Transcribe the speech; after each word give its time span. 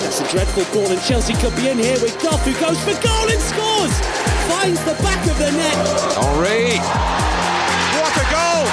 That's 0.00 0.20
a 0.20 0.28
dreadful 0.28 0.64
ball, 0.74 0.90
and 0.90 1.00
Chelsea 1.02 1.34
could 1.34 1.54
be 1.54 1.68
in 1.68 1.78
here 1.78 2.00
with 2.00 2.18
Goff, 2.22 2.42
who 2.44 2.52
goes 2.58 2.80
for 2.82 2.96
goal 3.04 3.28
and 3.30 3.40
scores! 3.40 3.94
Finds 4.48 4.82
the 4.84 4.94
back 5.04 5.20
of 5.28 5.36
the 5.38 5.52
net. 5.52 5.76
Henry. 6.16 6.80
What 8.00 8.10
a 8.16 8.24
goal! 8.32 8.64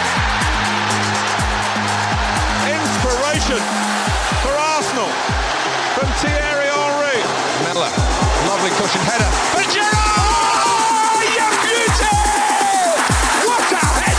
Inspiration 2.66 3.61
for 4.41 4.55
Arsenal 4.55 5.11
from 5.93 6.07
Thierry 6.23 6.71
Henry. 6.71 7.21
Miller, 7.68 7.91
lovely 8.48 8.71
cushion 8.80 9.04
header. 9.05 9.30
For 9.54 9.62
Giroud! 9.68 10.64
Oh, 10.66 11.21
you 11.38 11.48
beauty! 11.68 12.18
What 13.46 13.68
a 13.68 13.84
head! 14.00 14.18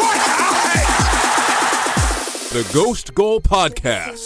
What 0.00 0.18
a 0.18 0.50
head! 0.72 0.88
The 2.50 2.64
Ghost 2.72 3.14
Goal 3.14 3.40
Podcast. 3.40 4.23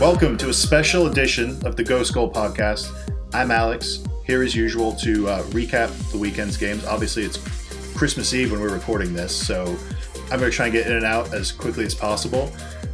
Welcome 0.00 0.36
to 0.38 0.50
a 0.50 0.52
special 0.52 1.06
edition 1.06 1.64
of 1.64 1.74
the 1.74 1.82
Ghost 1.82 2.12
Goal 2.12 2.30
Podcast. 2.30 2.92
I'm 3.32 3.50
Alex, 3.50 4.04
here 4.26 4.42
as 4.42 4.54
usual 4.54 4.92
to 4.96 5.26
uh, 5.26 5.42
recap 5.44 5.88
the 6.12 6.18
weekend's 6.18 6.58
games. 6.58 6.84
Obviously, 6.84 7.22
it's 7.22 7.38
Christmas 7.96 8.34
Eve 8.34 8.52
when 8.52 8.60
we're 8.60 8.74
recording 8.74 9.14
this, 9.14 9.34
so 9.34 9.74
I'm 10.30 10.38
going 10.38 10.50
to 10.50 10.54
try 10.54 10.66
and 10.66 10.74
get 10.74 10.86
in 10.86 10.96
and 10.96 11.06
out 11.06 11.32
as 11.32 11.50
quickly 11.50 11.86
as 11.86 11.94
possible. 11.94 12.52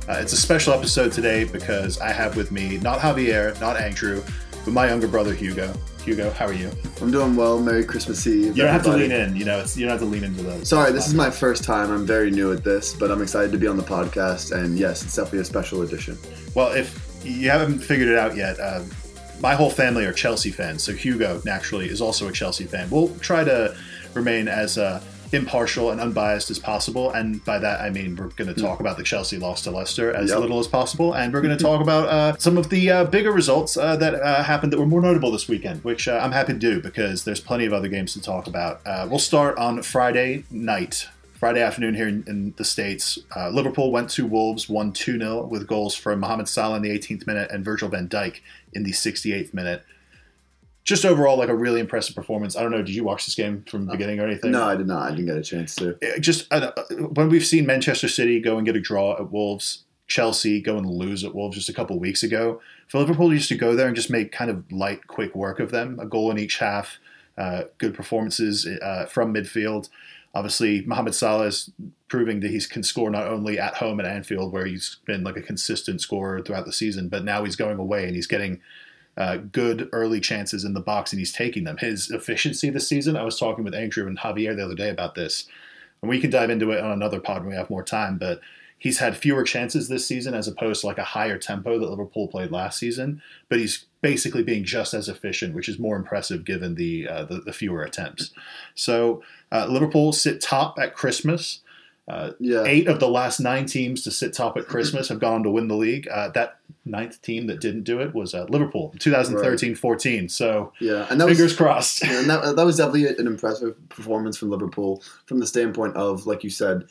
Uh, 0.08 0.18
it's 0.20 0.32
a 0.32 0.36
special 0.36 0.74
episode 0.74 1.10
today 1.10 1.42
because 1.42 1.98
I 1.98 2.12
have 2.12 2.36
with 2.36 2.52
me 2.52 2.78
not 2.78 3.00
Javier, 3.00 3.60
not 3.60 3.76
Andrew, 3.76 4.22
but 4.64 4.72
my 4.72 4.88
younger 4.88 5.08
brother 5.08 5.34
Hugo. 5.34 5.72
Hugo, 6.04 6.30
how 6.32 6.46
are 6.46 6.52
you? 6.52 6.70
I'm 7.00 7.10
doing 7.12 7.36
well. 7.36 7.60
Merry 7.60 7.84
Christmas 7.84 8.26
Eve. 8.26 8.56
You 8.56 8.64
don't 8.64 8.72
have 8.72 8.82
to 8.84 8.90
everybody. 8.90 9.14
lean 9.14 9.30
in. 9.30 9.36
You 9.36 9.44
know, 9.44 9.60
it's 9.60 9.76
you 9.76 9.84
don't 9.84 9.92
have 9.92 10.00
to 10.00 10.06
lean 10.06 10.24
into 10.24 10.42
those. 10.42 10.68
Sorry, 10.68 10.90
this 10.92 11.06
is 11.06 11.14
my 11.14 11.30
first 11.30 11.62
time. 11.64 11.90
I'm 11.90 12.06
very 12.06 12.30
new 12.30 12.52
at 12.52 12.64
this, 12.64 12.94
but 12.94 13.10
I'm 13.10 13.22
excited 13.22 13.52
to 13.52 13.58
be 13.58 13.66
on 13.66 13.76
the 13.76 13.82
podcast. 13.82 14.52
And 14.52 14.78
yes, 14.78 15.04
it's 15.04 15.14
definitely 15.14 15.40
a 15.40 15.44
special 15.44 15.82
edition. 15.82 16.18
Well, 16.54 16.72
if 16.72 17.20
you 17.24 17.50
haven't 17.50 17.78
figured 17.78 18.08
it 18.08 18.18
out 18.18 18.36
yet, 18.36 18.58
uh, 18.58 18.82
my 19.40 19.54
whole 19.54 19.70
family 19.70 20.04
are 20.04 20.12
Chelsea 20.12 20.50
fans. 20.50 20.82
So 20.82 20.92
Hugo, 20.92 21.40
naturally, 21.44 21.88
is 21.88 22.00
also 22.00 22.28
a 22.28 22.32
Chelsea 22.32 22.64
fan. 22.64 22.88
We'll 22.90 23.14
try 23.18 23.44
to 23.44 23.76
remain 24.14 24.48
as 24.48 24.78
uh, 24.78 25.02
impartial 25.32 25.90
and 25.90 26.00
unbiased 26.00 26.50
as 26.50 26.58
possible. 26.58 27.10
And 27.10 27.44
by 27.44 27.58
that, 27.58 27.80
I 27.80 27.90
mean 27.90 28.16
we're 28.16 28.28
going 28.28 28.52
to 28.54 28.60
talk 28.60 28.80
about 28.80 28.96
the 28.96 29.02
Chelsea 29.02 29.38
loss 29.38 29.62
to 29.62 29.70
Leicester 29.70 30.12
as 30.12 30.30
Yep. 30.30 30.40
little 30.40 30.58
as 30.58 30.68
possible. 30.68 31.14
And 31.14 31.32
we're 31.32 31.40
going 31.40 31.56
to 31.56 31.62
talk 31.62 31.80
about 31.80 32.08
uh, 32.08 32.36
some 32.38 32.58
of 32.58 32.68
the 32.68 32.90
uh, 32.90 33.04
bigger 33.04 33.32
results 33.32 33.76
uh, 33.76 33.96
that 33.96 34.14
uh, 34.14 34.42
happened 34.42 34.72
that 34.72 34.78
were 34.78 34.86
more 34.86 35.00
notable 35.00 35.30
this 35.30 35.48
weekend, 35.48 35.82
which 35.84 36.06
uh, 36.08 36.20
I'm 36.22 36.32
happy 36.32 36.52
to 36.52 36.58
do 36.58 36.80
because 36.80 37.24
there's 37.24 37.40
plenty 37.40 37.64
of 37.64 37.72
other 37.72 37.88
games 37.88 38.12
to 38.12 38.20
talk 38.20 38.46
about. 38.46 38.80
Uh, 38.84 39.06
we'll 39.08 39.18
start 39.18 39.56
on 39.58 39.82
Friday 39.82 40.44
night. 40.50 41.08
Friday 41.34 41.60
afternoon 41.60 41.94
here 41.94 42.06
in, 42.06 42.22
in 42.28 42.54
the 42.56 42.64
States, 42.64 43.18
uh, 43.34 43.48
Liverpool 43.48 43.90
went 43.90 44.08
to 44.10 44.24
Wolves, 44.26 44.68
won 44.68 44.92
2 44.92 45.18
0 45.18 45.46
with 45.46 45.66
goals 45.66 45.96
from 45.96 46.20
Mohamed 46.20 46.48
Salah 46.48 46.76
in 46.76 46.82
the 46.82 46.90
18th 46.96 47.26
minute 47.26 47.50
and 47.50 47.64
Virgil 47.64 47.88
van 47.88 48.08
Dijk 48.08 48.40
in 48.74 48.84
the 48.84 48.92
68th 48.92 49.52
minute. 49.52 49.82
Just 50.84 51.04
overall, 51.04 51.38
like 51.38 51.48
a 51.48 51.54
really 51.54 51.80
impressive 51.80 52.16
performance. 52.16 52.56
I 52.56 52.62
don't 52.62 52.72
know, 52.72 52.82
did 52.82 52.94
you 52.94 53.04
watch 53.04 53.24
this 53.24 53.36
game 53.36 53.64
from 53.68 53.86
the 53.86 53.92
beginning 53.92 54.18
or 54.18 54.26
anything? 54.26 54.50
No, 54.50 54.64
I 54.64 54.74
did 54.74 54.88
not. 54.88 55.02
I 55.02 55.10
didn't 55.10 55.26
get 55.26 55.36
a 55.36 55.42
chance 55.42 55.76
to. 55.76 55.96
It 56.00 56.20
just 56.20 56.52
uh, 56.52 56.72
when 57.14 57.28
we've 57.28 57.46
seen 57.46 57.66
Manchester 57.66 58.08
City 58.08 58.40
go 58.40 58.56
and 58.56 58.66
get 58.66 58.74
a 58.74 58.80
draw 58.80 59.16
at 59.16 59.30
Wolves, 59.30 59.84
Chelsea 60.08 60.60
go 60.60 60.76
and 60.76 60.86
lose 60.86 61.24
at 61.24 61.34
Wolves 61.34 61.56
just 61.56 61.68
a 61.68 61.72
couple 61.72 61.98
weeks 61.98 62.22
ago. 62.22 62.60
For 62.88 62.98
Liverpool, 62.98 63.32
used 63.32 63.48
to 63.48 63.54
go 63.54 63.74
there 63.74 63.86
and 63.86 63.96
just 63.96 64.10
make 64.10 64.32
kind 64.32 64.50
of 64.50 64.70
light, 64.72 65.06
quick 65.06 65.34
work 65.34 65.60
of 65.60 65.70
them. 65.70 65.98
A 66.00 66.04
goal 66.06 66.30
in 66.30 66.38
each 66.38 66.58
half, 66.58 66.98
uh, 67.38 67.62
good 67.78 67.94
performances 67.94 68.66
uh, 68.66 69.06
from 69.06 69.32
midfield. 69.32 69.88
Obviously, 70.34 70.82
Mohamed 70.82 71.14
Salah 71.14 71.46
is 71.46 71.70
proving 72.08 72.40
that 72.40 72.50
he 72.50 72.60
can 72.60 72.82
score 72.82 73.10
not 73.10 73.26
only 73.26 73.58
at 73.58 73.74
home 73.74 74.00
at 74.00 74.06
Anfield, 74.06 74.52
where 74.52 74.66
he's 74.66 74.96
been 75.06 75.22
like 75.22 75.36
a 75.36 75.42
consistent 75.42 76.00
scorer 76.00 76.42
throughout 76.42 76.66
the 76.66 76.72
season, 76.72 77.08
but 77.08 77.24
now 77.24 77.44
he's 77.44 77.56
going 77.56 77.78
away 77.78 78.06
and 78.06 78.14
he's 78.16 78.26
getting 78.26 78.60
uh, 79.16 79.36
good 79.36 79.88
early 79.92 80.20
chances 80.20 80.64
in 80.64 80.74
the 80.74 80.80
box 80.80 81.12
and 81.12 81.18
he's 81.18 81.32
taking 81.32 81.64
them. 81.64 81.76
His 81.78 82.10
efficiency 82.10 82.70
this 82.70 82.88
season, 82.88 83.16
I 83.16 83.24
was 83.24 83.38
talking 83.38 83.64
with 83.64 83.74
Andrew 83.74 84.06
and 84.06 84.18
Javier 84.18 84.56
the 84.56 84.64
other 84.64 84.74
day 84.74 84.88
about 84.88 85.14
this, 85.14 85.46
and 86.00 86.08
we 86.08 86.20
can 86.20 86.30
dive 86.30 86.50
into 86.50 86.70
it 86.70 86.82
on 86.82 86.90
another 86.92 87.20
pod 87.20 87.42
when 87.42 87.50
we 87.50 87.56
have 87.56 87.70
more 87.70 87.84
time, 87.84 88.18
but 88.18 88.40
he's 88.78 88.98
had 88.98 89.16
fewer 89.16 89.44
chances 89.44 89.88
this 89.88 90.04
season 90.06 90.34
as 90.34 90.48
opposed 90.48 90.80
to 90.80 90.86
like 90.88 90.98
a 90.98 91.04
higher 91.04 91.38
tempo 91.38 91.78
that 91.78 91.88
Liverpool 91.88 92.26
played 92.26 92.50
last 92.50 92.78
season, 92.78 93.22
but 93.48 93.60
he's 93.60 93.84
basically 94.00 94.42
being 94.42 94.64
just 94.64 94.92
as 94.92 95.08
efficient, 95.08 95.54
which 95.54 95.68
is 95.68 95.78
more 95.78 95.94
impressive 95.94 96.44
given 96.44 96.74
the 96.74 97.06
uh, 97.08 97.24
the, 97.24 97.36
the 97.36 97.52
fewer 97.52 97.84
attempts. 97.84 98.32
So 98.74 99.22
uh, 99.52 99.66
Liverpool 99.66 100.12
sit 100.12 100.40
top 100.40 100.78
at 100.80 100.94
Christmas. 100.94 101.60
Uh, 102.08 102.32
Yeah. 102.40 102.64
Eight 102.64 102.88
of 102.88 102.98
the 102.98 103.08
last 103.08 103.38
nine 103.38 103.66
teams 103.66 104.02
to 104.02 104.10
sit 104.10 104.32
top 104.32 104.56
at 104.56 104.66
Christmas 104.66 105.08
have 105.08 105.20
gone 105.20 105.34
on 105.34 105.42
to 105.44 105.50
win 105.50 105.68
the 105.68 105.76
league. 105.76 106.08
Uh, 106.08 106.30
that 106.30 106.58
ninth 106.84 107.22
team 107.22 107.46
that 107.46 107.60
didn't 107.60 107.84
do 107.84 108.00
it 108.00 108.14
was 108.14 108.34
uh, 108.34 108.44
Liverpool, 108.48 108.92
2013-14. 108.98 110.30
So 110.30 110.72
Yeah, 110.80 111.06
and 111.10 111.20
that 111.20 111.26
fingers 111.26 111.42
was 111.44 111.56
crossed. 111.56 112.02
and 112.04 112.28
that, 112.28 112.56
that 112.56 112.66
was 112.66 112.76
definitely 112.76 113.06
an 113.06 113.26
impressive 113.26 113.76
performance 113.88 114.36
from 114.36 114.50
Liverpool 114.50 115.02
from 115.26 115.38
the 115.38 115.46
standpoint 115.46 115.96
of, 115.96 116.26
like 116.26 116.42
you 116.42 116.50
said, 116.50 116.84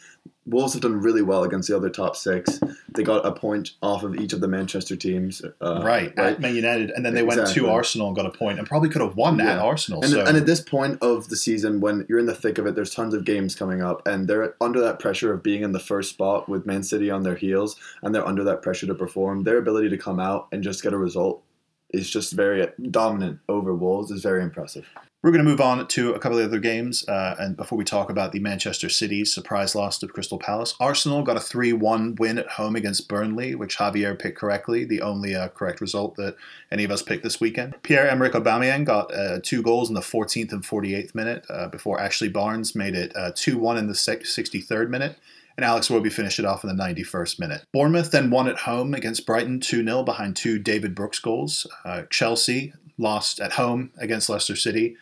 Wolves 0.48 0.74
have 0.74 0.82
done 0.82 1.00
really 1.00 1.22
well 1.22 1.44
against 1.44 1.70
the 1.70 1.76
other 1.76 1.90
top 1.90 2.16
six. 2.16 2.60
They 2.96 3.04
got 3.04 3.26
a 3.26 3.32
point 3.32 3.72
off 3.84 4.04
of 4.04 4.16
each 4.16 4.34
of 4.34 4.42
the 4.42 4.48
Manchester 4.48 4.96
teams. 4.96 5.42
Uh, 5.62 5.82
right, 5.84 6.18
at 6.18 6.40
Man 6.40 6.56
United, 6.56 6.90
and 6.92 7.06
then 7.06 7.14
they 7.14 7.22
went 7.22 7.48
to 7.48 7.70
Arsenal 7.70 8.08
and 8.08 8.16
got 8.16 8.26
a 8.26 8.32
point, 8.32 8.58
and 8.58 8.68
probably 8.68 8.90
could 8.90 9.02
have 9.02 9.16
won 9.16 9.40
at 9.40 9.60
Arsenal. 9.60 10.02
And, 10.02 10.12
so 10.12 10.26
and 10.26 10.36
at 10.36 10.48
this 10.48 10.60
point 10.60 10.98
of 11.02 11.30
the 11.30 11.36
season, 11.36 11.80
when 11.80 12.06
you're 12.10 12.20
in 12.20 12.26
the 12.26 12.34
thick 12.36 12.58
of 12.58 12.66
it, 12.66 12.74
there's 12.74 12.94
tons 12.94 13.14
of 13.14 13.24
games 13.24 13.56
coming 13.56 13.84
up, 13.84 14.08
and 14.08 14.28
they're 14.28 14.56
under 14.60 14.82
that 14.82 15.00
pressure 15.00 15.32
of 15.32 15.44
being 15.44 15.62
in 15.62 15.74
the 15.74 15.80
first 15.80 16.10
spot 16.10 16.50
with 16.50 16.66
Man 16.66 16.82
City 16.82 17.12
on 17.12 17.22
their 17.22 17.36
heels, 17.36 17.76
and 18.02 18.14
they're 18.14 18.28
under 18.28 18.44
that 18.44 18.64
pressure 18.64 18.88
to 18.88 18.96
perform. 18.96 19.44
Their 19.44 19.60
ability 19.60 19.90
to 19.90 19.98
come 19.98 20.20
out 20.20 20.48
and 20.52 20.64
just 20.64 20.82
get 20.82 20.94
a 20.94 20.98
result 20.98 21.44
is 21.92 22.10
just 22.10 22.34
very 22.34 22.68
dominant 22.90 23.40
over 23.48 23.76
Wolves. 23.76 24.12
is 24.12 24.24
very 24.24 24.42
impressive. 24.42 24.88
We're 25.24 25.30
going 25.30 25.46
to 25.46 25.50
move 25.50 25.62
on 25.62 25.88
to 25.88 26.14
a 26.14 26.20
couple 26.20 26.40
of 26.40 26.46
other 26.46 26.60
games. 26.60 27.08
Uh, 27.08 27.36
and 27.38 27.56
before 27.56 27.78
we 27.78 27.84
talk 27.84 28.10
about 28.10 28.32
the 28.32 28.40
Manchester 28.40 28.90
City 28.90 29.24
surprise 29.24 29.76
loss 29.76 30.00
to 30.00 30.08
Crystal 30.08 30.40
Palace, 30.40 30.74
Arsenal 30.80 31.22
got 31.22 31.38
a 31.38 31.40
3 31.40 31.74
1 31.74 32.16
win 32.16 32.40
at 32.40 32.48
home 32.48 32.76
against 32.76 33.08
Burnley, 33.08 33.54
which 33.54 33.78
Javier 33.78 34.18
picked 34.18 34.40
correctly, 34.40 34.84
the 34.84 35.02
only 35.02 35.36
uh, 35.36 35.50
correct 35.50 35.80
result 35.80 36.16
that 36.16 36.38
any 36.72 36.84
of 36.84 36.90
us 36.90 37.04
picked 37.04 37.22
this 37.22 37.40
weekend. 37.40 37.76
Pierre 37.84 38.10
Emerick 38.10 38.34
Aubameyang 38.34 38.84
got 38.84 39.14
uh, 39.14 39.40
two 39.44 39.62
goals 39.62 39.90
in 39.90 39.94
the 39.94 40.02
14th 40.02 40.54
and 40.54 40.64
48th 40.64 41.14
minute 41.14 41.46
uh, 41.52 41.68
before 41.68 42.00
Ashley 42.00 42.30
Barnes 42.30 42.74
made 42.74 42.96
it 42.96 43.14
2 43.36 43.60
1 43.60 43.78
in 43.78 43.86
the 43.86 43.94
63rd 43.94 44.90
minute. 44.90 45.18
And 45.56 45.64
Alex 45.64 45.90
Iwobi 45.90 46.12
finished 46.12 46.40
it 46.40 46.46
off 46.46 46.64
in 46.64 46.76
the 46.76 46.84
91st 46.84 47.40
minute. 47.40 47.66
Bournemouth 47.72 48.10
then 48.10 48.32
won 48.32 48.48
at 48.48 48.60
home 48.60 48.96
against 48.96 49.28
Brighton 49.28 49.60
2 49.60 49.84
0 49.84 50.02
behind 50.02 50.36
two 50.36 50.58
David 50.58 50.96
Brooks 50.96 51.20
goals. 51.20 51.68
Uh, 51.86 52.04
Chelsea 52.10 52.74
lost 52.98 53.40
at 53.40 53.54
home 53.54 53.92
against 54.00 54.28
Leicester 54.28 54.56
City. 54.56 54.96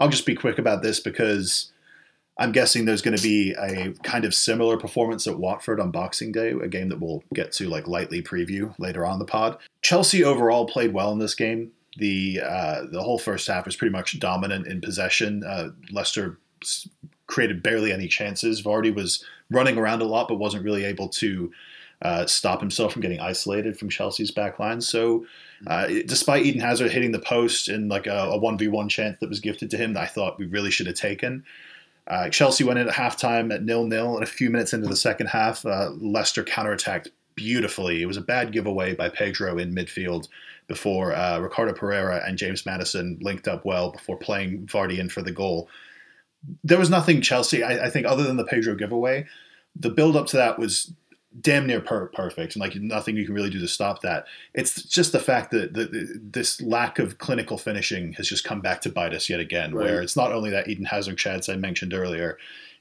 I'll 0.00 0.08
just 0.08 0.26
be 0.26 0.34
quick 0.34 0.58
about 0.58 0.82
this 0.82 0.98
because 0.98 1.70
I'm 2.38 2.52
guessing 2.52 2.86
there's 2.86 3.02
going 3.02 3.16
to 3.16 3.22
be 3.22 3.52
a 3.52 3.92
kind 4.02 4.24
of 4.24 4.34
similar 4.34 4.78
performance 4.78 5.26
at 5.26 5.38
Watford 5.38 5.78
on 5.78 5.90
Boxing 5.90 6.32
Day, 6.32 6.50
a 6.50 6.68
game 6.68 6.88
that 6.88 6.98
we'll 6.98 7.22
get 7.34 7.52
to 7.52 7.68
like 7.68 7.86
lightly 7.86 8.22
preview 8.22 8.74
later 8.78 9.04
on 9.04 9.18
the 9.18 9.26
pod. 9.26 9.58
Chelsea 9.82 10.24
overall 10.24 10.64
played 10.64 10.94
well 10.94 11.12
in 11.12 11.18
this 11.18 11.34
game. 11.34 11.70
The 11.98 12.40
uh, 12.42 12.84
the 12.90 13.02
whole 13.02 13.18
first 13.18 13.46
half 13.46 13.66
was 13.66 13.76
pretty 13.76 13.92
much 13.92 14.18
dominant 14.18 14.66
in 14.66 14.80
possession. 14.80 15.44
Uh, 15.44 15.70
Leicester 15.90 16.38
created 17.26 17.62
barely 17.62 17.92
any 17.92 18.08
chances. 18.08 18.62
Vardy 18.62 18.94
was 18.94 19.22
running 19.50 19.76
around 19.76 20.00
a 20.00 20.06
lot, 20.06 20.28
but 20.28 20.36
wasn't 20.36 20.64
really 20.64 20.84
able 20.84 21.08
to 21.08 21.52
uh, 22.02 22.24
stop 22.26 22.60
himself 22.60 22.92
from 22.92 23.02
getting 23.02 23.20
isolated 23.20 23.78
from 23.78 23.90
Chelsea's 23.90 24.30
back 24.30 24.58
line. 24.58 24.80
So, 24.80 25.26
uh, 25.66 25.86
despite 26.06 26.46
Eden 26.46 26.60
Hazard 26.60 26.90
hitting 26.90 27.12
the 27.12 27.18
post 27.18 27.68
in 27.68 27.88
like 27.88 28.06
a, 28.06 28.30
a 28.30 28.40
1v1 28.40 28.88
chance 28.88 29.18
that 29.20 29.28
was 29.28 29.40
gifted 29.40 29.70
to 29.70 29.76
him 29.76 29.92
that 29.92 30.02
I 30.02 30.06
thought 30.06 30.38
we 30.38 30.46
really 30.46 30.70
should 30.70 30.86
have 30.86 30.96
taken, 30.96 31.44
uh, 32.06 32.28
Chelsea 32.28 32.64
went 32.64 32.78
in 32.78 32.88
at 32.88 32.94
halftime 32.94 33.54
at 33.54 33.62
nil 33.62 33.86
nil, 33.86 34.14
and 34.14 34.24
a 34.24 34.26
few 34.26 34.50
minutes 34.50 34.72
into 34.72 34.88
the 34.88 34.96
second 34.96 35.28
half, 35.28 35.64
uh, 35.64 35.90
Leicester 36.00 36.42
counterattacked 36.42 37.08
beautifully. 37.34 38.02
It 38.02 38.06
was 38.06 38.16
a 38.16 38.22
bad 38.22 38.52
giveaway 38.52 38.94
by 38.94 39.08
Pedro 39.08 39.58
in 39.58 39.74
midfield 39.74 40.28
before 40.66 41.14
uh, 41.14 41.38
Ricardo 41.38 41.72
Pereira 41.72 42.22
and 42.26 42.36
James 42.36 42.66
Maddison 42.66 43.18
linked 43.20 43.48
up 43.48 43.64
well 43.64 43.90
before 43.90 44.16
playing 44.16 44.66
Vardy 44.66 44.98
in 44.98 45.08
for 45.08 45.22
the 45.22 45.32
goal. 45.32 45.68
There 46.64 46.78
was 46.78 46.90
nothing 46.90 47.20
Chelsea, 47.20 47.62
I, 47.62 47.86
I 47.86 47.90
think, 47.90 48.06
other 48.06 48.24
than 48.24 48.36
the 48.36 48.44
Pedro 48.44 48.74
giveaway. 48.74 49.26
The 49.76 49.90
build 49.90 50.16
up 50.16 50.26
to 50.28 50.36
that 50.36 50.58
was 50.58 50.92
damn 51.40 51.66
near 51.66 51.80
per- 51.80 52.08
perfect, 52.08 52.54
and 52.54 52.60
like 52.60 52.74
nothing 52.76 53.16
you 53.16 53.24
can 53.24 53.34
really 53.34 53.50
do 53.50 53.60
to 53.60 53.68
stop 53.68 54.02
that. 54.02 54.26
It's 54.54 54.82
just 54.82 55.12
the 55.12 55.20
fact 55.20 55.52
that 55.52 55.74
the, 55.74 55.84
the, 55.84 56.20
this 56.20 56.60
lack 56.60 56.98
of 56.98 57.18
clinical 57.18 57.56
finishing 57.56 58.14
has 58.14 58.28
just 58.28 58.44
come 58.44 58.60
back 58.60 58.80
to 58.82 58.88
bite 58.88 59.14
us 59.14 59.28
yet 59.28 59.40
again. 59.40 59.74
Right. 59.74 59.84
Where 59.84 60.02
it's 60.02 60.16
not 60.16 60.32
only 60.32 60.50
that 60.50 60.68
Eden 60.68 60.86
Hazard 60.86 61.18
chance 61.18 61.48
I 61.48 61.56
mentioned 61.56 61.94
earlier, 61.94 62.36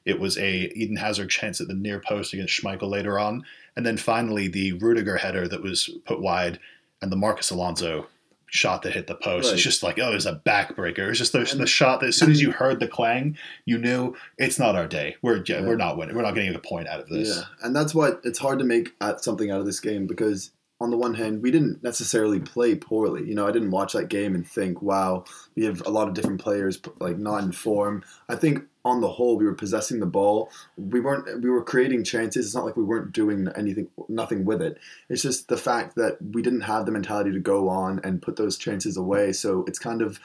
it 0.06 0.19
was 0.19 0.38
a 0.38 0.72
Eden 0.75 0.96
Hazard 0.98 1.30
chance 1.30 1.62
at 1.62 1.68
the 1.68 1.75
near 1.75 2.00
post 2.00 2.34
against 2.34 2.60
Schmeichel 2.60 2.90
later 2.90 3.19
on, 3.19 3.44
and 3.75 3.86
then 3.86 3.98
finally 3.98 4.48
the 4.48 4.74
Rudiger 4.74 5.18
header 5.18 5.48
that 5.48 5.62
was 5.62 5.90
put 6.06 6.22
wide, 6.22 6.60
and 7.01 7.12
the 7.12 7.18
Marcos 7.18 7.51
Alonso 7.51 8.07
shot 8.51 8.81
that 8.84 8.94
hit 8.94 9.07
the 9.07 9.16
post. 9.16 9.48
Right. 9.48 9.54
It's 9.54 9.63
just 9.63 9.84
like, 9.84 10.00
oh, 10.00 10.10
there's 10.10 10.25
a 10.25 10.42
backbreaker. 10.46 11.10
It's 11.10 11.18
just 11.19 11.34
the, 11.34 11.40
the 11.57 11.68
shot 11.68 12.00
that 12.01 12.07
as 12.07 12.18
soon 12.18 12.31
as 12.31 12.42
you 12.42 12.51
heard 12.51 12.80
the 12.80 12.88
clang, 12.88 13.38
you 13.66 13.78
knew 13.78 14.16
it's 14.38 14.60
not 14.60 14.75
our 14.75 14.88
day. 14.88 15.16
We're 15.22 15.38
yeah, 15.46 15.60
Yeah. 15.60 15.68
we're 15.68 15.75
not 15.75 15.98
winning. 15.98 16.16
We're 16.16 16.22
not 16.24 16.36
getting 16.36 16.54
a 16.56 16.60
point 16.60 16.88
out 16.88 17.00
of 17.00 17.10
this. 17.10 17.36
Yeah, 17.38 17.44
and 17.63 17.75
that's 17.75 17.94
why 17.96 18.13
it's 18.24 18.40
hard 18.40 18.60
to 18.60 18.66
make 18.66 18.94
at 19.01 19.24
something 19.24 19.51
out 19.51 19.60
of 19.60 19.66
this 19.66 19.80
game 19.80 20.07
because 20.07 20.51
on 20.81 20.92
the 20.92 20.98
one 20.98 21.13
hand, 21.13 21.42
we 21.42 21.51
didn't 21.51 21.84
necessarily 21.84 22.40
play 22.40 22.74
poorly. 22.74 23.28
You 23.28 23.36
know, 23.36 23.46
I 23.46 23.51
didn't 23.51 23.72
watch 23.72 23.92
that 23.94 24.07
game 24.07 24.34
and 24.34 24.48
think, 24.48 24.81
"Wow, 24.81 25.25
we 25.56 25.66
have 25.66 25.86
a 25.86 25.90
lot 25.90 26.07
of 26.07 26.13
different 26.13 26.40
players 26.40 26.80
like 27.00 27.18
not 27.18 27.44
in 27.44 27.51
form." 27.51 28.04
I 28.30 28.36
think 28.36 28.63
on 28.89 29.01
the 29.01 29.09
whole, 29.09 29.38
we 29.38 29.45
were 29.45 29.53
possessing 29.53 30.00
the 30.00 30.06
ball. 30.06 30.51
We 30.75 31.00
weren't. 31.00 31.41
We 31.41 31.50
were 31.50 31.63
creating 31.63 32.03
chances. 32.03 32.47
It's 32.47 32.56
not 32.56 32.65
like 32.65 32.77
we 32.77 32.83
weren't 32.83 33.13
doing 33.13 33.47
anything, 33.56 33.88
nothing 34.07 34.45
with 34.45 34.62
it. 34.62 34.77
It's 35.09 35.21
just 35.21 35.47
the 35.47 35.57
fact 35.57 35.95
that 35.95 36.18
we 36.21 36.41
didn't 36.41 36.62
have 36.62 36.86
the 36.86 36.91
mentality 36.91 37.31
to 37.31 37.39
go 37.39 37.69
on 37.69 38.01
and 38.03 38.21
put 38.21 38.36
those 38.36 38.57
chances 38.57 38.97
away. 38.97 39.31
So 39.31 39.63
it's 39.68 39.80
kind 39.80 40.01
of 40.01 40.19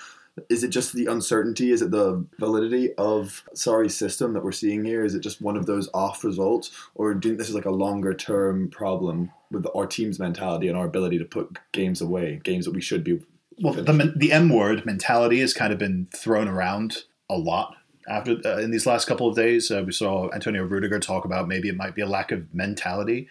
is 0.49 0.64
it 0.64 0.69
just 0.69 0.94
the 0.94 1.06
uncertainty? 1.06 1.70
Is 1.70 1.81
it 1.81 1.90
the 1.90 2.25
validity 2.38 2.93
of 2.94 3.44
Sarri 3.55 3.90
system 3.90 4.32
that 4.32 4.43
we're 4.43 4.52
seeing 4.52 4.84
here? 4.84 5.05
Is 5.05 5.14
it 5.14 5.20
just 5.20 5.40
one 5.40 5.56
of 5.56 5.66
those 5.66 5.88
off 5.94 6.25
results, 6.25 6.70
or 6.94 7.14
do 7.14 7.28
you 7.28 7.32
think 7.32 7.38
this 7.38 7.49
is 7.49 7.55
like 7.55 7.66
a 7.66 7.70
longer 7.70 8.14
term 8.14 8.69
problem 8.69 9.31
with 9.50 9.66
our 9.76 9.87
team's 9.87 10.19
mentality 10.19 10.69
and 10.69 10.76
our 10.76 10.87
ability 10.87 11.19
to 11.19 11.25
put 11.25 11.58
games 11.72 12.00
away, 12.00 12.40
games 12.43 12.64
that 12.64 12.75
we 12.75 12.81
should 12.81 13.05
be? 13.05 13.20
Well, 13.61 13.75
the 13.75 14.12
the 14.16 14.32
M 14.32 14.49
word 14.49 14.84
mentality 14.84 15.40
has 15.40 15.55
kind 15.55 15.72
of 15.72 15.78
been 15.78 16.08
thrown 16.12 16.49
around 16.49 17.05
a 17.31 17.38
lot 17.38 17.76
after 18.09 18.37
uh, 18.45 18.59
in 18.59 18.71
these 18.71 18.87
last 18.87 19.06
couple 19.06 19.29
of 19.29 19.37
days. 19.37 19.71
Uh, 19.71 19.83
we 19.85 19.93
saw 19.93 20.31
Antonio 20.33 20.65
Rudiger 20.65 21.01
talk 21.01 21.25
about 21.25 21.49
maybe 21.49 21.69
it 21.69 21.77
might 21.77 21.95
be 21.95 22.03
a 22.03 22.06
lack 22.06 22.33
of 22.33 22.53
mentality. 22.55 23.29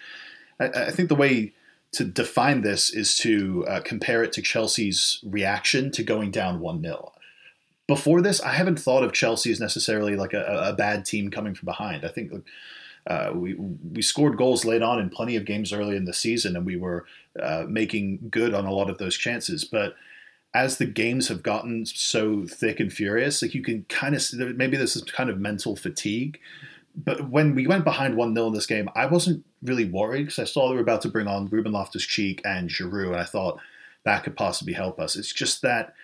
I, 0.59 0.65
I 0.65 0.91
think 0.91 1.09
the 1.09 1.15
way 1.15 1.53
to 1.93 2.03
define 2.03 2.61
this 2.61 2.91
is 2.91 3.15
to 3.19 3.65
uh, 3.67 3.81
compare 3.81 4.23
it 4.23 4.33
to 4.33 4.41
Chelsea's 4.41 5.19
reaction 5.23 5.91
to 5.91 6.03
going 6.03 6.31
down 6.31 6.59
one 6.59 6.81
0 6.81 7.13
Before 7.87 8.21
this, 8.21 8.41
I 8.41 8.53
haven't 8.53 8.79
thought 8.79 9.03
of 9.03 9.13
Chelsea 9.13 9.51
as 9.51 9.59
necessarily 9.59 10.15
like 10.15 10.33
a, 10.33 10.69
a 10.69 10.73
bad 10.73 11.05
team 11.05 11.29
coming 11.29 11.55
from 11.55 11.65
behind. 11.65 12.05
I 12.05 12.09
think. 12.09 12.31
Uh, 13.05 13.31
we 13.35 13.53
we 13.55 14.01
scored 14.01 14.37
goals 14.37 14.63
late 14.63 14.81
on 14.81 14.97
in 14.97 15.09
plenty 15.09 15.35
of 15.35 15.43
games 15.43 15.73
early 15.73 15.97
in 15.97 16.05
the 16.05 16.13
season, 16.13 16.55
and 16.55 16.65
we 16.65 16.77
were 16.77 17.05
uh, 17.37 17.65
making 17.67 18.17
good 18.31 18.53
on 18.53 18.65
a 18.65 18.71
lot 18.71 18.89
of 18.89 18.97
those 18.97 19.17
chances. 19.17 19.65
But 19.65 19.95
as 20.53 20.77
the 20.77 20.85
games 20.85 21.27
have 21.27 21.41
gotten 21.41 21.85
so 21.85 22.45
thick 22.45 22.79
and 22.79 22.93
furious, 22.93 23.41
like 23.41 23.55
you 23.55 23.63
can 23.63 23.85
kind 23.89 24.15
of 24.15 24.21
maybe 24.55 24.77
this 24.77 24.95
is 24.95 25.03
kind 25.03 25.29
of 25.29 25.39
mental 25.39 25.75
fatigue. 25.75 26.39
But 26.95 27.29
when 27.29 27.55
we 27.55 27.65
went 27.65 27.83
behind 27.83 28.15
1 28.15 28.35
0 28.35 28.47
in 28.47 28.53
this 28.53 28.67
game, 28.67 28.87
I 28.95 29.07
wasn't 29.07 29.43
really 29.63 29.85
worried 29.85 30.25
because 30.25 30.39
I 30.39 30.43
saw 30.43 30.69
they 30.69 30.75
were 30.75 30.81
about 30.81 31.01
to 31.01 31.09
bring 31.09 31.27
on 31.27 31.47
Ruben 31.47 31.71
Loftus 31.71 32.05
Cheek 32.05 32.39
and 32.45 32.69
Giroud, 32.69 33.07
and 33.07 33.15
I 33.15 33.23
thought 33.23 33.59
that 34.05 34.23
could 34.23 34.35
possibly 34.35 34.73
help 34.73 34.99
us. 34.99 35.15
It's 35.15 35.33
just 35.33 35.63
that 35.63 35.95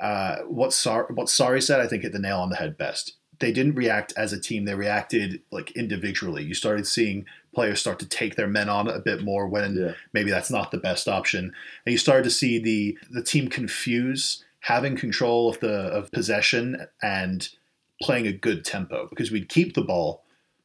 uh, 0.00 0.38
what, 0.48 0.72
Sar- 0.72 1.08
what 1.14 1.28
Sarri 1.28 1.62
said, 1.62 1.80
I 1.80 1.86
think, 1.86 2.02
hit 2.02 2.12
the 2.12 2.18
nail 2.18 2.40
on 2.40 2.50
the 2.50 2.56
head 2.56 2.76
best. 2.76 3.14
They 3.40 3.52
didn't 3.52 3.74
react 3.74 4.12
as 4.16 4.32
a 4.32 4.40
team, 4.40 4.64
they 4.64 4.74
reacted 4.74 5.42
like 5.50 5.70
individually. 5.72 6.44
You 6.44 6.54
started 6.54 6.86
seeing 6.86 7.26
players 7.54 7.80
start 7.80 7.98
to 8.00 8.08
take 8.08 8.36
their 8.36 8.48
men 8.48 8.68
on 8.68 8.88
a 8.88 8.98
bit 8.98 9.22
more 9.22 9.46
when 9.46 9.76
Yeah. 9.76 9.92
maybe 10.12 10.30
that's 10.30 10.50
not 10.50 10.70
the 10.70 10.78
best 10.78 11.08
option. 11.08 11.52
And 11.86 11.92
you 11.92 11.98
started 11.98 12.24
to 12.24 12.30
see 12.30 12.58
the 12.58 12.98
the 13.10 13.22
team 13.22 13.48
confuse 13.48 14.44
having 14.60 14.96
control 14.96 15.48
of 15.48 15.60
the 15.60 15.72
of 15.72 16.10
possession 16.10 16.86
and 17.02 17.48
playing 18.02 18.26
a 18.26 18.32
good 18.32 18.64
tempo 18.64 19.06
because 19.08 19.30
we'd 19.30 19.48
keep 19.48 19.74
the 19.74 19.82
ball, 19.82 20.24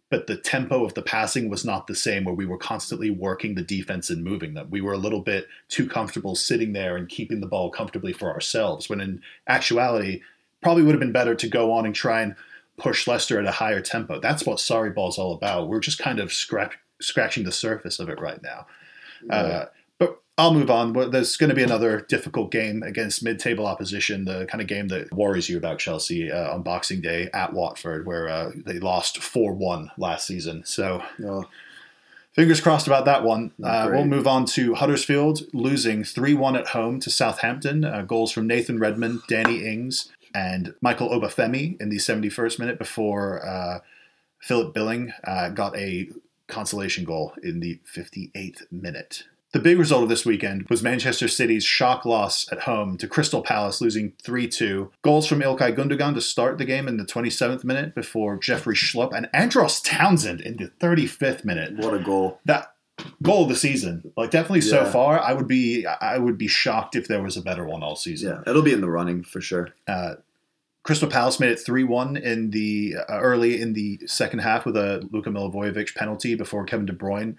but 0.10 0.25
the 0.27 0.36
tempo 0.38 0.83
of 0.83 0.94
the 0.95 1.01
passing 1.01 1.50
was 1.50 1.63
not 1.63 1.86
the 1.88 1.95
same 1.95 2.24
where 2.24 2.33
we 2.33 2.45
were 2.45 2.57
constantly 2.57 3.10
working 3.12 3.56
the 3.56 3.62
defense 3.62 4.10
and 4.10 4.24
moving 4.24 4.54
them. 4.56 4.68
We 4.69 4.81
were 4.81 4.94
a 4.94 4.98
little 4.98 5.21
bit 5.21 5.48
too 5.68 5.88
comfortable 5.88 6.36
sitting 6.36 6.74
there 6.74 6.98
and 6.98 7.07
keeping 7.07 7.39
the 7.39 7.48
ball 7.48 7.69
comfortably 7.69 8.13
for 8.13 8.31
ourselves 8.31 8.89
when 8.89 9.00
in 9.01 9.21
actuality 9.48 10.21
probably 10.62 10.83
would 10.83 10.94
have 10.94 11.00
been 11.00 11.12
better 11.12 11.36
to 11.36 11.48
go 11.48 11.71
on 11.71 11.86
and 11.86 11.94
try 11.94 12.21
and 12.21 12.36
push 12.80 13.08
Leicester 13.08 13.40
at 13.40 13.46
a 13.46 13.52
higher 13.52 13.81
tempo. 13.81 14.20
That's 14.20 14.46
what 14.46 14.58
Sarri 14.58 14.94
ball's 14.94 15.18
all 15.18 15.34
about. 15.34 15.68
We're 15.68 15.80
just 15.80 16.00
kind 16.00 16.20
of 16.20 16.34
scratch, 16.34 16.78
scratching 17.02 17.44
the 17.44 17.52
surface 17.52 18.00
of 18.00 18.10
it 18.10 18.20
right 18.20 18.42
now. 18.42 18.66
Uh, 19.30 19.66
but 19.98 20.22
I'll 20.38 20.54
move 20.54 20.72
on. 20.72 20.94
There's 21.12 21.36
going 21.36 21.50
to 21.50 21.56
be 21.56 21.64
another 21.64 22.02
difficult 22.08 22.52
game 22.52 22.81
against 22.84 23.24
mid-table 23.24 23.68
opposition, 23.68 24.26
the 24.26 24.46
kind 24.46 24.62
of 24.62 24.68
game 24.68 24.88
that 24.88 25.12
worries 25.12 25.50
you 25.50 25.58
about 25.58 25.80
Chelsea 25.80 26.31
uh, 26.31 26.54
on 26.54 26.64
Boxing 26.64 27.02
Day 27.02 27.30
at 27.34 27.54
Watford, 27.54 28.06
where 28.06 28.30
uh, 28.30 28.52
they 28.56 28.80
lost 28.80 29.20
4-1 29.20 29.90
last 29.98 30.26
season. 30.26 30.64
So 30.66 31.04
No, 31.18 31.48
fingers 32.34 32.62
crossed 32.62 32.88
about 32.88 33.04
that 33.06 33.24
one. 33.24 33.52
Uh, 33.62 33.90
we'll 33.92 34.06
move 34.06 34.28
on 34.28 34.46
to 34.46 34.76
Huddersfield 34.76 35.42
losing 35.54 36.04
3-1 36.04 36.58
at 36.58 36.68
home 36.70 37.02
to 37.02 37.10
Southampton. 37.10 37.84
Uh, 37.84 38.04
goals 38.04 38.31
from 38.31 38.48
Nathan 38.48 38.80
Redmond, 38.80 39.20
Danny 39.28 39.66
Ings, 39.66 40.10
and 40.34 40.74
Michael 40.81 41.10
Obafemi 41.10 41.80
in 41.81 41.90
the 41.90 41.98
71st 41.98 42.60
minute 42.60 42.80
before 42.80 43.46
uh, 43.46 43.80
Philip 44.40 44.74
Billing 44.74 45.14
uh, 45.24 45.50
got 45.50 45.76
a 45.78 46.10
consolation 46.48 47.04
goal 47.04 47.34
in 47.44 47.60
the 47.60 47.80
58th 47.94 48.64
minute. 48.72 49.24
The 49.52 49.60
big 49.60 49.80
result 49.80 50.04
of 50.04 50.10
this 50.10 50.28
weekend 50.28 50.70
was 50.70 50.84
Manchester 50.84 51.28
City's 51.28 51.64
shock 51.64 52.06
loss 52.06 52.52
at 52.52 52.62
home 52.62 52.98
to 52.98 53.08
Crystal 53.08 53.42
Palace, 53.42 53.81
losing 53.81 54.14
3 54.22 54.48
2. 54.48 54.92
Goals 55.02 55.26
from 55.26 55.40
Ilkay 55.40 55.76
Gundogan 55.76 56.14
to 56.14 56.22
start 56.22 56.60
the 56.60 56.66
game 56.66 56.88
in 56.88 56.98
the 56.98 57.04
27th 57.04 57.64
minute 57.64 57.96
before 57.96 58.38
Jeffrey 58.38 58.76
Schlupp 58.76 59.12
and 59.12 59.28
Andros 59.34 59.81
Townsend 59.81 60.42
in 60.42 60.58
the 60.58 60.72
35th 60.80 61.44
minute 61.44 61.76
what 61.78 61.96
a 61.96 62.00
goal! 62.00 62.40
that 62.46 62.74
goal 63.22 63.44
of 63.44 63.50
the 63.50 63.56
season. 63.56 64.12
Like 64.16 64.31
definitely 64.31 64.62
so 64.62 64.86
far, 64.86 65.19
I 65.19 65.34
would 65.34 65.48
be 65.48 65.86
I 65.86 66.18
would 66.18 66.38
be 66.38 66.48
shocked 66.48 66.96
if 66.96 67.07
there 67.07 67.22
was 67.22 67.38
a 67.38 67.42
better 67.42 67.66
one 67.66 67.84
all 67.84 67.96
season. 67.96 68.30
Yeah, 68.30 68.50
it'll 68.50 68.62
be 68.62 68.74
in 68.74 68.81
the 68.81 68.90
running 68.90 69.24
for 69.24 69.42
sure. 69.42 69.69
Uh, 69.88 70.16
Crystal 70.84 71.10
Palace 71.10 71.40
made 71.40 71.51
it 71.51 71.60
three 71.60 71.84
one 71.84 72.18
in 72.18 72.51
the 72.51 72.96
uh, 73.10 73.19
early 73.19 73.62
in 73.62 73.74
the 73.74 74.00
second 74.06 74.40
half 74.40 74.66
with 74.66 74.78
a 74.78 75.07
Luka 75.12 75.30
Milivojevic 75.30 75.96
penalty 75.96 76.36
before 76.36 76.63
Kevin 76.66 76.86
De 76.86 76.94
Bruyne 76.94 77.36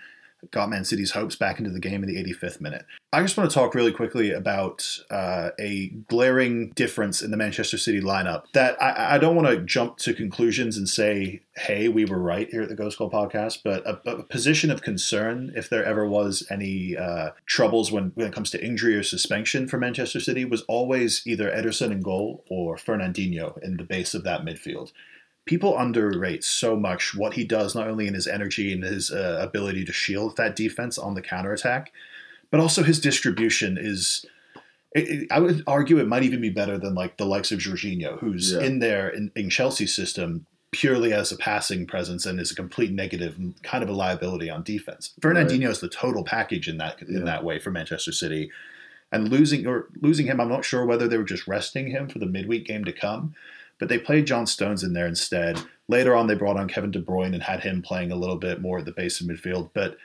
got 0.51 0.69
Man 0.69 0.85
City's 0.85 1.13
hopes 1.13 1.37
back 1.37 1.59
into 1.59 1.71
the 1.71 1.81
game 1.81 2.03
in 2.03 2.09
the 2.09 2.23
85th 2.23 2.61
minute. 2.61 2.87
I 3.13 3.23
just 3.23 3.37
want 3.37 3.51
to 3.51 3.55
talk 3.55 3.75
really 3.75 3.93
quickly 3.93 4.31
about 4.31 4.87
uh, 5.11 5.51
a 5.59 5.89
glaring 6.09 6.71
difference 6.71 7.23
in 7.23 7.31
the 7.31 7.37
Manchester 7.37 7.77
City 7.77 8.01
lineup 8.01 8.45
that 8.53 8.81
I, 8.81 9.17
I 9.17 9.19
don't 9.19 9.35
want 9.35 9.49
to 9.49 9.59
jump 9.59 9.99
to 9.99 10.15
conclusions 10.15 10.77
and 10.77 10.89
say, 10.89 11.43
hey, 11.57 11.89
we 11.89 12.05
were 12.05 12.21
right 12.21 12.49
here 12.49 12.63
at 12.63 12.69
the 12.69 12.77
Ghost 12.77 12.99
Goal 12.99 13.11
podcast, 13.11 13.59
but 13.65 13.85
a, 13.87 14.01
a 14.09 14.23
position 14.23 14.71
of 14.71 14.83
concern, 14.83 15.53
if 15.57 15.69
there 15.69 15.85
ever 15.85 16.07
was 16.07 16.47
any 16.51 16.97
uh, 16.97 17.31
troubles 17.47 17.91
when, 17.91 18.13
when 18.15 18.29
it 18.29 18.33
comes 18.33 18.51
to 18.51 18.65
injury 18.65 18.95
or 18.95 19.03
suspension 19.03 19.67
for 19.67 19.79
Manchester 19.79 20.21
City, 20.21 20.45
was 20.45 20.63
always 20.63 21.27
either 21.27 21.51
Ederson 21.51 21.91
in 21.91 22.03
goal 22.03 22.45
or 22.49 22.77
Fernandinho 22.77 23.61
in 23.63 23.77
the 23.77 23.85
base 23.85 24.15
of 24.15 24.25
that 24.25 24.45
midfield 24.45 24.93
people 25.47 25.77
underrate 25.79 26.45
so 26.45 26.77
much 26.77 27.15
what 27.15 27.35
he 27.35 27.45
does, 27.45 27.75
not 27.75 27.89
only 27.89 28.07
in 28.07 28.15
his 28.15 28.27
energy 28.27 28.73
and 28.73 28.85
his 28.85 29.11
uh, 29.11 29.39
ability 29.41 29.85
to 29.85 29.93
shield 29.93 30.37
that 30.37 30.55
defense 30.57 30.99
on 30.99 31.15
the 31.15 31.23
counterattack, 31.23 31.93
but 32.51 32.61
also 32.61 32.83
his 32.83 33.01
distribution 33.01 33.77
is. 33.81 34.25
It, 34.93 35.09
it- 35.09 35.29
I 35.31 35.39
would 35.39 35.63
argue 35.69 35.99
it 35.99 36.09
might 36.09 36.25
even 36.25 36.41
be 36.41 36.51
better 36.51 36.77
than 36.77 36.95
like 36.95 37.17
the 37.17 37.25
likes 37.25 37.53
of 37.53 37.61
Jorginho, 37.61 38.19
who's 38.19 38.53
Yeah. 38.53 38.61
in 38.63 38.81
there 38.81 39.09
in, 39.09 39.31
in 39.37 39.49
Chelsea's 39.51 39.95
system 39.95 40.47
purely 40.73 41.13
as 41.13 41.31
a 41.33 41.37
passing 41.37 41.87
presence 41.87 42.27
and 42.27 42.39
is 42.41 42.51
a 42.53 42.55
complete 42.55 42.93
negative 42.93 43.37
and 43.39 43.61
kind 43.65 43.83
of 43.83 43.89
a 43.89 43.93
liability 43.93 44.49
on 44.51 44.63
defense. 44.63 45.13
Fernandinho 45.21 45.69
is 45.69 45.81
the 45.81 45.89
total 45.89 46.23
package 46.25 46.69
in 46.69 46.77
that 46.79 47.01
in 47.03 47.19
Yeah. 47.19 47.25
that 47.25 47.45
way 47.45 47.59
for 47.59 47.71
Manchester 47.71 48.13
City. 48.13 48.51
And 49.13 49.29
losing 49.29 49.67
or 49.67 49.89
losing 50.01 50.27
him, 50.27 50.41
I'm 50.41 50.49
not 50.49 50.65
sure 50.65 50.85
whether 50.87 51.09
they 51.09 51.19
were 51.19 51.25
just 51.25 51.49
resting 51.49 51.89
him 51.91 52.09
for 52.09 52.21
the 52.21 52.27
midweek 52.27 52.67
game 52.67 52.85
to 52.85 52.93
come, 52.93 53.35
but 53.81 53.89
they 53.89 53.99
played 53.99 54.27
John 54.27 54.47
Stones 54.47 54.85
in 54.85 54.93
there 54.93 55.07
instead. 55.09 55.61
Later 55.89 56.15
on, 56.15 56.29
they 56.29 56.35
brought 56.37 56.57
on 56.57 56.69
Kevin 56.69 56.93
De 56.93 57.03
Bruyne 57.03 57.35
and 57.35 57.43
had 57.43 57.61
him 57.65 57.83
playing 57.83 58.13
a 58.13 58.17
little 58.17 58.37
bit 58.37 58.61
more 58.61 58.79
at 58.79 58.85
the 58.85 58.93
base 58.93 59.21
of 59.21 59.27
midfield, 59.27 59.71
but 59.75 59.97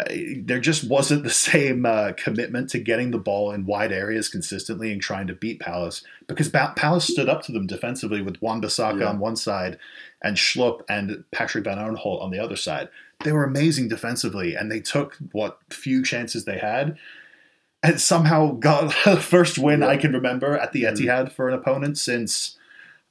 uh, 0.00 0.04
there 0.44 0.60
just 0.60 0.88
wasn't 0.88 1.22
the 1.24 1.30
same 1.52 1.84
uh, 1.86 2.12
commitment 2.16 2.70
to 2.70 2.78
getting 2.78 3.10
the 3.10 3.18
ball 3.18 3.52
in 3.52 3.66
wide 3.66 3.92
areas 3.92 4.28
consistently 4.28 4.90
and 4.92 5.00
trying 5.02 5.26
to 5.26 5.34
beat 5.34 5.60
Palace 5.60 6.02
because 6.26 6.48
ba- 6.48 6.72
Palace 6.76 7.06
stood 7.06 7.28
up 7.28 7.42
to 7.42 7.52
them 7.52 7.66
defensively 7.66 8.22
with 8.22 8.40
Wan 8.40 8.60
Bissaka 8.62 9.00
Yeah. 9.00 9.06
on 9.08 9.18
one 9.18 9.36
side 9.36 9.78
and 10.22 10.36
Schlupp 10.36 10.82
and 10.88 11.24
Patrick 11.32 11.64
Van 11.64 11.78
Aanholt 11.78 12.22
on 12.22 12.30
the 12.30 12.38
other 12.38 12.56
side. 12.56 12.88
They 13.24 13.32
were 13.32 13.44
amazing 13.44 13.88
defensively 13.88 14.54
and 14.54 14.70
they 14.70 14.80
took 14.80 15.16
what 15.32 15.58
few 15.70 16.02
chances 16.04 16.44
they 16.44 16.58
had 16.58 16.96
and 17.82 18.00
somehow 18.00 18.52
got 18.52 18.94
the 19.04 19.16
first 19.16 19.58
win 19.58 19.82
I 19.82 19.96
can 19.96 20.12
remember 20.12 20.56
at 20.56 20.72
the 20.72 20.84
Etihad 20.84 21.32
for 21.32 21.48
an 21.48 21.54
opponent 21.54 21.98
since 21.98 22.56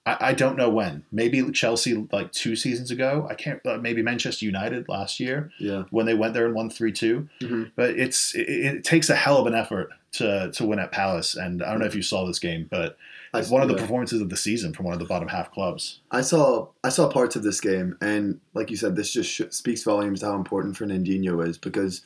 I, 0.05 0.17
I 0.19 0.33
don't 0.33 0.57
know 0.57 0.69
when. 0.69 1.03
Maybe 1.11 1.51
Chelsea 1.51 2.07
like 2.11 2.31
two 2.31 2.55
seasons 2.55 2.91
ago. 2.91 3.27
I 3.29 3.33
can't. 3.35 3.65
Uh, 3.65 3.77
maybe 3.77 4.01
Manchester 4.01 4.45
United 4.45 4.87
last 4.87 5.19
year 5.19 5.51
Yeah, 5.59 5.83
when 5.91 6.05
they 6.05 6.13
went 6.13 6.33
there 6.33 6.45
and 6.45 6.55
won 6.55 6.69
three 6.69 6.91
Mhm. 6.91 7.71
But 7.75 7.91
it's 7.91 8.33
it, 8.35 8.47
it 8.49 8.83
takes 8.83 9.09
a 9.09 9.15
hell 9.15 9.37
of 9.37 9.47
an 9.47 9.55
effort 9.55 9.89
to 10.13 10.51
to 10.51 10.65
win 10.65 10.79
at 10.79 10.91
Palace. 10.91 11.35
And 11.35 11.61
I 11.63 11.71
don't 11.71 11.79
know 11.79 11.85
if 11.85 11.95
you 11.95 12.01
saw 12.01 12.25
this 12.25 12.39
game, 12.39 12.67
but 12.69 12.97
it's 13.33 13.49
one 13.49 13.61
of 13.61 13.67
the 13.67 13.75
yeah. 13.75 13.81
performances 13.81 14.21
of 14.21 14.29
the 14.29 14.37
season 14.37 14.73
from 14.73 14.85
one 14.85 14.93
of 14.93 14.99
the 14.99 15.05
bottom 15.05 15.27
half 15.27 15.51
clubs. 15.51 15.99
I 16.11 16.21
saw 16.21 16.69
I 16.83 16.89
saw 16.89 17.09
parts 17.09 17.35
of 17.35 17.43
this 17.43 17.61
game, 17.61 17.97
and 18.01 18.39
like 18.53 18.71
you 18.71 18.77
said, 18.77 18.95
this 18.95 19.11
just 19.11 19.29
sh- 19.29 19.41
speaks 19.51 19.83
volumes 19.83 20.21
to 20.21 20.27
how 20.27 20.35
important 20.35 20.75
Fernandinho 20.75 21.45
is 21.47 21.57
because 21.57 22.01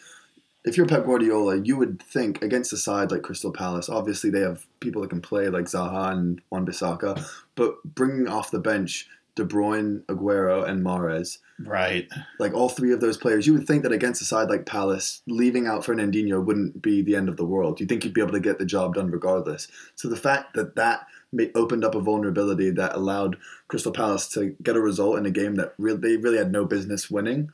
if 0.65 0.77
you're 0.77 0.86
Pep 0.86 1.05
Guardiola, 1.05 1.58
you 1.58 1.77
would 1.77 2.01
think 2.01 2.41
against 2.41 2.74
a 2.74 2.77
side 2.77 3.12
like 3.12 3.22
Crystal 3.22 3.51
Palace, 3.51 3.89
obviously 3.89 4.29
they 4.29 4.39
have 4.39 4.65
people 4.79 5.01
that 5.01 5.10
can 5.10 5.22
play 5.22 5.50
like 5.50 5.65
Zaha 5.65 6.12
and 6.12 6.41
Wan 6.50 6.65
Bissaka, 6.65 7.25
but 7.55 7.84
bringing 7.84 8.27
off 8.27 8.51
the 8.51 8.60
bench 8.60 9.08
De 9.36 9.43
Bruyne, 9.43 10.03
Aguero, 10.05 10.67
and 10.67 10.86
Mahrez. 10.86 11.39
Right. 11.60 12.08
like 12.39 12.53
all 12.53 12.70
three 12.70 12.93
of 12.93 13.01
those 13.01 13.17
players, 13.17 13.48
you 13.48 13.53
would 13.53 13.65
think 13.65 13.84
that 13.84 13.91
against 13.91 14.22
a 14.22 14.25
side 14.25 14.50
like 14.50 14.65
Palace, 14.65 15.22
leaving 15.27 15.67
out 15.67 15.84
Fernandinho 15.84 16.43
wouldn't 16.43 16.82
be 16.82 17.01
the 17.01 17.15
end 17.15 17.29
of 17.29 17.38
the 17.38 17.46
world. 17.46 17.79
You'd 17.79 17.89
think 17.89 18.03
you'd 18.03 18.13
be 18.13 18.22
able 18.22 18.34
to 18.34 18.39
get 18.39 18.60
the 18.60 18.65
job 18.65 18.96
done 18.96 19.12
regardless. 19.12 19.67
So 19.96 20.08
the 20.08 20.17
fact 20.17 20.53
that 20.55 20.75
that 20.75 21.08
opened 21.55 21.84
up 21.84 21.96
a 21.96 22.00
vulnerability 22.00 22.70
that 22.72 22.96
allowed 22.96 23.38
Crystal 23.67 23.91
Palace 23.91 24.27
to 24.29 24.55
get 24.62 24.75
a 24.75 24.82
result 24.82 25.17
in 25.17 25.25
a 25.25 25.32
game 25.32 25.55
that 25.55 25.74
re- 25.77 25.96
they 25.96 26.17
really 26.17 26.38
had 26.38 26.51
no 26.51 26.65
business 26.65 27.10
winning, 27.10 27.51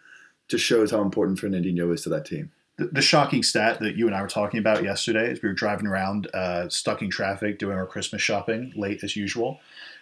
just 0.49 0.65
shows 0.65 0.91
how 0.91 1.01
important 1.01 1.39
Fernandinho 1.39 1.93
is 1.93 2.01
to 2.01 2.09
that 2.09 2.25
team. 2.25 2.51
The, 2.79 2.87
the 2.87 3.01
shocking 3.01 3.43
stat 3.43 3.79
that 3.81 3.95
you 3.95 4.07
and 4.07 4.15
I 4.15 4.21
were 4.21 4.27
talking 4.27 4.59
about 4.59 4.83
yesterday 4.83 5.29
as 5.31 5.41
we 5.41 5.49
were 5.49 5.53
driving 5.55 5.85
around, 5.85 6.27
uh, 6.33 6.67
stuck 6.69 7.01
in 7.01 7.09
traffic, 7.09 7.59
doing 7.59 7.75
our 7.77 7.85
Christmas 7.85 8.21
shopping 8.21 8.73
late 8.75 9.03
as 9.03 9.15
usual, 9.15 9.59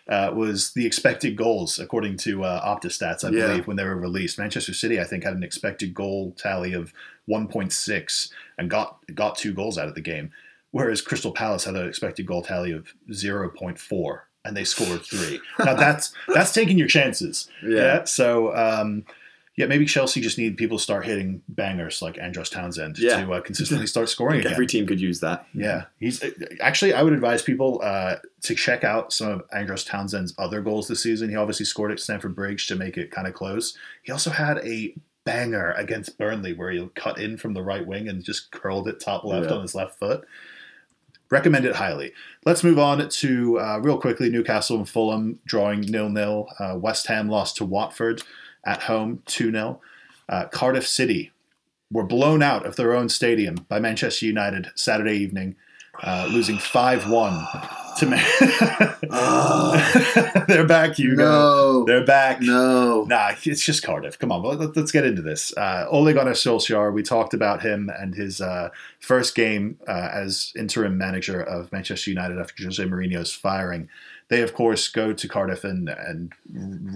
uh, 0.08 0.32
was 0.34 0.72
the 0.74 0.86
expected 0.86 1.36
goals 1.36 1.80
according 1.80 2.16
to 2.18 2.44
uh, 2.46 2.64
OptaStats, 2.64 3.26
I 3.26 3.30
Yeah. 3.36 3.48
believe, 3.48 3.68
when 3.68 3.76
they 3.76 3.84
were 3.84 3.98
released. 3.98 4.40
Manchester 4.40 4.74
City, 4.74 5.00
I 5.02 5.04
think, 5.04 5.24
had 5.26 5.34
an 5.34 5.44
expected 5.44 5.94
goal 5.94 6.34
tally 6.38 6.72
of 6.74 6.94
1.6 7.30 8.30
and 8.58 8.70
got 8.70 9.00
got 9.14 9.36
two 9.38 9.54
goals 9.54 9.78
out 9.78 9.88
of 9.90 9.96
the 9.96 10.02
game, 10.02 10.32
whereas 10.72 11.02
Crystal 11.02 11.32
Palace 11.32 11.66
had 11.66 11.76
an 11.76 11.88
expected 11.88 12.26
goal 12.26 12.42
tally 12.42 12.72
of 12.72 12.88
0.4 13.12 14.20
and 14.46 14.56
they 14.56 14.64
scored 14.64 15.04
three. 15.04 15.42
now 15.60 15.74
that's 15.76 16.14
that's 16.34 16.54
taking 16.54 16.78
your 16.78 16.88
chances. 16.88 17.50
Yeah. 17.64 18.04
So. 18.06 18.56
Um, 18.56 19.04
yeah, 19.58 19.66
maybe 19.66 19.86
Chelsea 19.86 20.22
just 20.22 20.38
need 20.38 20.56
people 20.56 20.78
to 20.78 20.84
start 20.84 21.06
hitting 21.06 21.42
bangers 21.50 22.02
like 22.02 22.18
Andros 22.20 22.50
Townsend 22.50 22.98
Yeah. 23.00 23.26
to 23.26 23.34
uh, 23.34 23.42
consistently 23.42 23.88
start 23.96 24.08
scoring 24.08 24.40
again. 24.40 24.54
Every 24.54 24.68
team 24.68 24.86
could 24.88 25.02
use 25.02 25.20
that. 25.22 25.46
Yeah, 25.54 25.86
he's 26.00 26.24
actually. 26.62 26.94
I 26.94 27.02
would 27.04 27.14
advise 27.14 27.42
people 27.42 27.82
uh, 27.84 28.18
to 28.44 28.56
check 28.56 28.84
out 28.84 29.12
some 29.12 29.30
of 29.32 29.42
Andros 29.52 29.84
Townsend's 29.84 30.34
other 30.38 30.62
goals 30.62 30.88
this 30.88 31.02
season. 31.04 31.30
He 31.30 31.36
obviously 31.36 31.66
scored 31.66 31.92
at 31.92 32.00
Stamford 32.00 32.36
Bridge 32.36 32.68
to 32.68 32.76
make 32.76 32.98
it 32.98 33.12
kind 33.12 33.28
of 33.28 33.34
close. 33.34 33.76
He 34.04 34.12
also 34.12 34.30
had 34.30 34.60
a 34.60 34.94
banger 35.26 35.72
against 35.72 36.18
Burnley 36.18 36.54
where 36.54 36.72
he 36.72 36.88
cut 36.96 37.20
in 37.20 37.36
from 37.36 37.54
the 37.54 37.62
right 37.64 37.86
wing 37.86 38.08
and 38.08 38.24
just 38.24 38.52
curled 38.52 38.88
it 38.88 39.00
top 39.02 39.26
left 39.26 39.50
Yeah. 39.50 39.56
on 39.58 39.62
his 39.64 39.76
left 39.76 40.00
foot. 40.00 40.26
Recommend 41.30 41.66
it 41.66 41.76
highly. 41.76 42.14
Let's 42.46 42.64
move 42.64 42.80
on 42.80 43.10
to 43.10 43.60
uh, 43.60 43.80
real 43.80 43.98
quickly 44.00 44.30
Newcastle 44.30 44.78
and 44.78 44.88
Fulham 44.88 45.40
drawing 45.46 45.82
nil 45.82 46.08
nil. 46.10 46.48
Uh, 46.58 46.78
West 46.78 47.08
Ham 47.08 47.28
lost 47.28 47.58
to 47.58 47.66
Watford 47.66 48.22
at 48.68 48.84
home 48.84 49.24
two 49.26 49.52
0 49.52 49.82
uh, 50.30 50.46
Cardiff 50.52 50.88
City 50.88 51.32
were 51.92 52.04
blown 52.04 52.44
out 52.44 52.66
of 52.66 52.76
their 52.76 52.94
own 52.94 53.10
stadium 53.10 53.66
by 53.70 53.80
Manchester 53.80 54.26
United 54.26 54.68
Saturday 54.76 55.16
evening, 55.16 55.56
uh, 56.04 56.28
losing 56.30 56.58
5 56.58 57.10
1 57.10 57.48
to 58.00 58.06
Man. 58.06 58.26
They're 60.48 60.68
back, 60.68 60.96
Hugo. 60.96 61.16
No. 61.16 61.86
They're 61.86 62.06
back. 62.06 62.42
No. 62.42 63.06
Nah, 63.06 63.32
it's 63.44 63.64
just 63.64 63.84
Cardiff. 63.84 64.20
Come 64.20 64.32
on, 64.32 64.44
let, 64.44 64.76
let's 64.76 64.92
get 64.92 65.06
into 65.06 65.22
this. 65.22 65.56
Uh, 65.56 65.86
Ole 65.90 66.14
Gunnar 66.14 66.34
Solskjaer, 66.34 66.94
we 66.94 67.04
talked 67.04 67.34
about 67.34 67.62
him 67.62 67.90
and 67.98 68.14
his 68.14 68.42
uh, 68.42 68.70
first 69.00 69.34
game 69.34 69.80
uh, 69.88 70.10
as 70.12 70.52
interim 70.58 70.98
manager 70.98 71.42
of 71.42 71.72
Manchester 71.72 72.12
United 72.12 72.38
after 72.38 72.64
Jose 72.64 72.84
Mourinho's 72.84 73.34
firing. 73.34 73.88
They, 74.30 74.42
of 74.42 74.54
course, 74.54 74.90
go 74.90 75.14
to 75.14 75.28
Cardiff 75.28 75.64
and, 75.64 75.88
and 75.88 76.34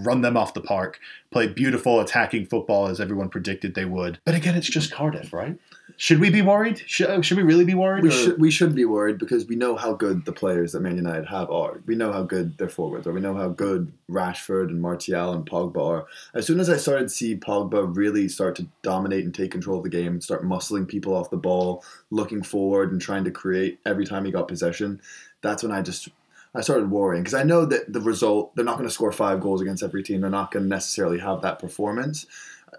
run 0.06 0.22
them 0.22 0.36
off 0.36 0.54
the 0.54 0.62
park, 0.62 1.00
play 1.32 1.48
beautiful 1.48 2.00
attacking 2.00 2.48
football 2.48 2.88
as 2.88 3.00
everyone 3.00 3.30
predicted 3.30 3.74
they 3.74 3.86
would. 3.86 4.20
But 4.26 4.36
again, 4.36 4.56
it's 4.56 4.70
just 4.70 4.92
Cardiff, 4.92 5.32
right? 5.32 5.58
Should 5.98 6.20
we 6.20 6.30
be 6.30 6.42
worried? 6.42 6.82
Should, 6.88 7.10
oh, 7.10 7.22
should 7.22 7.38
we 7.38 7.44
really 7.44 7.64
be 7.64 7.74
worried? 7.74 8.04
We 8.04 8.10
or- 8.10 8.12
should 8.12 8.40
we 8.40 8.52
should 8.52 8.74
be 8.76 8.86
worried 8.86 9.18
because 9.18 9.46
we 9.46 9.56
know 9.56 9.76
how 9.76 9.94
good 9.94 10.26
the 10.26 10.32
players 10.32 10.72
that 10.72 10.80
Man 10.82 10.96
United 10.96 11.28
have 11.28 11.50
are. 11.52 11.82
We 11.86 11.96
know 11.96 12.12
how 12.12 12.24
good 12.24 12.58
their 12.58 12.70
forwards 12.70 13.08
are. 13.08 13.14
We 13.14 13.22
know 13.22 13.36
how 13.36 13.50
good 13.50 13.92
Rashford 14.10 14.70
and 14.70 14.82
Martial 14.82 15.32
and 15.32 15.46
Pogba 15.46 15.86
are. 15.86 16.08
As 16.34 16.48
soon 16.48 16.60
as 16.60 16.70
I 16.70 16.78
started 16.78 17.10
to 17.10 17.14
see 17.14 17.36
Pogba 17.36 17.96
really 17.96 18.28
start 18.30 18.56
to 18.56 18.68
dominate 18.82 19.26
and 19.26 19.34
take 19.34 19.52
control 19.52 19.78
of 19.78 19.84
the 19.84 19.90
game 19.90 20.14
and 20.14 20.24
start 20.24 20.44
muscling 20.44 20.88
people 20.88 21.16
off 21.16 21.30
the 21.30 21.38
ball, 21.38 21.84
looking 22.10 22.42
forward 22.42 22.92
and 22.92 23.02
trying 23.02 23.24
to 23.26 23.32
create 23.32 23.80
every 23.86 24.06
time 24.06 24.26
he 24.26 24.32
got 24.32 24.48
possession, 24.48 25.02
that's 25.42 25.62
when 25.64 25.72
I 25.72 25.82
just 25.82 26.10
I 26.53 26.62
started 26.62 26.91
worrying 26.91 27.24
because 27.24 27.34
I 27.34 27.43
know 27.43 27.65
that 27.65 27.91
the 27.91 28.01
result 28.01 28.55
they're 28.55 28.65
not 28.65 28.77
going 28.77 28.88
to 28.88 28.93
score 28.93 29.12
five 29.12 29.39
goals 29.39 29.62
against 29.62 29.84
every 29.84 30.03
team. 30.03 30.22
They're 30.22 30.29
not 30.29 30.51
going 30.51 30.63
to 30.63 30.70
necessarily 30.70 31.20
have 31.20 31.41
that 31.41 31.60
performance 31.60 32.25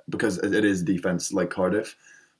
because 0.08 0.38
it 0.38 0.64
is 0.64 0.82
defense 0.82 1.32
like 1.32 1.50
Cardiff. 1.50 1.96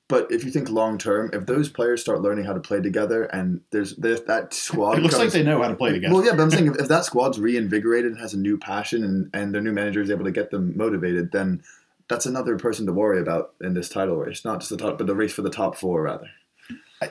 But 0.09 0.31
if 0.31 0.43
you 0.43 0.51
think 0.51 0.69
long 0.69 0.97
term, 0.97 1.29
if 1.33 1.45
those 1.45 1.69
players 1.69 2.01
start 2.01 2.21
learning 2.21 2.45
how 2.45 2.53
to 2.53 2.59
play 2.59 2.81
together 2.81 3.23
and 3.23 3.61
there's, 3.71 3.95
there's 3.95 4.21
that 4.23 4.53
squad, 4.53 4.97
it 4.97 5.01
looks 5.01 5.17
like 5.17 5.31
they 5.31 5.43
know 5.43 5.61
how 5.61 5.69
to 5.69 5.75
play 5.75 5.91
together. 5.91 6.13
well, 6.13 6.23
yeah, 6.23 6.31
but 6.31 6.41
I'm 6.41 6.51
saying 6.51 6.67
if, 6.67 6.75
if 6.81 6.87
that 6.89 7.05
squad's 7.05 7.39
reinvigorated 7.39 8.11
and 8.11 8.21
has 8.21 8.33
a 8.33 8.39
new 8.39 8.57
passion 8.57 9.03
and, 9.03 9.29
and 9.33 9.55
their 9.55 9.61
new 9.61 9.71
manager 9.71 10.01
is 10.01 10.11
able 10.11 10.25
to 10.25 10.31
get 10.31 10.51
them 10.51 10.77
motivated, 10.77 11.31
then 11.31 11.63
that's 12.09 12.25
another 12.25 12.57
person 12.57 12.85
to 12.85 12.93
worry 12.93 13.21
about 13.21 13.53
in 13.61 13.73
this 13.73 13.89
title 13.89 14.17
race. 14.17 14.43
Not 14.43 14.59
just 14.59 14.69
the 14.69 14.77
top, 14.77 14.97
but 14.97 15.07
the 15.07 15.15
race 15.15 15.33
for 15.33 15.41
the 15.41 15.49
top 15.49 15.75
four, 15.75 16.03
rather. 16.03 16.29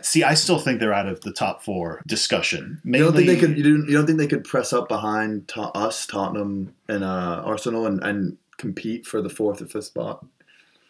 See, 0.01 0.23
I 0.23 0.35
still 0.35 0.59
think 0.59 0.81
they're 0.81 0.95
out 0.95 1.09
of 1.09 1.21
the 1.21 1.33
top 1.33 1.63
four 1.63 2.03
discussion. 2.07 2.81
You 2.85 2.99
don't 2.99 3.15
think 3.15 3.27
they 3.27 3.37
could? 3.39 3.57
You 3.57 3.63
don't, 3.63 3.89
you 3.89 3.97
don't 3.97 4.07
think 4.07 4.19
they 4.19 4.27
could 4.27 4.45
press 4.45 4.73
up 4.73 4.89
behind 4.89 5.49
to, 5.49 5.63
us, 5.63 6.07
Tottenham, 6.07 6.75
and 6.89 7.05
uh, 7.05 7.43
Arsenal, 7.45 7.87
and, 7.87 8.03
and 8.03 8.37
compete 8.59 9.07
for 9.07 9.21
the 9.21 9.31
fourth 9.31 9.61
or 9.61 9.67
fifth 9.67 9.85
spot? 9.85 10.25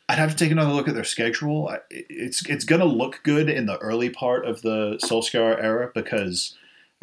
I'd 0.09 0.19
have 0.19 0.31
to 0.31 0.37
take 0.37 0.51
another 0.51 0.73
look 0.73 0.89
at 0.89 0.95
their 0.95 1.05
schedule. 1.05 1.75
It's 1.91 2.47
it's 2.49 2.65
going 2.65 2.81
to 2.81 2.87
look 2.87 3.21
good 3.23 3.49
in 3.49 3.67
the 3.67 3.79
early 3.79 4.11
part 4.11 4.45
of 4.45 4.63
the 4.63 4.99
Solskjaer 5.03 5.63
era 5.63 5.91
because 5.95 6.57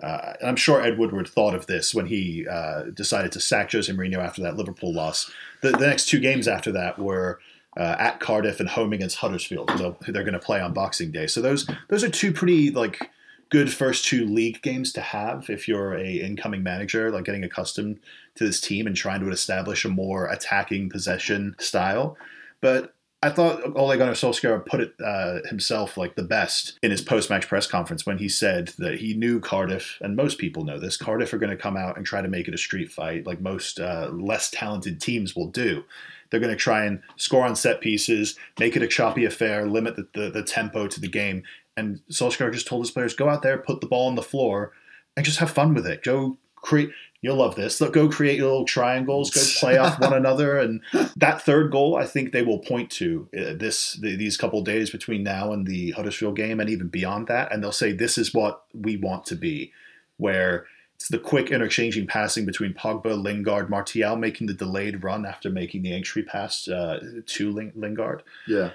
uh, 0.04 0.34
I'm 0.44 0.56
sure 0.56 0.82
Ed 0.82 0.98
Woodward 0.98 1.28
thought 1.28 1.56
of 1.56 1.66
this 1.66 1.94
when 1.94 2.06
he 2.06 2.48
uh, 2.48 2.84
decided 2.94 3.32
to 3.34 3.40
sack 3.40 3.72
Jose 3.72 3.92
Mourinho 3.92 4.18
after 4.18 4.42
that 4.44 4.58
Liverpool 4.58 4.94
loss. 4.94 5.32
The, 5.62 5.72
the 5.72 5.88
next 5.88 6.08
two 6.08 6.20
games 6.20 6.48
after 6.48 6.72
that 6.74 7.00
were 7.00 7.40
uh, 7.78 7.96
at 8.00 8.20
Cardiff 8.20 8.60
and 8.60 8.70
home 8.70 8.94
against 8.94 9.18
Huddersfield, 9.18 9.70
who 9.72 10.12
they're 10.12 10.24
going 10.24 10.34
to 10.34 10.40
play 10.40 10.60
on 10.60 10.74
Boxing 10.74 11.12
Day. 11.12 11.28
So 11.28 11.42
those 11.42 11.68
those 11.90 12.04
are 12.04 12.10
two 12.10 12.32
pretty 12.32 12.72
like 12.72 13.10
good 13.50 13.72
first 13.74 14.06
two 14.06 14.26
league 14.26 14.62
games 14.62 14.94
to 14.94 15.02
have 15.02 15.50
if 15.50 15.68
you're 15.68 15.96
a 15.96 16.22
incoming 16.22 16.64
manager, 16.64 17.12
like 17.12 17.26
getting 17.26 17.44
accustomed 17.44 18.00
to 18.36 18.46
this 18.46 18.62
team 18.62 18.88
and 18.88 18.96
trying 18.96 19.22
to 19.22 19.30
establish 19.30 19.86
a 19.86 19.90
more 19.90 20.28
attacking 20.28 20.90
possession 20.90 21.56
style. 21.60 22.16
But 22.62 22.94
I 23.22 23.30
thought 23.30 23.76
Ole 23.76 23.98
Gunnar 23.98 24.14
Solskjaer 24.14 24.66
put 24.66 24.80
it 24.80 24.94
uh, 25.04 25.40
himself 25.50 25.98
like 25.98 26.16
the 26.16 26.24
best 26.24 26.80
in 26.82 26.92
his 26.92 27.02
post-match 27.02 27.50
press 27.50 27.68
conference 27.68 28.06
when 28.06 28.18
he 28.18 28.30
said 28.30 28.70
that 28.78 29.00
he 29.00 29.14
knew 29.14 29.42
Cardiff, 29.42 29.98
and 30.00 30.16
most 30.16 30.38
people 30.38 30.64
know 30.64 30.80
this. 30.80 30.96
Cardiff 30.96 31.34
are 31.34 31.38
going 31.38 31.50
to 31.50 31.58
come 31.58 31.76
out 31.76 31.98
and 31.98 32.06
try 32.06 32.22
to 32.22 32.30
make 32.30 32.48
it 32.48 32.54
a 32.54 32.58
street 32.58 32.92
fight, 32.92 33.28
like 33.28 33.42
most 33.42 33.78
uh, 33.78 34.10
less 34.14 34.50
talented 34.50 35.02
teams 35.02 35.36
will 35.36 35.48
do. 35.48 35.84
They're 36.30 36.40
going 36.40 36.54
to 36.54 36.58
try 36.58 36.86
and 36.86 37.02
score 37.16 37.46
on 37.46 37.56
set 37.56 37.82
pieces, 37.82 38.36
make 38.60 38.76
it 38.76 38.84
a 38.84 38.88
choppy 38.88 39.26
affair, 39.26 39.66
limit 39.66 39.96
the, 39.96 40.08
the, 40.14 40.30
the 40.30 40.44
tempo 40.44 40.88
to 40.88 41.00
the 41.00 41.08
game. 41.08 41.44
And 41.76 42.02
Solskjaer 42.12 42.54
just 42.54 42.68
told 42.68 42.84
his 42.84 42.92
players, 42.92 43.14
go 43.14 43.30
out 43.30 43.42
there, 43.42 43.58
put 43.58 43.82
the 43.82 43.88
ball 43.88 44.08
on 44.08 44.16
the 44.16 44.22
floor, 44.22 44.74
and 45.16 45.26
just 45.26 45.40
have 45.40 45.52
fun 45.52 45.74
with 45.74 45.88
it. 45.88 46.04
Go 46.04 46.38
create. 46.56 46.92
You'll 47.22 47.36
love 47.36 47.56
this. 47.56 47.82
Look, 47.82 47.92
go 47.92 48.08
create 48.08 48.38
your 48.38 48.48
little 48.48 48.66
triangles. 48.66 49.30
Go 49.30 49.42
play 49.60 49.78
off 49.78 50.00
one 50.00 50.14
another, 50.14 50.58
and 50.58 50.82
that 51.18 51.42
third 51.42 51.70
goal, 51.70 51.98
I 51.98 52.06
think 52.06 52.32
they 52.32 52.44
will 52.44 52.60
point 52.60 52.90
to 52.92 53.28
uh, 53.38 53.54
this 53.56 53.94
the, 53.94 54.16
these 54.16 54.38
couple 54.38 54.62
days 54.62 54.90
between 54.90 55.24
now 55.24 55.52
and 55.52 55.68
the 55.68 55.92
Huddersfield 55.92 56.38
game, 56.38 56.60
and 56.60 56.70
even 56.70 56.88
beyond 56.88 57.28
that, 57.28 57.52
and 57.52 57.62
they'll 57.62 57.74
say 57.74 57.92
this 57.92 58.18
is 58.18 58.34
what 58.34 58.64
we 58.74 58.96
want 58.96 59.26
to 59.26 59.36
be, 59.36 59.74
where 60.18 60.66
it's 61.00 61.08
the 61.08 61.18
quick 61.20 61.50
interchanging 61.50 62.06
passing 62.08 62.46
between 62.46 62.74
Pogba, 62.74 63.22
Lingard, 63.22 63.70
Martial 63.70 64.18
making 64.18 64.48
the 64.48 64.54
delayed 64.54 65.02
run 65.02 65.26
after 65.26 65.50
making 65.50 65.82
the 65.82 65.94
entry 65.94 66.24
pass 66.24 66.68
uh, 66.68 67.00
to 67.26 67.52
Ling- 67.52 67.72
Lingard 67.76 68.22
Yeah. 68.48 68.72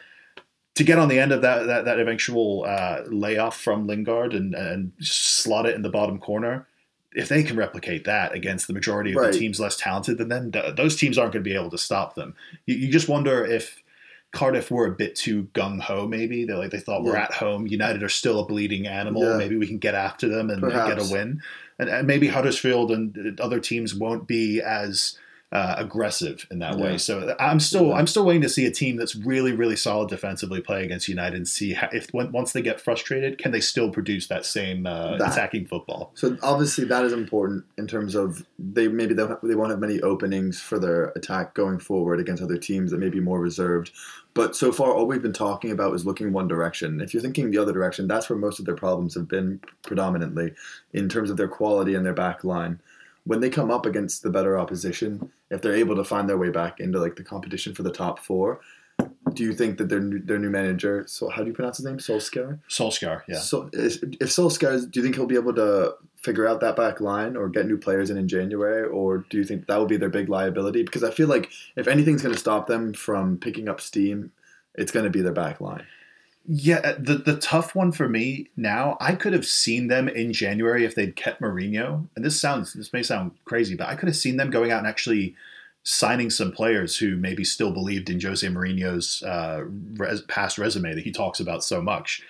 to 0.76 0.85
get 0.85 0.99
on 0.99 1.09
the 1.09 1.19
end 1.19 1.33
of 1.33 1.43
that 1.43 1.66
that, 1.66 1.85
that 1.85 2.00
eventual 2.00 2.64
uh, 2.66 3.02
layoff 3.09 3.61
from 3.61 3.87
Lingard 3.87 4.33
and, 4.33 4.54
and 4.54 4.93
slot 5.00 5.66
it 5.66 5.75
in 5.75 5.83
the 5.83 5.90
bottom 5.90 6.19
corner. 6.19 6.66
If 7.12 7.28
they 7.28 7.43
can 7.45 7.57
replicate 7.57 8.04
that 8.04 8.33
against 8.35 8.66
the 8.69 8.73
majority 8.73 9.11
of 9.12 9.16
Right. 9.19 9.33
the 9.33 9.38
teams 9.38 9.61
less 9.61 9.76
talented 9.76 10.16
than 10.19 10.28
them, 10.31 10.50
th- 10.50 10.76
those 10.76 10.97
teams 10.97 11.19
aren't 11.19 11.33
going 11.35 11.45
to 11.45 11.49
be 11.50 11.54
able 11.54 11.71
to 11.71 11.78
stop 11.78 12.14
them. 12.14 12.35
You, 12.66 12.75
you 12.76 12.90
just 12.90 13.09
wonder 13.09 13.45
if 13.45 13.83
Cardiff 14.35 14.71
were 14.71 14.87
a 14.87 14.91
bit 14.91 15.17
too 15.17 15.45
gung 15.55 15.81
ho. 15.81 16.07
Maybe 16.07 16.45
they 16.45 16.53
like 16.53 16.71
they 16.71 16.81
thought 16.81 17.03
we're 17.03 17.17
at 17.17 17.33
home. 17.33 17.67
United 17.67 18.03
are 18.03 18.09
still 18.09 18.41
a 18.41 18.47
bleeding 18.47 18.87
animal. 18.87 19.23
Yeah. 19.23 19.37
Maybe 19.37 19.57
we 19.57 19.67
can 19.67 19.79
get 19.79 19.95
after 19.95 20.29
them 20.29 20.50
and, 20.50 20.62
and 20.62 20.73
get 20.73 20.99
a 20.99 21.11
win. 21.11 21.41
And, 21.79 21.88
and 21.88 22.07
maybe 22.07 22.29
Huddersfield 22.29 22.91
and 22.91 23.38
uh, 23.38 23.43
other 23.43 23.61
teams 23.61 23.95
won't 23.95 24.26
be 24.26 24.61
as 24.61 25.17
uh, 25.54 25.76
aggressive 25.78 26.46
in 26.50 26.58
that 26.58 26.76
Yeah. 26.76 26.84
way. 26.84 26.99
So 26.99 27.34
I'm 27.38 27.61
still 27.61 27.87
Yeah. 27.90 27.94
I'm 27.94 28.08
still 28.08 28.26
waiting 28.26 28.42
to 28.42 28.49
see 28.49 28.66
a 28.66 28.73
team 28.73 28.96
that's 28.96 29.14
really 29.14 29.52
really 29.52 29.76
solid 29.76 30.08
defensively 30.11 30.61
play 30.61 30.84
against 30.84 31.06
United 31.08 31.37
and 31.37 31.46
see 31.49 31.75
how, 31.75 31.88
if 31.92 32.08
when, 32.12 32.32
once 32.32 32.52
they 32.52 32.61
get 32.61 32.80
frustrated, 32.80 33.38
can 33.38 33.52
they 33.52 33.61
still 33.61 33.88
produce 33.90 34.26
that 34.26 34.44
same 34.44 34.84
uh, 34.84 35.16
That. 35.16 35.32
attacking 35.32 35.66
football? 35.66 36.11
So 36.14 36.37
obviously 36.42 36.84
that 36.87 37.04
is 37.04 37.12
important 37.12 37.64
in 37.78 37.87
terms 37.87 38.16
of 38.16 38.44
they 38.58 38.88
maybe 38.88 39.14
they 39.14 39.54
won't 39.54 39.70
have 39.70 39.78
many 39.80 40.00
openings 40.00 40.61
for 40.61 40.78
their 40.80 41.12
attack 41.14 41.54
going 41.54 41.78
forward 41.78 42.18
against 42.18 42.42
other 42.42 42.58
teams 42.58 42.90
that 42.90 42.99
may 42.99 43.08
be 43.08 43.20
more 43.20 43.38
reserved. 43.38 43.92
But 44.34 44.56
so 44.56 44.73
far, 44.73 44.92
all 44.92 45.06
we've 45.06 45.23
been 45.23 45.32
talking 45.32 45.70
about 45.70 45.94
is 45.94 46.04
looking 46.04 46.32
one 46.32 46.49
direction. 46.49 47.00
If 47.00 47.14
you're 47.14 47.23
thinking 47.23 47.52
the 47.52 47.58
other 47.58 47.73
direction, 47.73 48.08
that's 48.08 48.28
where 48.28 48.37
most 48.37 48.58
of 48.58 48.64
their 48.64 48.75
problems 48.75 49.14
have 49.14 49.28
been 49.28 49.61
predominantly 49.82 50.52
in 50.92 51.08
terms 51.08 51.30
of 51.30 51.37
their 51.37 51.46
quality 51.46 51.94
and 51.94 52.04
their 52.04 52.12
back 52.14 52.42
line. 52.42 52.80
When 53.25 53.40
they 53.40 53.50
come 53.50 53.71
up 53.71 53.87
against 53.87 54.23
the 54.23 54.31
better 54.31 54.59
opposition, 54.59 55.31
if 55.50 55.62
they're 55.62 55.75
able 55.75 55.97
to 55.97 56.04
find 56.04 56.28
their 56.28 56.38
way 56.38 56.50
back 56.50 56.81
into 56.81 56.99
like 57.00 57.16
the 57.16 57.25
competition 57.25 57.75
for 57.75 57.83
the 57.83 57.93
top 57.93 58.19
four, 58.19 58.61
do 59.33 59.43
you 59.43 59.52
think 59.52 59.78
that 59.78 59.88
their 59.88 60.00
new, 60.00 60.21
their 60.21 60.38
new 60.38 60.50
manager, 60.50 61.04
so 61.09 61.28
how 61.28 61.43
do 61.43 61.49
you 61.49 61.54
pronounce 61.54 61.78
his 61.78 61.87
name, 61.87 61.99
Solskjaer? 61.99 62.61
Solskjaer, 62.69 63.23
yeah. 63.26 63.38
So 63.38 63.71
is, 63.73 64.02
if 64.02 64.28
Solskjaer, 64.28 64.90
do 64.90 65.00
you 65.00 65.02
think 65.02 65.16
he'll 65.16 65.26
be 65.26 65.35
able 65.35 65.54
to 65.54 65.95
figure 66.23 66.47
out 66.47 66.61
that 66.61 66.76
back 66.76 67.00
line 67.00 67.37
or 67.37 67.49
get 67.49 67.66
new 67.66 67.78
players 67.78 68.11
in 68.11 68.16
in 68.16 68.28
January, 68.28 68.87
or 68.88 69.19
do 69.31 69.38
you 69.38 69.45
think 69.45 69.66
that 69.66 69.76
will 69.76 69.87
be 69.87 69.97
their 69.97 70.09
big 70.09 70.28
liability? 70.28 70.83
Because 70.83 71.02
I 71.02 71.11
feel 71.11 71.28
like 71.28 71.50
if 71.76 71.88
anything's 71.88 72.23
going 72.23 72.35
to 72.35 72.40
stop 72.40 72.66
them 72.66 72.93
from 72.93 73.38
picking 73.38 73.69
up 73.69 73.81
steam, 73.81 74.33
it's 74.75 74.93
going 74.93 75.04
to 75.04 75.11
be 75.11 75.23
their 75.23 75.33
back 75.33 75.61
line. 75.61 75.85
Yeah, 76.46 76.80
uh, 76.84 76.96
the 76.98 77.16
the 77.16 77.38
tough 77.38 77.74
one 77.74 77.90
for 77.90 78.06
me 78.06 78.48
now, 78.56 78.98
I 79.00 79.14
could 79.14 79.32
have 79.32 79.46
seen 79.46 79.88
them 79.88 80.08
in 80.08 80.32
January 80.34 80.84
if 80.84 80.94
they'd 80.94 81.16
kept 81.16 81.40
Mourinho. 81.40 82.06
And 82.14 82.24
this 82.24 82.38
sounds 82.38 82.74
this 82.74 82.92
may 82.92 83.02
sound 83.02 83.32
crazy, 83.46 83.74
but 83.74 83.88
I 83.88 83.94
could 83.94 84.08
have 84.08 84.16
seen 84.16 84.36
them 84.36 84.50
going 84.50 84.70
out 84.70 84.80
and 84.80 84.86
actually 84.86 85.34
signing 85.84 86.30
some 86.30 86.52
players 86.52 86.96
who 86.98 87.16
maybe 87.16 87.44
still 87.44 87.70
believed 87.70 88.10
in 88.10 88.20
Jose 88.20 88.46
Mourinho's 88.46 89.22
uh, 89.22 89.64
res, 89.96 90.20
past 90.22 90.58
resume 90.58 90.94
that 90.94 91.04
he 91.04 91.12
talks 91.12 91.40
about 91.40 91.64
so 91.64 91.80
much. 91.80 92.22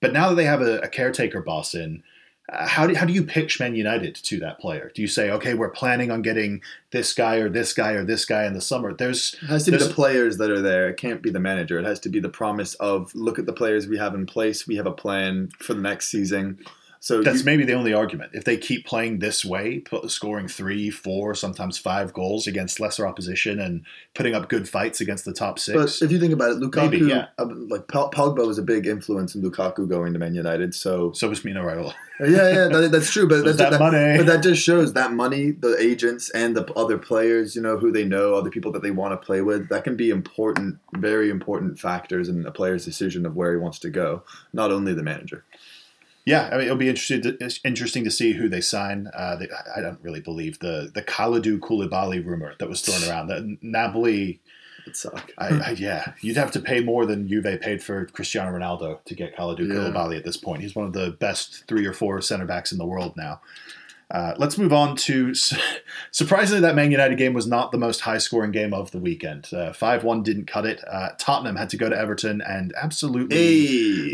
But 0.00 0.12
now 0.12 0.28
that 0.28 0.34
they 0.34 0.44
have 0.44 0.62
a, 0.62 0.80
a 0.80 0.88
caretaker 0.88 1.40
boss 1.40 1.74
in, 1.74 2.02
Uh, 2.52 2.66
how 2.66 2.86
do 2.86 2.94
how 2.94 3.04
do 3.04 3.12
you 3.12 3.24
pitch 3.24 3.58
Man 3.58 3.74
United 3.74 4.14
to 4.14 4.38
that 4.40 4.60
player? 4.60 4.92
Do 4.94 5.02
you 5.02 5.08
say, 5.08 5.30
okay, 5.30 5.54
we're 5.54 5.70
planning 5.70 6.10
on 6.12 6.22
getting 6.22 6.62
this 6.92 7.12
guy 7.12 7.36
or 7.36 7.48
this 7.48 7.72
guy 7.72 7.92
or 7.92 8.04
this 8.04 8.24
guy 8.24 8.44
in 8.44 8.54
the 8.54 8.60
summer? 8.60 8.92
There's 8.94 9.34
It 9.42 9.46
has 9.46 9.64
to 9.64 9.72
be 9.72 9.76
There's- 9.78 9.88
the 9.88 9.94
players 9.94 10.36
that 10.38 10.50
are 10.50 10.60
there. 10.60 10.88
It 10.88 10.96
can't 10.96 11.22
be 11.22 11.30
the 11.30 11.40
manager. 11.40 11.78
It 11.78 11.84
has 11.84 11.98
to 12.00 12.08
be 12.08 12.20
the 12.20 12.28
promise 12.28 12.74
of 12.74 13.12
look 13.14 13.38
at 13.38 13.46
the 13.46 13.52
players 13.52 13.88
we 13.88 13.98
have 13.98 14.14
in 14.14 14.26
place. 14.26 14.66
We 14.66 14.76
have 14.76 14.86
a 14.86 14.92
plan 14.92 15.50
for 15.58 15.74
the 15.74 15.80
next 15.82 16.08
season. 16.08 16.58
So 17.00 17.22
That's 17.22 17.40
you- 17.40 17.44
maybe 17.44 17.64
the 17.64 17.74
only 17.74 17.92
argument. 17.92 18.30
If 18.34 18.44
they 18.44 18.56
keep 18.56 18.86
playing 18.86 19.18
this 19.20 19.44
way, 19.44 19.82
scoring 20.08 20.48
three, 20.48 20.90
four, 20.90 21.34
sometimes 21.34 21.78
five 21.78 22.12
goals 22.12 22.46
against 22.46 22.80
lesser 22.80 23.06
opposition 23.06 23.60
and 23.60 23.82
putting 24.14 24.34
up 24.34 24.48
good 24.48 24.68
fights 24.68 25.00
against 25.00 25.24
the 25.24 25.32
top 25.32 25.58
six. 25.58 25.76
But 26.00 26.04
if 26.06 26.10
you 26.12 26.18
think 26.18 26.32
about 26.32 26.50
it, 26.52 26.56
Lukaku, 26.58 26.90
Maybe, 26.90 27.06
yeah. 27.06 27.26
uh, 27.38 27.46
like 27.68 27.86
Pog- 27.86 28.12
Pogba 28.12 28.46
was 28.46 28.58
a 28.58 28.62
big 28.62 28.86
influence 28.86 29.34
in 29.34 29.42
Lukaku 29.42 29.88
going 29.88 30.12
to 30.14 30.18
Man 30.18 30.34
United. 30.34 30.74
So 30.74 31.12
so 31.12 31.28
was 31.28 31.44
Mino 31.44 31.62
Raiola. 31.62 31.92
yeah, 32.20 32.26
yeah, 32.28 32.68
that, 32.68 32.88
that's 32.92 33.10
true. 33.12 33.28
But 33.28 33.44
So 33.44 33.52
that 33.52 33.70
that, 33.72 33.78
money. 33.80 34.16
but 34.16 34.26
that 34.26 34.42
just 34.42 34.62
shows 34.62 34.94
that 34.94 35.12
money, 35.12 35.50
the 35.50 35.76
agents 35.78 36.30
and 36.30 36.56
the 36.56 36.64
other 36.74 36.96
players, 36.98 37.54
you 37.54 37.62
know, 37.62 37.76
who 37.76 37.92
they 37.92 38.04
know, 38.04 38.34
other 38.34 38.50
people 38.50 38.72
that 38.72 38.82
they 38.82 38.90
want 38.90 39.12
to 39.12 39.24
play 39.24 39.42
with, 39.42 39.68
that 39.68 39.84
can 39.84 39.96
be 39.96 40.10
important, 40.10 40.78
very 40.94 41.28
important 41.30 41.78
factors 41.78 42.28
in 42.28 42.46
a 42.46 42.50
player's 42.50 42.84
decision 42.84 43.26
of 43.26 43.36
where 43.36 43.52
he 43.52 43.58
wants 43.58 43.78
to 43.80 43.90
go. 43.90 44.22
Not 44.52 44.72
only 44.72 44.94
the 44.94 45.02
manager. 45.02 45.44
Yeah, 46.26 46.48
I 46.52 46.56
mean, 46.56 46.62
it'll 46.62 46.76
be 46.76 46.88
interesting 46.88 47.22
to, 47.22 47.60
interesting 47.64 48.02
to 48.02 48.10
see 48.10 48.32
who 48.32 48.48
they 48.48 48.60
sign. 48.60 49.08
Uh, 49.14 49.36
they, 49.36 49.46
I 49.76 49.80
don't 49.80 50.00
really 50.02 50.20
believe 50.20 50.58
the 50.58 50.90
the 50.92 51.00
Kalidou 51.02 51.60
Koulibaly 51.60 52.22
rumor 52.24 52.54
that 52.58 52.68
was 52.68 52.82
thrown 52.82 53.08
around. 53.08 53.28
That 53.28 53.58
Napoli, 53.62 54.40
It 54.86 54.96
suck. 54.96 55.30
I, 55.38 55.46
I, 55.46 55.70
yeah, 55.78 56.14
you'd 56.20 56.36
have 56.36 56.50
to 56.52 56.60
pay 56.60 56.80
more 56.80 57.06
than 57.06 57.28
Juve 57.28 57.60
paid 57.60 57.80
for 57.80 58.06
Cristiano 58.06 58.50
Ronaldo 58.58 59.02
to 59.04 59.14
get 59.14 59.36
Kalidou 59.36 59.68
Yeah. 59.68 59.74
Koulibaly 59.74 60.16
at 60.16 60.24
this 60.24 60.36
point. 60.36 60.62
He's 60.62 60.74
one 60.74 60.84
of 60.86 60.92
the 60.92 61.12
best 61.12 61.64
three 61.68 61.86
or 61.86 61.92
four 61.92 62.20
center 62.20 62.44
backs 62.44 62.72
in 62.72 62.78
the 62.78 62.86
world 62.86 63.16
now. 63.16 63.40
Uh, 64.10 64.34
let's 64.38 64.56
move 64.56 64.72
on 64.72 64.94
to 64.96 65.34
surprisingly 66.12 66.60
that 66.60 66.74
Man 66.74 66.90
United 66.90 67.18
game 67.18 67.32
was 67.34 67.46
not 67.46 67.72
the 67.72 67.78
most 67.78 68.00
high 68.02 68.18
scoring 68.18 68.52
game 68.52 68.72
of 68.72 68.90
the 68.92 68.98
weekend. 68.98 69.48
Five 69.74 70.04
one 70.04 70.22
didn't 70.22 70.46
cut 70.46 70.64
it. 70.66 70.82
Uh, 70.90 71.10
Tottenham 71.18 71.56
had 71.56 71.70
to 71.70 71.76
go 71.76 71.88
to 71.88 71.96
Everton 71.98 72.40
and 72.40 72.72
absolutely 72.80 73.36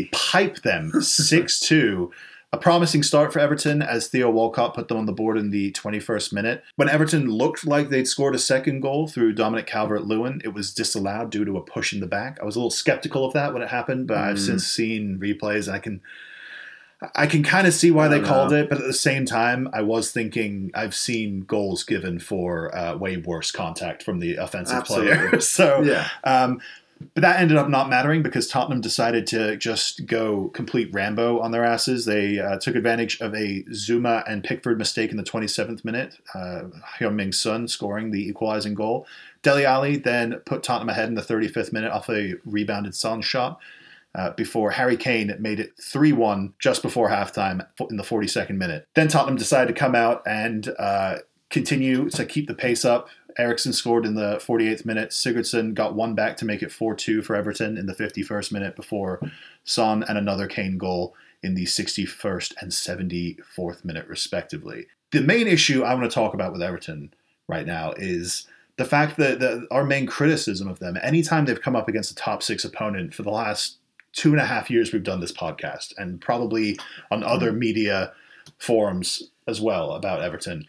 hey, 0.03 0.09
pipe 0.11 0.61
them 0.63 0.91
6 1.01 1.59
2. 1.59 2.11
A 2.51 2.57
promising 2.57 3.01
start 3.01 3.33
for 3.33 3.39
Everton 3.39 3.81
as 3.81 4.07
Theo 4.09 4.29
Walcott 4.29 4.75
put 4.75 4.87
them 4.87 4.97
on 4.97 5.07
the 5.07 5.11
board 5.11 5.39
in 5.39 5.49
the 5.49 5.71
21st 5.71 6.33
minute. 6.33 6.63
When 6.75 6.87
Everton 6.87 7.27
looked 7.27 7.65
like 7.65 7.89
they'd 7.89 8.07
scored 8.07 8.35
a 8.35 8.39
second 8.39 8.81
goal 8.81 9.07
through 9.07 9.33
Dominic 9.33 9.65
Calvert 9.65 10.05
Lewin, 10.05 10.39
it 10.43 10.53
was 10.53 10.71
disallowed 10.71 11.31
due 11.31 11.45
to 11.45 11.57
a 11.57 11.61
push 11.63 11.93
in 11.93 11.99
the 11.99 12.05
back. 12.05 12.37
I 12.39 12.45
was 12.45 12.55
a 12.55 12.59
little 12.59 12.69
skeptical 12.69 13.25
of 13.25 13.33
that 13.33 13.53
when 13.53 13.63
it 13.63 13.69
happened, 13.69 14.05
but 14.05 14.17
I've 14.17 14.35
Mm. 14.37 14.45
since 14.45 14.67
seen 14.67 15.19
replays 15.19 15.65
and 15.67 15.75
I 15.75 15.79
can. 15.79 16.01
I 17.15 17.27
can 17.27 17.43
kind 17.43 17.67
of 17.67 17.73
see 17.73 17.91
why 17.91 18.07
they 18.07 18.19
don't 18.19 18.27
called 18.27 18.51
know. 18.51 18.57
it, 18.57 18.69
but 18.69 18.79
at 18.79 18.85
the 18.85 18.93
same 18.93 19.25
time, 19.25 19.69
I 19.73 19.81
was 19.81 20.11
thinking 20.11 20.71
I've 20.73 20.95
seen 20.95 21.41
goals 21.41 21.83
given 21.83 22.19
for 22.19 22.75
uh, 22.75 22.95
way 22.97 23.17
worse 23.17 23.51
contact 23.51 24.03
from 24.03 24.19
the 24.19 24.35
offensive 24.35 24.83
player. 24.85 25.31
So, 25.41 25.81
yeah, 25.81 26.07
um, 26.23 26.61
but 27.13 27.21
that 27.21 27.39
ended 27.39 27.57
up 27.57 27.69
not 27.69 27.89
mattering 27.89 28.23
because 28.23 28.47
Tottenham 28.47 28.81
decided 28.81 29.27
to 29.27 29.57
just 29.57 30.05
go 30.05 30.49
complete 30.49 30.93
Rambo 30.93 31.39
on 31.39 31.51
their 31.51 31.63
asses. 31.63 32.05
They 32.05 32.39
uh, 32.39 32.57
took 32.59 32.75
advantage 32.75 33.19
of 33.19 33.33
a 33.33 33.63
Zouma 33.71 34.23
and 34.27 34.43
Pickford 34.43 34.77
mistake 34.77 35.11
in 35.11 35.17
the 35.17 35.23
27th 35.23 35.83
minute. 35.83 36.17
Uh, 36.33 36.63
Heung-Min 36.99 37.31
Son 37.31 37.67
scoring 37.67 38.11
the 38.11 38.27
equalizing 38.27 38.73
goal. 38.73 39.05
Dele 39.41 39.65
Alli 39.65 39.97
then 39.97 40.35
put 40.45 40.63
Tottenham 40.63 40.89
ahead 40.89 41.09
in 41.09 41.15
the 41.15 41.21
35th 41.21 41.73
minute 41.73 41.91
off 41.91 42.09
a 42.09 42.35
rebounded 42.45 42.95
Son 42.95 43.21
shot. 43.21 43.59
Uh, 44.15 44.29
before 44.33 44.69
Harry 44.69 44.95
Kane 44.95 45.35
made 45.39 45.59
it 45.59 45.73
3 45.81 46.13
1 46.13 46.53
just 46.59 46.83
before 46.83 47.09
halftime 47.09 47.65
in 47.89 47.97
the 47.97 48.03
42nd 48.03 48.57
minute. 48.57 48.87
Then 48.93 49.07
Tottenham 49.07 49.37
decided 49.37 49.73
to 49.73 49.79
come 49.79 49.95
out 49.95 50.21
and 50.27 50.71
uh, 50.77 51.17
continue 51.49 52.09
to 52.11 52.23
keep 52.23 52.47
the 52.47 52.53
pace 52.53 52.85
up. 52.85 53.09
Eriksen 53.37 53.73
scored 53.73 54.05
in 54.05 54.13
the 54.13 54.35
48th 54.37 54.85
minute. 54.85 55.09
Sigurdsson 55.09 55.73
got 55.73 55.95
one 55.95 56.13
back 56.13 56.37
to 56.37 56.45
make 56.45 56.61
it 56.61 56.71
4 56.71 56.95
2 56.95 57.23
for 57.23 57.35
Everton 57.35 57.77
in 57.77 57.87
the 57.87 57.95
51st 57.95 58.51
minute 58.51 58.75
before 58.75 59.19
Son 59.63 60.03
and 60.07 60.17
another 60.17 60.47
Kane 60.47 60.77
goal 60.77 61.15
in 61.41 61.55
the 61.55 61.65
61st 61.65 62.53
and 62.61 62.71
74th 62.71 63.83
minute, 63.83 64.07
respectively. 64.07 64.87
The 65.11 65.21
main 65.21 65.47
issue 65.47 65.83
I 65.83 65.93
want 65.93 66.09
to 66.09 66.13
talk 66.13 66.33
about 66.33 66.53
with 66.53 66.61
Everton 66.61 67.13
right 67.47 67.65
now 67.65 67.93
is 67.97 68.47
the 68.77 68.85
fact 68.85 69.17
that 69.17 69.39
the, 69.39 69.67
our 69.69 69.83
main 69.83 70.07
criticism 70.07 70.67
of 70.67 70.79
them, 70.79 70.97
anytime 71.01 71.45
they've 71.45 71.61
come 71.61 71.75
up 71.75 71.87
against 71.87 72.11
a 72.11 72.15
top 72.15 72.41
six 72.41 72.63
opponent 72.63 73.13
for 73.13 73.23
the 73.23 73.29
last 73.29 73.77
two 74.13 74.31
and 74.31 74.39
a 74.39 74.45
half 74.45 74.69
years 74.69 74.93
we've 74.93 75.03
done 75.03 75.19
this 75.19 75.33
podcast, 75.33 75.93
and 75.97 76.21
probably 76.21 76.79
on 77.11 77.23
other 77.23 77.51
media 77.51 78.13
forums 78.57 79.31
as 79.47 79.59
well 79.59 79.91
about 79.91 80.21
Everton, 80.21 80.65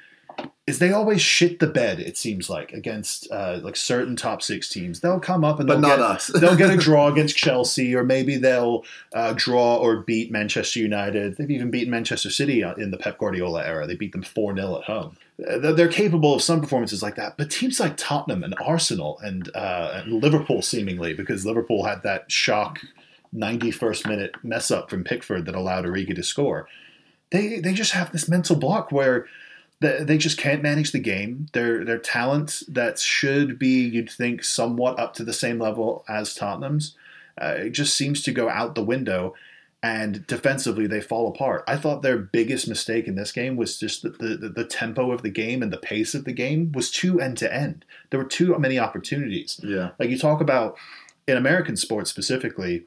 is 0.67 0.79
they 0.79 0.93
always 0.93 1.21
shit 1.21 1.59
the 1.59 1.67
bed. 1.67 2.01
It 2.01 2.17
seems 2.17 2.49
like 2.49 2.73
against 2.73 3.31
uh, 3.31 3.61
like 3.63 3.77
certain 3.77 4.17
top 4.17 4.41
six 4.41 4.69
teams, 4.69 5.01
they'll 5.01 5.21
come 5.21 5.45
up 5.45 5.61
and 5.61 5.69
but 5.69 5.75
they'll 5.81 5.91
not 5.91 5.99
get, 5.99 6.01
us. 6.01 6.27
they'll 6.29 6.57
get 6.57 6.71
a 6.71 6.77
draw 6.77 7.09
against 7.13 7.37
Chelsea, 7.37 7.95
or 7.95 8.03
maybe 8.03 8.37
they'll 8.37 8.85
uh, 9.13 9.35
draw 9.37 9.77
or 9.77 9.99
beat 9.99 10.33
Manchester 10.33 10.81
United. 10.81 11.37
They've 11.37 11.51
even 11.51 11.71
beaten 11.71 11.91
Manchester 11.91 12.31
City 12.31 12.63
in 12.63 12.91
the 12.91 12.97
Pep 12.97 13.19
Guardiola 13.19 13.65
era. 13.65 13.87
They 13.87 13.95
beat 13.95 14.13
them 14.13 14.23
4 14.23 14.57
0 14.57 14.79
at 14.79 14.85
home. 14.85 15.17
Uh, 15.47 15.73
They're 15.73 15.89
capable 15.89 16.35
of 16.35 16.43
some 16.43 16.61
performances 16.61 17.03
like 17.03 17.17
that, 17.17 17.37
but 17.37 17.51
teams 17.51 17.79
like 17.79 17.97
Tottenham 17.97 18.43
and 18.43 18.55
Arsenal 18.65 19.19
and, 19.23 19.51
uh, 19.55 20.03
and 20.03 20.23
Liverpool, 20.23 20.63
seemingly, 20.63 21.13
because 21.13 21.45
Liverpool 21.45 21.85
had 21.85 22.03
that 22.05 22.31
shock 22.31 22.81
91st 23.35 24.09
minute 24.09 24.35
mess 24.43 24.71
up 24.71 24.89
from 24.89 25.05
Pickford 25.05 25.47
that 25.47 25.55
allowed 25.55 25.85
Origi 25.85 26.15
to 26.15 26.23
score, 26.23 26.69
they, 27.31 27.59
they 27.61 27.73
just 27.73 27.93
have 27.93 28.13
this 28.13 28.29
mental 28.29 28.57
block 28.57 28.93
where 28.93 29.27
they, 29.81 30.05
they 30.05 30.19
just 30.19 30.39
can't 30.39 30.63
manage 30.63 30.93
the 30.93 31.01
game. 31.01 31.47
Their 31.53 31.85
their 31.85 31.99
talent 31.99 32.63
that 32.69 32.99
should 32.99 33.59
be, 33.59 33.83
you'd 33.83 34.11
think, 34.11 34.45
somewhat 34.45 34.99
up 34.99 35.15
to 35.15 35.25
the 35.25 35.33
same 35.33 35.59
level 35.59 36.05
as 36.09 36.35
Tottenham's, 36.35 36.97
uh, 37.41 37.55
it 37.59 37.71
just 37.71 37.95
seems 37.95 38.23
to 38.23 38.33
go 38.33 38.49
out 38.49 38.75
the 38.75 38.85
window. 38.85 39.35
And 39.83 40.27
defensively, 40.27 40.87
they 40.87 41.03
fall 41.03 41.29
apart. 41.29 41.63
I 41.69 41.77
thought 41.77 42.01
their 42.01 42.17
biggest 42.17 42.67
mistake 42.67 43.07
in 43.07 43.17
this 43.17 43.33
game 43.33 43.55
was 43.57 43.79
just 43.79 44.03
the, 44.03 44.09
the, 44.09 44.49
the 44.49 44.65
tempo 44.65 45.13
of 45.13 45.21
the 45.21 45.29
game 45.29 45.63
and 45.63 45.71
the 45.71 45.77
pace 45.77 46.15
of 46.15 46.25
the 46.25 46.33
game 46.33 46.73
was 46.73 46.91
too 46.91 47.21
end 47.21 47.37
to 47.39 47.55
end. 47.55 47.85
There 48.09 48.19
were 48.19 48.25
too 48.25 48.57
many 48.59 48.79
opportunities. 48.79 49.61
yeah, 49.63 49.91
Like 49.99 50.09
you 50.09 50.19
talk 50.19 50.41
about 50.41 50.79
in 51.29 51.37
American 51.37 51.77
sports 51.77 52.09
specifically, 52.09 52.85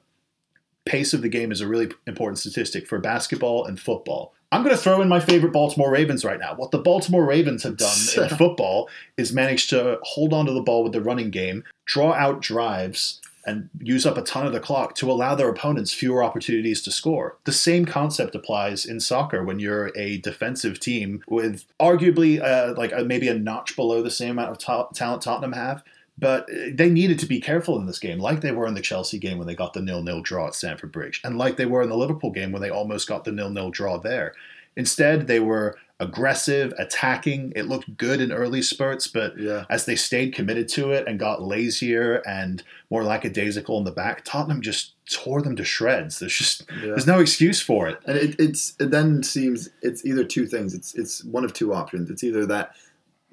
pace 0.88 1.14
of 1.14 1.22
the 1.22 1.30
game 1.30 1.52
is 1.52 1.62
a 1.62 1.68
really 1.68 1.92
important 2.06 2.40
statistic 2.40 2.88
for 2.88 3.00
basketball 3.00 3.66
and 3.66 3.80
football. 3.80 4.34
I'm 4.52 4.64
going 4.64 4.76
to 4.76 4.82
throw 4.82 5.02
in 5.02 5.10
my 5.10 5.20
favorite 5.20 5.52
Baltimore 5.52 5.92
Ravens 5.92 6.24
right 6.24 6.40
now. 6.40 6.56
What 6.56 6.72
the 6.72 6.80
Baltimore 6.80 7.26
Ravens 7.26 7.64
have 7.64 7.78
done 7.78 7.98
in 8.16 8.30
football 8.38 8.90
is 9.18 9.34
managed 9.34 9.70
to 9.72 10.00
hold 10.04 10.34
on 10.34 10.46
to 10.46 10.54
the 10.54 10.62
ball 10.62 10.84
with 10.84 10.94
the 10.94 11.02
running 11.02 11.32
game, 11.32 11.64
draw 11.86 12.14
out 12.14 12.42
drives, 12.42 13.20
and 13.48 13.70
use 13.80 14.06
up 14.06 14.18
a 14.18 14.22
ton 14.22 14.46
of 14.46 14.52
the 14.52 14.60
clock 14.60 14.94
to 14.96 15.10
allow 15.10 15.34
their 15.34 15.50
opponents 15.50 15.94
fewer 15.94 16.22
opportunities 16.22 16.82
to 16.82 16.92
score. 16.92 17.38
The 17.46 17.54
same 17.54 17.86
concept 17.86 18.36
applies 18.36 18.86
in 18.86 19.00
soccer 19.00 19.44
when 19.44 19.60
you're 19.60 19.92
a 19.98 20.18
defensive 20.18 20.80
team 20.80 21.24
with 21.30 21.64
arguably 21.80 22.42
uh, 22.44 22.74
like 22.76 22.92
a, 22.92 23.06
maybe 23.06 23.30
a 23.30 23.34
notch 23.34 23.76
below 23.76 24.04
the 24.04 24.12
same 24.12 24.32
amount 24.32 24.52
of 24.52 24.60
ta- 24.60 24.90
talent 24.90 25.22
Tottenham 25.22 25.54
have. 25.54 25.82
But 26.20 26.50
uh, 26.52 26.70
they 26.74 26.90
needed 26.90 27.20
to 27.20 27.26
be 27.26 27.40
careful 27.40 27.78
in 27.80 27.86
this 27.86 28.00
game, 28.00 28.20
like 28.20 28.42
they 28.42 28.52
were 28.52 28.68
in 28.68 28.74
the 28.74 28.82
Chelsea 28.82 29.20
game 29.20 29.38
when 29.38 29.46
they 29.48 29.56
got 29.56 29.74
the 29.74 29.82
nil-nil 29.82 30.22
draw 30.22 30.48
at 30.48 30.56
Stamford 30.56 30.92
Bridge, 30.92 31.22
and 31.24 31.38
like 31.38 31.58
they 31.58 31.66
were 31.68 31.82
in 31.84 31.90
the 31.90 31.98
Liverpool 31.98 32.32
game 32.32 32.52
when 32.52 32.62
they 32.62 32.70
almost 32.72 33.08
got 33.08 33.24
the 33.24 33.32
nil-nil 33.32 33.70
draw 33.70 33.98
there. 33.98 34.34
Instead, 34.76 35.28
they 35.28 35.40
were 35.40 35.78
aggressive, 36.00 36.72
attacking. 36.78 37.52
It 37.56 37.64
looked 37.68 37.98
good 37.98 38.22
in 38.22 38.32
early 38.32 38.62
spurts, 38.62 39.08
but 39.08 39.36
Yeah. 39.38 39.66
as 39.70 39.86
they 39.86 39.96
stayed 39.96 40.34
committed 40.36 40.68
to 40.70 40.92
it 40.92 41.08
and 41.08 41.18
got 41.20 41.42
lazier 41.42 42.22
and 42.28 42.62
more 42.92 43.04
lackadaisical 43.04 43.80
in 43.80 43.84
the 43.84 43.92
back, 43.92 44.24
Tottenham 44.24 44.62
just 44.62 44.94
tore 45.12 45.42
them 45.42 45.56
to 45.56 45.64
shreds. 45.64 46.20
There's 46.20 46.36
just 46.38 46.64
Yeah. 46.82 46.90
there's 46.90 47.08
no 47.08 47.20
excuse 47.20 47.60
for 47.60 47.88
it. 47.90 47.98
And 48.06 48.16
it, 48.16 48.36
it's 48.40 48.76
it 48.80 48.92
then 48.92 49.24
seems 49.24 49.70
it's 49.82 50.06
either 50.06 50.24
two 50.24 50.46
things. 50.46 50.76
It's 50.76 50.94
it's 50.94 51.24
one 51.24 51.44
of 51.44 51.54
two 51.54 51.74
options. 51.74 52.12
It's 52.12 52.24
either 52.24 52.46
that 52.46 52.76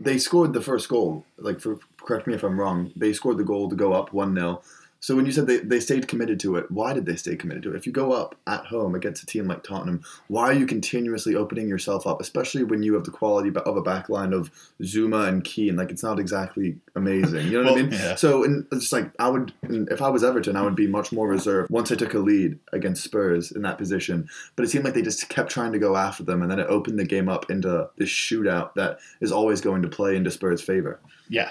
they 0.01 0.17
scored 0.17 0.55
the 0.55 0.63
first 0.63 0.89
goal. 0.89 1.27
Like 1.37 1.61
for 1.61 1.79
correct 2.05 2.27
me 2.27 2.35
if 2.35 2.43
I'm 2.43 2.59
wrong. 2.59 2.93
They 2.95 3.13
scored 3.13 3.39
the 3.39 3.45
goal 3.45 3.69
to 3.69 3.77
go 3.77 3.93
up 3.93 4.13
one 4.13 4.35
0 4.35 4.63
So 5.01 5.17
when 5.17 5.27
you 5.27 5.33
said 5.33 5.47
they, 5.47 5.59
they 5.59 5.81
stayed 5.81 6.09
committed 6.09 6.39
to 6.41 6.57
it, 6.57 6.71
why 6.71 6.93
did 6.93 7.07
they 7.07 7.17
stay 7.17 7.37
committed 7.37 7.63
to 7.65 7.71
it? 7.73 7.77
If 7.77 7.87
you 7.87 7.93
go 7.93 8.13
up 8.13 8.37
at 8.47 8.67
home 8.67 8.95
against 8.95 9.23
a 9.23 9.27
team 9.27 9.47
like 9.47 9.63
Tottenham, 9.63 10.03
why 10.29 10.45
are 10.45 10.55
you 10.55 10.67
continuously 10.67 11.35
opening 11.35 11.69
yourself 11.69 12.07
up? 12.07 12.21
Especially 12.21 12.65
when 12.65 12.83
you 12.83 12.95
have 12.95 13.05
the 13.05 13.11
quality 13.11 13.49
of 13.49 13.77
a 13.77 13.83
backline 13.83 14.35
of 14.35 14.51
Zouma 14.83 15.29
and 15.29 15.45
Keane. 15.45 15.77
Like 15.77 15.91
it's 15.91 16.03
not 16.03 16.19
exactly 16.19 16.77
amazing. 16.95 17.49
You 17.49 17.63
know 17.63 17.73
what 17.73 17.79
I 17.79 17.83
mean? 17.83 17.93
yeah. 17.93 18.15
So 18.15 18.45
and 18.45 18.67
it's 18.73 18.93
like 18.93 19.11
I 19.19 19.29
would, 19.29 19.53
if 19.63 20.01
I 20.01 20.09
was 20.09 20.25
Everton, 20.25 20.57
I 20.57 20.63
would 20.63 20.77
be 20.77 20.87
much 20.87 21.13
more 21.13 21.29
reserved 21.29 21.71
once 21.71 21.91
I 21.91 21.97
took 21.97 22.15
a 22.15 22.19
lead 22.19 22.59
against 22.73 23.05
Spurs 23.05 23.53
in 23.53 23.63
that 23.63 23.79
position. 23.79 24.29
But 24.57 24.65
it 24.65 24.69
seemed 24.69 24.85
like 24.85 24.95
they 24.95 25.03
just 25.03 25.29
kept 25.29 25.51
trying 25.51 25.73
to 25.73 25.79
go 25.79 25.97
after 25.97 26.23
them, 26.23 26.43
and 26.43 26.51
then 26.51 26.61
it 26.61 26.67
opened 26.69 26.99
the 26.99 27.05
game 27.05 27.29
up 27.29 27.51
into 27.51 27.89
this 27.99 28.09
shootout 28.11 28.75
that 28.75 28.99
is 29.21 29.33
always 29.33 29.61
going 29.61 29.83
to 29.83 29.89
play 29.89 30.17
into 30.17 30.31
Spurs' 30.31 30.63
favor. 30.63 31.01
Yeah, 31.29 31.51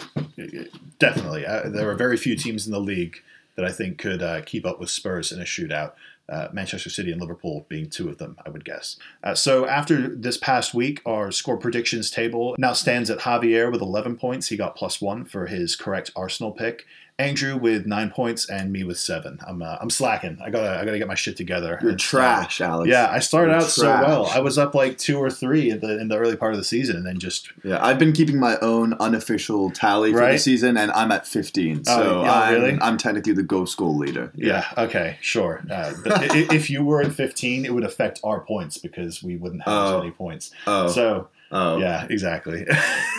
definitely. 0.99 1.45
Uh, 1.45 1.69
there 1.69 1.89
are 1.89 1.95
very 1.95 2.17
few 2.17 2.35
teams 2.35 2.65
in 2.65 2.71
the 2.71 2.79
league 2.79 3.17
that 3.55 3.65
I 3.65 3.71
think 3.71 3.97
could 3.97 4.21
uh, 4.21 4.41
keep 4.41 4.65
up 4.65 4.79
with 4.79 4.89
Spurs 4.89 5.31
in 5.31 5.39
a 5.39 5.45
shootout. 5.45 5.93
Uh, 6.29 6.47
Manchester 6.53 6.89
City 6.89 7.11
and 7.11 7.19
Liverpool 7.19 7.65
being 7.67 7.89
two 7.89 8.07
of 8.07 8.17
them, 8.17 8.37
I 8.45 8.49
would 8.49 8.63
guess. 8.63 8.95
Uh, 9.23 9.35
so 9.35 9.67
after 9.67 10.07
this 10.07 10.37
past 10.37 10.73
week, 10.73 11.01
our 11.05 11.31
score 11.31 11.57
predictions 11.57 12.09
table 12.09 12.55
now 12.57 12.71
stands 12.71 13.09
at 13.09 13.19
Javier 13.19 13.69
with 13.69 13.81
11 13.81 14.15
points. 14.15 14.47
He 14.47 14.55
got 14.55 14.77
plus 14.77 15.01
one 15.01 15.25
for 15.25 15.47
his 15.47 15.75
correct 15.75 16.11
Arsenal 16.15 16.53
pick. 16.53 16.85
Andrew 17.19 17.55
with 17.57 17.85
nine 17.85 18.09
points 18.09 18.49
and 18.49 18.71
me 18.71 18.83
with 18.83 18.97
seven. 18.97 19.37
I'm 19.47 19.61
uh, 19.61 19.77
I'm 19.79 19.91
slacking. 19.91 20.39
I 20.43 20.49
gotta 20.49 20.79
I 20.79 20.83
gotta 20.83 20.97
get 20.97 21.07
my 21.07 21.13
shit 21.13 21.37
together. 21.37 21.77
You're 21.81 21.91
And, 21.91 21.99
trash, 21.99 22.59
Alex. 22.59 22.89
Yeah, 22.89 23.07
I 23.11 23.19
started 23.19 23.51
You're 23.51 23.61
out 23.61 23.67
so 23.67 23.85
well. 23.85 24.25
I 24.33 24.39
was 24.39 24.57
up 24.57 24.73
like 24.73 24.97
two 24.97 25.19
or 25.19 25.29
three 25.29 25.69
in 25.69 25.79
the 25.79 25.99
in 25.99 26.07
the 26.07 26.17
early 26.17 26.35
part 26.35 26.53
of 26.53 26.57
the 26.57 26.63
season, 26.63 26.95
and 26.97 27.05
then 27.05 27.19
just 27.19 27.51
Yeah, 27.63 27.77
I've 27.85 27.99
been 27.99 28.13
keeping 28.13 28.39
my 28.39 28.57
own 28.63 28.93
unofficial 28.95 29.69
tally 29.69 30.11
for 30.11 30.19
the 30.31 30.39
season, 30.39 30.75
and 30.75 30.91
I'm 30.91 31.11
at 31.11 31.27
15. 31.27 31.83
Oh, 31.87 31.97
So 31.97 32.21
yeah, 32.23 32.33
I'm, 32.33 32.53
really? 32.55 32.77
I'm 32.81 32.97
technically 32.97 33.33
the 33.33 33.43
ghost 33.43 33.77
goal 33.77 33.95
leader. 33.95 34.31
Yeah. 34.35 34.65
Okay. 34.75 35.17
Sure. 35.21 35.61
Uh, 35.69 35.93
but 36.03 36.13
i- 36.13 36.25
i- 36.39 36.47
if 36.55 36.69
you 36.71 36.83
were 36.83 37.01
at 37.03 37.11
15, 37.13 37.63
it 37.65 37.73
would 37.75 37.83
affect 37.83 38.21
our 38.23 38.39
points 38.39 38.79
because 38.79 39.21
we 39.21 39.35
wouldn't 39.37 39.61
have 39.63 39.73
as 39.85 39.91
Oh. 39.91 39.99
many 39.99 40.11
points. 40.11 40.49
Oh, 40.65 40.87
So 40.87 41.27
oh. 41.51 41.77
yeah, 41.77 42.07
exactly. 42.09 42.65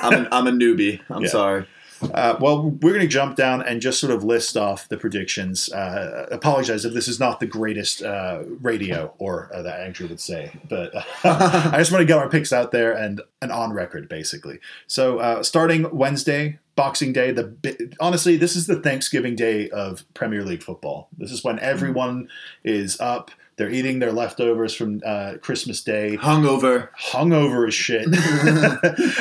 I'm, 0.02 0.26
a, 0.26 0.28
I'm 0.32 0.46
a 0.48 0.52
newbie. 0.52 1.00
I'm 1.08 1.22
Yeah. 1.26 1.28
sorry. 1.28 1.66
Uh, 2.02 2.36
well, 2.40 2.70
we're 2.70 2.90
going 2.92 3.00
to 3.00 3.06
jump 3.06 3.36
down 3.36 3.62
and 3.62 3.80
just 3.80 4.00
sort 4.00 4.12
of 4.12 4.24
list 4.24 4.56
off 4.56 4.88
the 4.88 4.96
predictions. 4.96 5.72
Uh, 5.72 6.26
apologize 6.30 6.84
if 6.84 6.92
this 6.92 7.08
is 7.08 7.20
not 7.20 7.40
the 7.40 7.46
greatest 7.46 8.02
uh, 8.02 8.42
radio, 8.60 9.14
or 9.18 9.50
uh, 9.54 9.62
that 9.62 9.80
Andrew 9.80 10.08
would 10.08 10.20
say, 10.20 10.52
but 10.68 10.94
I 11.24 11.76
just 11.78 11.92
want 11.92 12.02
to 12.02 12.06
get 12.06 12.18
our 12.18 12.28
picks 12.28 12.52
out 12.52 12.72
there 12.72 12.92
and 12.92 13.20
and 13.40 13.52
on 13.52 13.72
record, 13.72 14.08
basically. 14.08 14.58
So 14.86 15.18
uh, 15.18 15.42
starting 15.42 15.94
Wednesday. 15.96 16.58
Boxing 16.76 17.12
Day, 17.12 17.30
the 17.30 17.94
honestly, 18.00 18.36
this 18.36 18.56
is 18.56 18.66
the 18.66 18.80
Thanksgiving 18.80 19.36
Day 19.36 19.70
of 19.70 20.04
Premier 20.12 20.42
League 20.42 20.64
football. 20.64 21.06
This 21.16 21.30
is 21.30 21.44
when 21.44 21.60
everyone 21.60 22.28
is 22.64 22.98
up. 22.98 23.30
They're 23.56 23.70
eating 23.70 24.00
their 24.00 24.10
leftovers 24.10 24.74
from 24.74 25.00
uh, 25.06 25.34
Christmas 25.40 25.84
Day, 25.84 26.16
Hungover. 26.16 26.88
hungover 26.98 27.68
as 27.68 27.74
shit, 27.74 28.08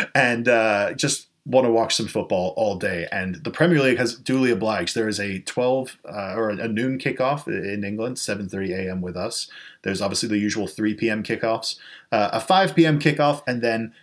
and 0.16 0.48
uh, 0.48 0.94
just 0.94 1.28
want 1.46 1.66
to 1.66 1.72
watch 1.72 1.96
some 1.96 2.08
football 2.08 2.54
all 2.56 2.76
day. 2.76 3.08
And 3.12 3.36
the 3.44 3.52
Premier 3.52 3.82
League 3.82 3.98
has 3.98 4.16
duly 4.16 4.50
obliged. 4.50 4.96
There 4.96 5.10
is 5.10 5.20
a 5.20 5.40
12 5.40 5.98
uh, 6.08 6.34
or 6.38 6.50
a 6.52 6.68
noon 6.68 6.98
kickoff 7.00 7.48
in 7.48 7.84
England, 7.84 8.16
7:30 8.18 8.70
a.m. 8.72 9.02
with 9.02 9.18
us. 9.18 9.50
There's 9.82 10.02
obviously 10.02 10.30
the 10.30 10.38
usual 10.38 10.68
3 10.68 10.94
p.m. 10.94 11.22
kickoffs, 11.24 11.78
uh, 12.12 12.30
a 12.34 12.40
5 12.40 12.76
p.m. 12.76 12.98
kickoff, 13.00 13.44
and 13.46 13.62
then 13.62 13.94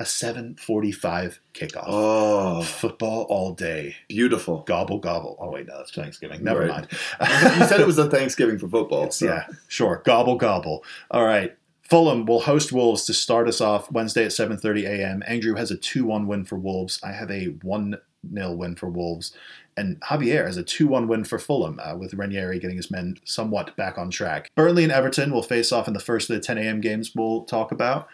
a 0.00 0.04
7:45 0.04 1.38
kickoff. 1.54 1.84
Oh, 1.86 2.62
Football 2.62 3.22
all 3.28 3.52
day. 3.54 3.96
beautiful. 4.08 4.62
Gobble 4.66 4.98
gobble. 4.98 5.36
Oh 5.40 5.50
wait, 5.50 5.66
no, 5.66 5.78
that's 5.78 5.92
Thanksgiving. 5.92 6.42
Never 6.44 6.60
Right. 6.66 6.70
mind. 6.70 6.88
you 7.60 7.66
said 7.66 7.80
it 7.80 7.86
was 7.86 7.98
a 7.98 8.10
Thanksgiving 8.10 8.58
for 8.58 8.68
football. 8.68 9.10
So. 9.10 9.26
Yeah, 9.26 9.46
sure. 9.68 10.02
Gobble 10.04 10.36
gobble. 10.36 10.84
All 11.10 11.24
right. 11.24 11.56
Fulham 11.92 12.24
will 12.24 12.40
host 12.40 12.72
Wolves 12.72 13.04
to 13.04 13.12
start 13.12 13.46
us 13.46 13.60
off 13.60 13.92
Wednesday 13.92 14.24
at 14.24 14.30
7:30 14.30 14.84
a.m. 14.86 15.22
Andrew 15.26 15.56
has 15.56 15.70
a 15.70 15.76
2-1 15.76 16.26
win 16.26 16.42
for 16.42 16.56
Wolves. 16.56 16.98
I 17.02 17.12
have 17.12 17.30
a 17.30 17.48
1-0 17.48 17.98
win 18.56 18.76
for 18.76 18.88
Wolves. 18.88 19.36
And 19.76 20.00
Javier 20.00 20.46
has 20.46 20.56
a 20.56 20.64
2-1 20.64 21.06
win 21.06 21.24
for 21.24 21.38
Fulham, 21.38 21.78
uh, 21.84 21.94
with 21.94 22.14
Ranieri 22.14 22.58
getting 22.58 22.78
his 22.78 22.90
men 22.90 23.18
somewhat 23.24 23.76
back 23.76 23.98
on 23.98 24.10
track. 24.10 24.50
Burnley 24.54 24.84
and 24.84 24.92
Everton 24.92 25.32
will 25.32 25.42
face 25.42 25.70
off 25.70 25.86
in 25.86 25.92
the 25.92 26.00
first 26.00 26.30
of 26.30 26.36
the 26.36 26.40
10 26.40 26.56
a.m. 26.56 26.80
games 26.80 27.12
we'll 27.14 27.44
talk 27.44 27.72
about. 27.72 28.08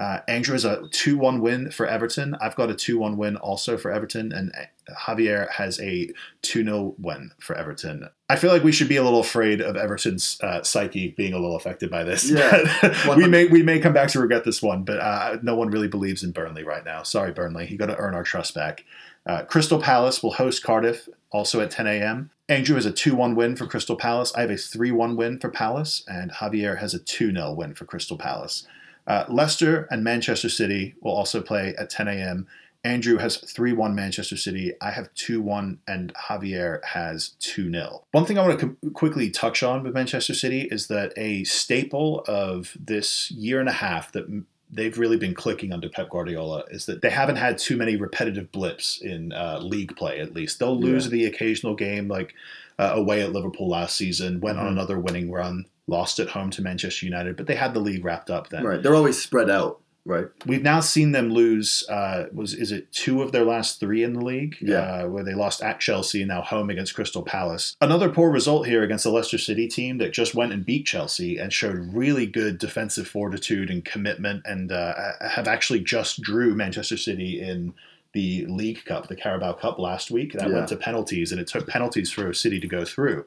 Uh, 0.00 0.20
Andrew 0.28 0.54
has 0.54 0.64
a 0.64 0.78
2-1 0.78 1.40
win 1.40 1.70
for 1.70 1.84
Everton. 1.84 2.34
I've 2.40 2.56
got 2.56 2.70
a 2.70 2.74
2-1 2.74 3.16
win 3.16 3.36
also 3.36 3.76
for 3.76 3.90
Everton, 3.92 4.32
and 4.32 4.50
Javier 4.90 5.50
has 5.50 5.78
a 5.78 6.10
2-0 6.42 6.94
win 6.98 7.32
for 7.38 7.54
Everton. 7.54 8.08
I 8.30 8.36
feel 8.36 8.50
like 8.50 8.64
we 8.64 8.72
should 8.72 8.88
be 8.88 8.96
a 8.96 9.02
little 9.02 9.20
afraid 9.20 9.60
of 9.60 9.76
Everton's 9.76 10.40
uh, 10.42 10.62
psyche 10.62 11.08
being 11.08 11.34
a 11.34 11.38
little 11.38 11.54
affected 11.54 11.90
by 11.90 12.04
this. 12.04 12.30
Yeah. 12.30 13.14
we 13.14 13.28
may 13.28 13.44
we 13.44 13.62
may 13.62 13.78
come 13.78 13.92
back 13.92 14.08
to 14.10 14.20
regret 14.20 14.44
this 14.44 14.62
one, 14.62 14.84
but 14.84 15.00
uh, 15.00 15.36
no 15.42 15.54
one 15.54 15.68
really 15.68 15.88
believes 15.88 16.22
in 16.22 16.32
Burnley 16.32 16.64
right 16.64 16.84
now. 16.84 17.02
Sorry, 17.02 17.32
Burnley, 17.32 17.68
you 17.70 17.76
got 17.76 17.86
to 17.86 17.96
earn 17.98 18.14
our 18.14 18.24
trust 18.24 18.54
back. 18.54 18.86
Uh, 19.26 19.42
Crystal 19.42 19.78
Palace 19.78 20.22
will 20.22 20.32
host 20.32 20.62
Cardiff 20.62 21.10
also 21.30 21.60
at 21.60 21.70
10 21.70 21.86
a.m. 21.86 22.30
Andrew 22.48 22.76
has 22.76 22.86
a 22.86 22.92
2-1 22.92 23.36
win 23.36 23.54
for 23.54 23.66
Crystal 23.66 23.96
Palace. 23.96 24.32
I 24.34 24.40
have 24.40 24.50
a 24.50 24.54
3-1 24.54 25.16
win 25.16 25.38
for 25.38 25.50
Palace, 25.50 26.02
and 26.08 26.32
Javier 26.32 26.78
has 26.78 26.94
a 26.94 27.00
2-0 27.00 27.54
win 27.54 27.74
for 27.74 27.84
Crystal 27.84 28.16
Palace. 28.16 28.66
Uh, 29.06 29.24
Leicester 29.28 29.88
and 29.90 30.04
Manchester 30.04 30.48
City 30.48 30.94
will 31.00 31.12
also 31.12 31.40
play 31.40 31.74
at 31.78 31.90
10 31.90 32.08
a.m. 32.08 32.46
Andrew 32.82 33.18
has 33.18 33.36
3 33.36 33.72
1 33.74 33.94
Manchester 33.94 34.36
City. 34.36 34.72
I 34.80 34.90
have 34.92 35.12
2 35.14 35.42
1, 35.42 35.80
and 35.86 36.14
Javier 36.14 36.82
has 36.84 37.30
2 37.40 37.70
0. 37.70 38.04
One 38.12 38.24
thing 38.24 38.38
I 38.38 38.46
want 38.46 38.58
to 38.60 38.68
co- 38.68 38.90
quickly 38.92 39.30
touch 39.30 39.62
on 39.62 39.82
with 39.82 39.92
Manchester 39.94 40.32
City 40.34 40.62
is 40.70 40.86
that 40.86 41.12
a 41.16 41.44
staple 41.44 42.24
of 42.26 42.74
this 42.80 43.30
year 43.32 43.60
and 43.60 43.68
a 43.68 43.72
half 43.72 44.12
that 44.12 44.26
they've 44.72 44.96
really 44.98 45.16
been 45.18 45.34
clicking 45.34 45.72
under 45.72 45.88
Pep 45.90 46.08
Guardiola 46.10 46.62
is 46.70 46.86
that 46.86 47.02
they 47.02 47.10
haven't 47.10 47.36
had 47.36 47.58
too 47.58 47.76
many 47.76 47.96
repetitive 47.96 48.50
blips 48.52 48.98
in 49.02 49.32
uh, 49.32 49.58
league 49.60 49.94
play, 49.96 50.20
at 50.20 50.32
least. 50.32 50.58
They'll 50.58 50.78
lose 50.80 51.06
Yeah. 51.06 51.10
the 51.10 51.24
occasional 51.26 51.74
game, 51.74 52.06
like 52.08 52.34
uh, 52.78 52.92
away 52.94 53.20
at 53.20 53.32
Liverpool 53.32 53.68
last 53.68 53.94
season, 53.96 54.40
went 54.40 54.58
on 54.58 54.66
Mhm. 54.68 54.70
another 54.72 54.98
winning 54.98 55.30
run, 55.30 55.66
lost 55.90 56.18
at 56.20 56.28
home 56.30 56.50
to 56.50 56.62
Manchester 56.62 57.04
United, 57.04 57.36
but 57.36 57.46
they 57.46 57.56
had 57.56 57.74
the 57.74 57.80
league 57.80 58.04
wrapped 58.04 58.30
up 58.30 58.48
then. 58.48 58.64
Right. 58.64 58.82
They're 58.82 58.94
always 58.94 59.20
spread 59.20 59.50
out. 59.50 59.80
Right. 60.06 60.28
We've 60.46 60.62
now 60.62 60.80
seen 60.80 61.12
them 61.12 61.28
lose. 61.30 61.86
Uh, 61.88 62.24
was 62.32 62.54
is 62.54 62.72
it 62.72 62.90
two 62.90 63.20
of 63.22 63.32
their 63.32 63.44
last 63.44 63.78
three 63.80 64.02
in 64.02 64.14
the 64.14 64.24
league? 64.24 64.56
Yeah. 64.62 64.78
Uh, 64.78 65.08
where 65.08 65.22
they 65.22 65.34
lost 65.34 65.62
at 65.62 65.78
Chelsea, 65.78 66.24
now 66.24 66.40
home 66.40 66.70
against 66.70 66.94
Crystal 66.94 67.22
Palace. 67.22 67.76
Another 67.82 68.08
poor 68.08 68.30
result 68.30 68.66
here 68.66 68.82
against 68.82 69.04
the 69.04 69.10
Leicester 69.10 69.36
City 69.36 69.68
team 69.68 69.98
that 69.98 70.14
just 70.14 70.34
went 70.34 70.52
and 70.54 70.64
beat 70.64 70.86
Chelsea 70.86 71.36
and 71.36 71.52
showed 71.52 71.92
really 71.92 72.26
good 72.26 72.56
defensive 72.56 73.06
fortitude 73.08 73.68
and 73.68 73.84
commitment, 73.84 74.42
and 74.46 74.72
uh, 74.72 74.94
have 75.20 75.46
actually 75.46 75.80
just 75.80 76.22
drew 76.22 76.54
Manchester 76.54 76.96
City 76.96 77.38
in 77.38 77.74
the 78.12 78.46
League 78.46 78.82
Cup, 78.86 79.06
the 79.08 79.14
Carabao 79.16 79.52
Cup 79.52 79.78
last 79.78 80.10
week. 80.10 80.32
That 80.32 80.48
Yeah. 80.48 80.54
went 80.54 80.68
to 80.68 80.76
penalties, 80.76 81.30
and 81.30 81.38
it 81.40 81.46
took 81.46 81.66
penalties 81.68 82.10
for 82.10 82.32
City 82.32 82.58
to 82.58 82.66
go 82.66 82.86
through. 82.86 83.26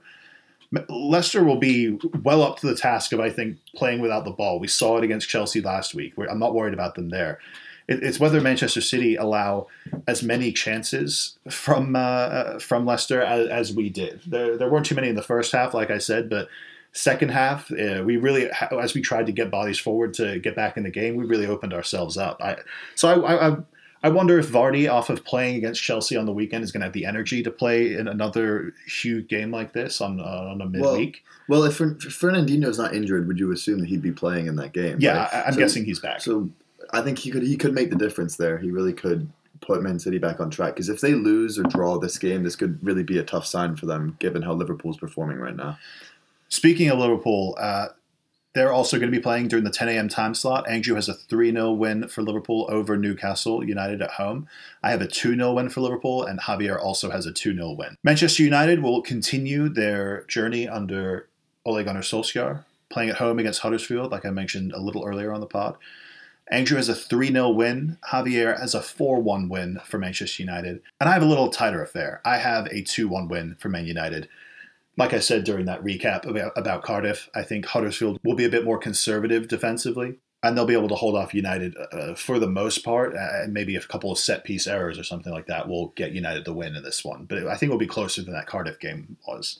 Leicester 0.90 1.44
will 1.44 1.58
be 1.58 2.00
well 2.24 2.42
up 2.42 2.58
to 2.60 2.68
the 2.68 2.76
task 2.76 3.12
of, 3.12 3.20
I 3.20 3.30
think, 3.30 3.58
playing 3.76 4.02
without 4.02 4.26
the 4.26 4.32
ball. 4.32 4.60
We 4.60 4.68
saw 4.68 4.98
it 4.98 5.04
against 5.04 5.30
Chelsea 5.30 5.62
last 5.62 5.94
week. 5.94 6.14
I'm 6.30 6.40
not 6.40 6.56
worried 6.56 6.74
about 6.74 6.96
them 6.96 7.10
there. 7.10 7.40
It's 7.88 8.20
whether 8.20 8.40
Manchester 8.40 8.80
City 8.80 9.18
allow 9.18 9.68
as 10.08 10.24
many 10.24 10.54
chances 10.54 11.38
from 11.50 11.98
uh, 11.98 12.58
from 12.60 12.86
Leicester 12.86 13.22
as, 13.22 13.50
as 13.50 13.74
we 13.74 13.90
did. 13.90 14.22
There, 14.26 14.58
there 14.58 14.70
weren't 14.70 14.86
too 14.86 14.96
many 14.96 15.10
in 15.10 15.16
the 15.16 15.22
first 15.22 15.52
half, 15.52 15.74
like 15.74 15.92
I 15.92 15.98
said, 15.98 16.30
but 16.30 16.48
second 16.94 17.30
half, 17.30 17.70
uh, 17.72 18.02
we 18.06 18.16
really, 18.18 18.50
as 18.72 18.94
we 18.94 19.02
tried 19.02 19.26
to 19.26 19.34
get 19.34 19.52
bodies 19.52 19.80
forward 19.80 20.14
to 20.14 20.40
get 20.40 20.56
back 20.56 20.78
in 20.78 20.84
the 20.84 20.92
game, 20.92 21.16
we 21.18 21.26
really 21.26 21.46
opened 21.46 21.74
ourselves 21.74 22.18
up. 22.18 22.42
I, 22.42 22.58
so 22.96 23.10
I, 23.10 23.34
I, 23.34 23.50
I 23.50 23.58
wonder 24.10 24.38
if 24.39 24.50
Vardy, 24.50 24.92
off 24.92 25.10
of 25.10 25.24
playing 25.24 25.56
against 25.56 25.82
Chelsea 25.82 26.18
on 26.18 26.26
the 26.26 26.32
weekend, 26.34 26.63
is 26.63 26.72
going 26.72 26.82
to 26.82 26.86
have 26.86 26.94
the 26.94 27.06
energy 27.06 27.42
to 27.44 27.52
play 27.52 27.94
in 27.96 28.08
another 28.08 28.74
huge 28.88 29.28
game 29.30 29.52
like 29.52 29.74
this 29.74 30.02
on 30.02 30.20
uh, 30.20 30.24
on 30.24 30.62
a 30.62 30.66
midweek. 30.66 31.24
Well, 31.48 31.63
if, 31.63 31.76
Fer- 31.76 31.98
if 32.00 32.13
Fernandinho's 32.20 32.78
not 32.78 32.94
injured, 32.96 33.28
would 33.28 33.39
you 33.39 33.52
assume 33.52 33.80
that 33.80 33.88
he'd 33.89 34.02
be 34.02 34.12
playing 34.12 34.48
in 34.48 34.56
that 34.58 34.74
game? 34.74 34.98
yeah, 35.00 35.18
right? 35.24 35.34
I, 35.34 35.42
I'm 35.44 35.54
So- 35.54 35.60
guessing 35.60 35.86
he's 35.86 36.00
back. 36.00 36.22
So 36.22 36.50
I 36.92 37.02
think 37.02 37.18
he 37.20 37.32
could 37.32 37.44
he 37.44 37.56
could 37.58 37.74
make 37.74 37.89
the 37.89 37.96
difference 37.98 38.36
there. 38.38 38.58
He 38.58 38.72
really 38.72 38.94
could 38.94 39.30
put 39.62 39.82
Man 39.82 39.98
City 39.98 40.18
back 40.18 40.39
on 40.42 40.50
track 40.50 40.74
because 40.76 40.89
if 40.89 41.00
they 41.00 41.13
lose 41.13 41.58
or 41.58 41.63
draw 41.63 41.98
this 41.98 42.18
game, 42.18 42.44
this 42.44 42.56
could 42.58 42.78
really 42.86 43.04
be 43.04 43.18
a 43.18 43.24
tough 43.24 43.46
sign 43.46 43.76
for 43.78 43.86
them, 43.86 44.18
given 44.20 44.42
how 44.42 44.54
Liverpool's 44.54 44.98
performing 44.98 45.38
right 45.38 45.56
now. 45.56 45.78
Speaking 46.50 46.89
of 46.89 47.00
Liverpool, 47.00 47.56
uh, 47.60 47.88
they're 48.54 48.72
also 48.72 48.98
going 48.98 49.12
to 49.12 49.18
be 49.18 49.22
playing 49.22 49.48
during 49.48 49.66
the 49.66 49.72
10 49.72 49.89
a.m. 49.89 50.08
time 50.08 50.36
slot. 50.36 50.70
Andrew 50.70 50.96
has 50.96 51.10
a 51.10 51.13
3 51.13 51.52
0 51.52 51.72
win 51.72 52.08
for 52.08 52.22
Liverpool 52.22 52.68
over 52.70 52.96
Newcastle 52.96 53.63
United 53.63 54.02
at 54.02 54.12
home. 54.12 54.48
I 54.84 54.92
have 54.92 55.02
a 55.02 55.08
2 55.08 55.36
0 55.36 55.54
win 55.54 55.70
for 55.70 55.82
Liverpool, 55.82 56.24
and 56.24 56.39
Javier 56.39 56.80
also 56.80 57.10
has 57.10 57.26
a 57.26 57.34
2 57.34 57.56
0 57.56 57.72
win. 57.72 57.98
Manchester 58.04 58.44
United 58.44 58.82
will 58.82 59.02
continue 59.02 59.70
their 59.70 60.24
journey 60.26 60.68
under 60.68 61.28
Ole 61.66 61.84
Gunnar 61.84 62.02
Solskjaer, 62.02 62.63
playing 62.89 63.10
at 63.10 63.18
home 63.18 63.39
against 63.39 63.62
Huddersfield, 63.62 64.12
like 64.12 64.26
I 64.26 64.30
mentioned 64.30 64.72
a 64.74 64.82
little 64.82 65.04
earlier 65.04 65.34
on 65.34 65.39
the 65.39 65.48
pod. 65.48 65.76
Andrew 66.50 66.78
has 66.78 66.89
a 66.89 66.96
3 66.96 67.32
0 67.32 67.50
win. 67.50 67.98
Javier 68.12 68.60
has 68.60 68.76
a 68.76 68.82
4 68.82 69.20
1 69.20 69.50
win 69.50 69.80
for 69.86 69.98
Manchester 69.98 70.44
United. 70.44 70.82
And 71.00 71.10
I 71.10 71.13
have 71.13 71.24
a 71.24 71.28
little 71.28 71.50
tighter 71.50 71.82
affair. 71.82 72.22
I 72.24 72.38
have 72.38 72.68
a 72.68 72.84
2 72.84 73.08
1 73.08 73.28
win 73.30 73.56
for 73.56 73.70
Man 73.70 73.88
United 73.88 74.30
like 74.97 75.13
I 75.13 75.19
said 75.19 75.43
during 75.43 75.65
that 75.65 75.84
recap 75.84 76.25
about, 76.56 76.84
Cardiff, 76.84 77.29
I 77.34 77.43
think 77.43 77.65
Huddersfield 77.65 78.19
will 78.23 78.36
be 78.36 78.45
a 78.45 78.49
bit 78.49 78.63
more 78.63 78.77
conservative 78.77 79.47
defensively, 79.47 80.19
and 80.43 80.56
they'll 80.56 80.65
be 80.65 80.75
able 80.75 80.89
to 80.89 80.95
hold 80.95 81.15
off 81.15 81.34
United 81.34 81.75
uh, 81.91 82.13
for 82.13 82.38
the 82.38 82.47
most 82.47 82.84
part. 82.84 83.15
uh, 83.15 83.43
And 83.43 83.53
maybe 83.53 83.75
a 83.75 83.82
couple 83.82 84.12
of 84.12 84.19
set 84.19 84.43
piece 84.43 84.67
errors 84.67 84.99
or 84.99 85.03
something 85.03 85.34
like 85.34 85.47
that 85.47 85.67
will 85.67 85.88
get 85.95 86.12
United 86.12 86.45
the 86.45 86.53
win 86.53 86.75
in 86.75 86.84
this 86.84 87.03
one. 87.03 87.25
But 87.25 87.47
I 87.47 87.56
think 87.56 87.69
it'll 87.69 87.77
be 87.79 87.88
closer 87.88 88.21
than 88.21 88.34
that 88.34 88.45
Cardiff 88.47 88.79
game 88.79 89.17
was. 89.27 89.60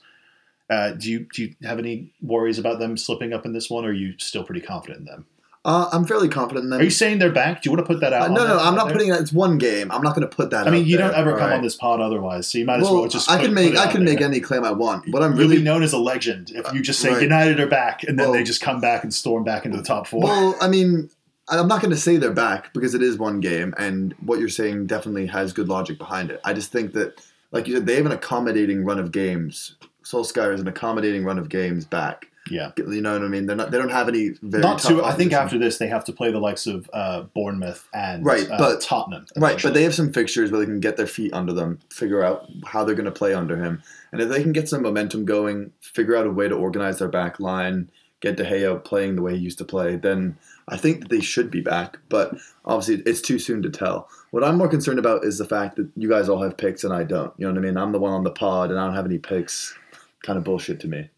Uh, 0.70 0.92
do 0.92 1.12
you 1.12 1.28
do 1.34 1.44
you 1.44 1.56
have 1.64 1.80
any 1.80 2.14
worries 2.22 2.58
about 2.60 2.80
them 2.80 2.96
slipping 2.98 3.34
up 3.34 3.46
in 3.46 3.54
this 3.54 3.70
one, 3.70 3.86
or 3.86 3.90
are 3.90 3.94
you 3.94 4.14
still 4.18 4.44
pretty 4.44 4.62
confident 4.62 5.00
in 5.00 5.06
them? 5.06 5.26
Uh, 5.66 5.88
I'm 5.94 6.04
fairly 6.06 6.28
confident 6.28 6.66
in 6.66 6.70
them. 6.72 6.82
Are 6.82 6.84
you 6.84 6.90
saying 6.90 7.20
they're 7.20 7.32
back? 7.32 7.62
Do 7.62 7.70
you 7.70 7.76
want 7.76 7.88
to 7.88 7.94
put 7.94 8.02
that 8.02 8.12
out? 8.12 8.24
Uh, 8.32 8.34
no, 8.34 8.46
no, 8.46 8.60
I'm 8.60 8.76
not 8.76 8.88
there? 8.88 8.96
putting 8.96 9.10
that. 9.12 9.22
It's 9.22 9.32
one 9.32 9.58
game. 9.58 9.90
I'm 9.94 10.02
not 10.02 10.14
going 10.14 10.28
to 10.28 10.36
put 10.36 10.50
that. 10.50 10.62
Out. 10.64 10.68
I 10.68 10.72
mean, 10.72 10.82
out 10.82 10.88
you 10.88 10.98
there, 10.98 11.08
don't 11.08 11.18
ever 11.18 11.32
come 11.32 11.42
alright? 11.44 11.58
on 11.58 11.64
this 11.64 11.76
pod 11.76 12.02
otherwise, 12.02 12.48
so 12.48 12.58
you 12.58 12.66
might 12.66 12.78
as 12.80 12.84
well, 12.84 13.00
Well, 13.00 13.08
just. 13.08 13.30
I 13.32 13.42
can 13.42 13.54
make 13.54 13.68
put 13.72 13.76
it 13.76 13.80
I 13.80 13.86
out 13.86 13.92
can 13.94 14.04
make 14.04 14.20
there. 14.20 14.28
any 14.28 14.42
claim 14.42 14.66
I 14.66 14.72
want. 14.72 15.10
but 15.10 15.24
I'm 15.24 15.32
You'll 15.38 15.48
really 15.48 15.62
known 15.64 15.82
as 15.82 15.94
a 15.94 15.98
legend 15.98 16.52
if 16.54 16.72
you 16.74 16.82
just 16.82 17.00
say 17.00 17.12
Right. 17.14 17.22
United 17.22 17.62
are 17.62 17.68
back 17.68 18.04
and 18.04 18.20
then 18.20 18.28
Well- 18.28 18.34
they 18.34 18.44
just 18.44 18.60
come 18.62 18.82
back 18.82 19.04
and 19.04 19.14
storm 19.14 19.46
back 19.46 19.66
into 19.66 19.78
the 19.78 19.84
top 19.84 20.06
four. 20.08 20.22
Well, 20.24 20.58
I 20.60 20.68
mean, 20.68 21.10
I'm 21.48 21.68
not 21.70 21.80
going 21.82 21.92
to 21.92 21.98
say 21.98 22.18
they're 22.18 22.32
back 22.32 22.74
because 22.74 22.94
it 22.94 23.02
is 23.02 23.18
one 23.18 23.40
game, 23.40 23.74
and 23.78 24.14
what 24.26 24.40
you're 24.40 24.50
saying 24.50 24.88
definitely 24.88 25.28
has 25.28 25.54
good 25.54 25.70
logic 25.70 25.98
behind 25.98 26.30
it. 26.30 26.42
I 26.44 26.52
just 26.52 26.74
think 26.74 26.92
that, 26.94 27.22
like 27.54 27.68
you 27.70 27.76
said, 27.76 27.86
they 27.86 27.96
have 27.96 28.06
an 28.06 28.12
accommodating 28.12 28.84
run 28.84 29.00
of 29.00 29.14
games. 29.14 29.76
Solskjaer 30.04 30.54
is 30.54 30.60
an 30.60 30.68
accommodating 30.68 31.24
run 31.24 31.40
of 31.40 31.48
games 31.48 31.86
back. 31.86 32.28
Yeah. 32.50 32.72
You 32.78 33.02
know 33.02 33.14
what 33.14 33.22
I 33.24 33.28
mean? 33.28 33.46
They're 33.46 33.56
not. 33.56 33.72
They 33.72 33.78
don't 33.78 33.92
have 33.92 34.08
any 34.08 34.32
very 34.42 34.62
Not 34.62 34.80
too. 34.80 35.04
I 35.04 35.14
think 35.14 35.34
after 35.34 35.58
this 35.58 35.78
they 35.78 35.88
have 35.88 36.04
to 36.06 36.12
play 36.14 36.32
the 36.32 36.40
likes 36.40 36.68
of 36.68 36.90
uh, 36.94 37.22
Bournemouth 37.34 37.88
and 37.94 38.26
Right, 38.26 38.50
uh, 38.50 38.58
but- 38.58 38.82
Tottenham. 38.82 39.26
Right, 39.38 39.62
but 39.62 39.74
they 39.74 39.84
have 39.84 39.96
some 39.96 40.12
fixtures 40.12 40.52
where 40.52 40.60
they 40.60 40.66
can 40.66 40.80
get 40.80 40.98
their 40.98 41.08
feet 41.08 41.34
under 41.34 41.54
them, 41.54 41.80
figure 41.90 42.24
out 42.24 42.50
how 42.66 42.84
they're 42.84 42.96
going 42.96 43.06
to 43.06 43.12
play 43.12 43.34
under 43.34 43.58
him, 43.58 43.82
and 44.12 44.22
if 44.22 44.30
they 44.30 44.42
can 44.42 44.52
get 44.52 44.68
some 44.70 44.82
momentum 44.82 45.26
going, 45.26 45.72
figure 45.82 46.16
out 46.16 46.28
a 46.28 46.32
way 46.32 46.48
to 46.48 46.56
organize 46.56 47.00
their 47.00 47.08
back 47.08 47.40
line, 47.40 47.90
get 48.20 48.38
De 48.38 48.44
Gea 48.46 48.84
playing 48.84 49.16
the 49.16 49.22
way 49.22 49.36
he 49.36 49.42
used 49.42 49.58
to 49.60 49.66
play, 49.66 49.96
then 49.96 50.38
I 50.68 50.78
think 50.78 51.02
that 51.02 51.10
they 51.10 51.20
should 51.22 51.52
be 51.52 51.62
back. 51.62 52.00
But 52.10 52.38
obviously, 52.66 53.04
it's 53.06 53.22
too 53.22 53.38
soon 53.40 53.62
to 53.64 53.70
tell. 53.70 54.10
What 54.32 54.44
I'm 54.44 54.58
more 54.58 54.70
concerned 54.70 54.98
about 55.00 55.26
is 55.26 55.38
the 55.38 55.46
fact 55.46 55.76
that 55.76 55.90
you 55.96 56.10
guys 56.10 56.30
all 56.30 56.42
have 56.42 56.58
picks 56.58 56.84
and 56.84 56.94
I 56.94 57.04
don't. 57.04 57.34
You 57.38 57.46
know 57.46 57.52
what 57.54 57.60
I 57.60 57.62
mean? 57.62 57.78
I'm 57.78 57.92
the 57.92 58.00
one 58.00 58.14
on 58.14 58.24
the 58.24 58.32
pod 58.32 58.72
and 58.72 58.80
I 58.80 58.86
don't 58.86 58.96
have 58.96 59.06
any 59.06 59.20
picks. 59.20 59.78
Kind 60.24 60.38
of 60.38 60.44
bullshit 60.44 60.80
to 60.80 60.88
me. 60.88 61.10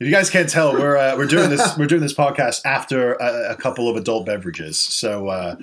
you 0.00 0.10
guys 0.10 0.28
can't 0.28 0.48
tell, 0.48 0.72
we're 0.72 0.96
uh, 0.96 1.16
we're 1.16 1.26
doing 1.26 1.50
this 1.50 1.76
we're 1.78 1.86
doing 1.86 2.02
this 2.02 2.12
podcast 2.14 2.62
after 2.64 3.14
a, 3.14 3.52
a 3.52 3.56
couple 3.56 3.88
of 3.88 3.96
adult 3.96 4.26
beverages. 4.26 4.76
So 4.76 5.28
uh, 5.28 5.54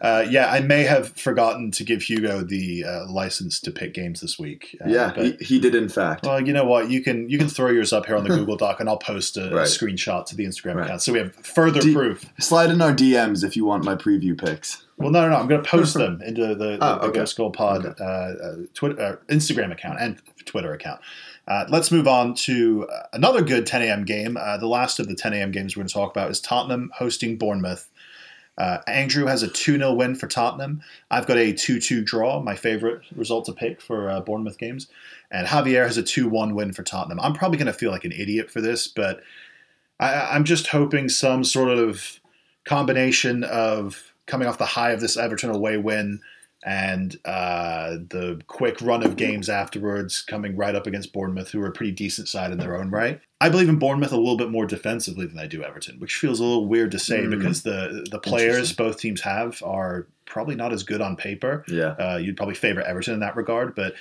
uh, 0.00 0.24
yeah, 0.30 0.50
I 0.50 0.60
may 0.60 0.84
have 0.84 1.08
forgotten 1.10 1.70
to 1.72 1.84
give 1.84 2.00
Hugo 2.02 2.40
the 2.42 2.84
uh, 2.84 3.06
license 3.10 3.60
to 3.60 3.70
pick 3.70 3.92
games 3.92 4.22
this 4.22 4.38
week. 4.38 4.76
Uh, 4.84 4.88
yeah, 4.88 5.12
but, 5.14 5.24
he, 5.26 5.32
he 5.44 5.60
did 5.60 5.74
in 5.74 5.90
fact. 5.90 6.24
well, 6.24 6.40
you 6.44 6.54
know 6.54 6.64
what? 6.64 6.88
You 6.90 7.02
can 7.02 7.28
you 7.28 7.36
can 7.38 7.48
throw 7.48 7.70
yours 7.70 7.92
up 7.92 8.06
here 8.06 8.16
on 8.16 8.24
the 8.24 8.30
Google 8.34 8.56
Doc, 8.56 8.80
and 8.80 8.88
I'll 8.88 8.96
post 8.96 9.36
a, 9.36 9.52
a 9.52 9.56
Right. 9.56 9.66
screenshot 9.66 10.24
to 10.26 10.36
the 10.36 10.46
Instagram 10.46 10.76
Right. 10.76 10.86
account, 10.86 11.02
so 11.02 11.12
we 11.12 11.18
have 11.18 11.34
further 11.34 11.80
Do- 11.80 11.92
proof. 11.92 12.24
Slide 12.40 12.70
in 12.70 12.80
our 12.80 12.94
DMs 12.94 13.44
if 13.44 13.56
you 13.56 13.66
want 13.66 13.84
my 13.84 13.94
preview 13.94 14.36
picks. 14.42 14.85
Well, 14.98 15.10
no, 15.10 15.22
no, 15.22 15.30
no. 15.30 15.36
I'm 15.36 15.46
going 15.46 15.62
to 15.62 15.68
post 15.68 15.94
them 15.94 16.22
into 16.22 16.46
the, 16.46 16.54
the, 16.54 16.78
Oh, 16.80 16.94
the 16.96 17.00
okay. 17.08 17.18
Ghost 17.20 17.36
Goal 17.36 17.50
Pod 17.50 17.84
Okay. 17.84 18.02
uh, 18.02 18.06
uh, 18.06 18.56
Twitter, 18.74 19.00
uh, 19.02 19.16
Instagram 19.32 19.70
account 19.72 20.00
and 20.00 20.20
Twitter 20.46 20.72
account. 20.72 21.00
Uh, 21.46 21.64
let's 21.68 21.92
move 21.92 22.08
on 22.08 22.34
to 22.34 22.88
uh, 22.90 23.02
another 23.12 23.42
good 23.42 23.66
10 23.66 23.82
a.m. 23.82 24.04
game. 24.04 24.36
Uh, 24.36 24.56
the 24.56 24.66
last 24.66 24.98
of 24.98 25.06
the 25.06 25.14
10 25.14 25.34
a.m. 25.34 25.50
games 25.52 25.76
we're 25.76 25.80
going 25.82 25.88
to 25.88 25.94
talk 25.94 26.10
about 26.10 26.30
is 26.30 26.40
Tottenham 26.40 26.90
hosting 26.96 27.36
Bournemouth. 27.36 27.90
Uh, 28.58 28.78
Andrew 28.88 29.26
has 29.26 29.42
a 29.42 29.48
2 29.48 29.76
0 29.76 29.92
win 29.92 30.14
for 30.14 30.26
Tottenham. 30.28 30.80
I've 31.10 31.26
got 31.26 31.36
a 31.36 31.52
2 31.52 31.78
2 31.78 32.02
draw, 32.02 32.40
my 32.40 32.54
favorite 32.56 33.02
result 33.14 33.44
to 33.44 33.52
pick 33.52 33.82
for 33.82 34.08
uh, 34.10 34.20
Bournemouth 34.20 34.56
games. 34.56 34.88
And 35.30 35.46
Javier 35.46 35.84
has 35.84 35.98
a 35.98 36.02
2 36.02 36.26
1 36.26 36.54
win 36.54 36.72
for 36.72 36.82
Tottenham. 36.82 37.20
I'm 37.20 37.34
probably 37.34 37.58
going 37.58 37.66
to 37.66 37.74
feel 37.74 37.90
like 37.90 38.06
an 38.06 38.12
idiot 38.12 38.50
for 38.50 38.62
this, 38.62 38.88
but 38.88 39.20
I, 40.00 40.30
I'm 40.32 40.44
just 40.44 40.68
hoping 40.68 41.10
some 41.10 41.44
sort 41.44 41.68
of 41.68 42.18
combination 42.64 43.44
of 43.44 44.14
coming 44.26 44.48
off 44.48 44.58
the 44.58 44.66
high 44.66 44.90
of 44.90 45.00
this 45.00 45.16
Everton 45.16 45.50
away 45.50 45.76
win 45.76 46.20
and 46.64 47.16
uh, 47.24 47.90
the 48.10 48.40
quick 48.48 48.80
run 48.80 49.04
of 49.04 49.14
games 49.16 49.48
afterwards, 49.48 50.22
coming 50.22 50.56
right 50.56 50.74
up 50.74 50.86
against 50.86 51.12
Bournemouth, 51.12 51.50
who 51.50 51.60
are 51.62 51.68
a 51.68 51.72
pretty 51.72 51.92
decent 51.92 52.26
side 52.28 52.50
in 52.50 52.58
their 52.58 52.76
own 52.76 52.90
right. 52.90 53.20
I 53.40 53.50
believe 53.50 53.68
in 53.68 53.78
Bournemouth 53.78 54.10
a 54.10 54.16
little 54.16 54.36
bit 54.38 54.50
more 54.50 54.66
defensively 54.66 55.26
than 55.26 55.38
I 55.38 55.46
do 55.46 55.62
Everton, 55.62 56.00
which 56.00 56.16
feels 56.16 56.40
a 56.40 56.44
little 56.44 56.66
weird 56.66 56.90
to 56.92 56.98
say 56.98 57.20
Mm. 57.20 57.38
because 57.38 57.62
the 57.62 58.06
the 58.10 58.18
players 58.18 58.72
both 58.72 58.98
teams 58.98 59.20
have 59.20 59.62
are 59.62 60.08
probably 60.24 60.56
not 60.56 60.72
as 60.72 60.82
good 60.82 61.00
on 61.00 61.14
paper. 61.14 61.62
Yeah. 61.68 61.90
Uh, 62.00 62.16
you'd 62.16 62.36
probably 62.36 62.56
favor 62.56 62.80
Everton 62.82 63.14
in 63.14 63.20
that 63.20 63.36
regard, 63.36 63.76
but 63.76 63.94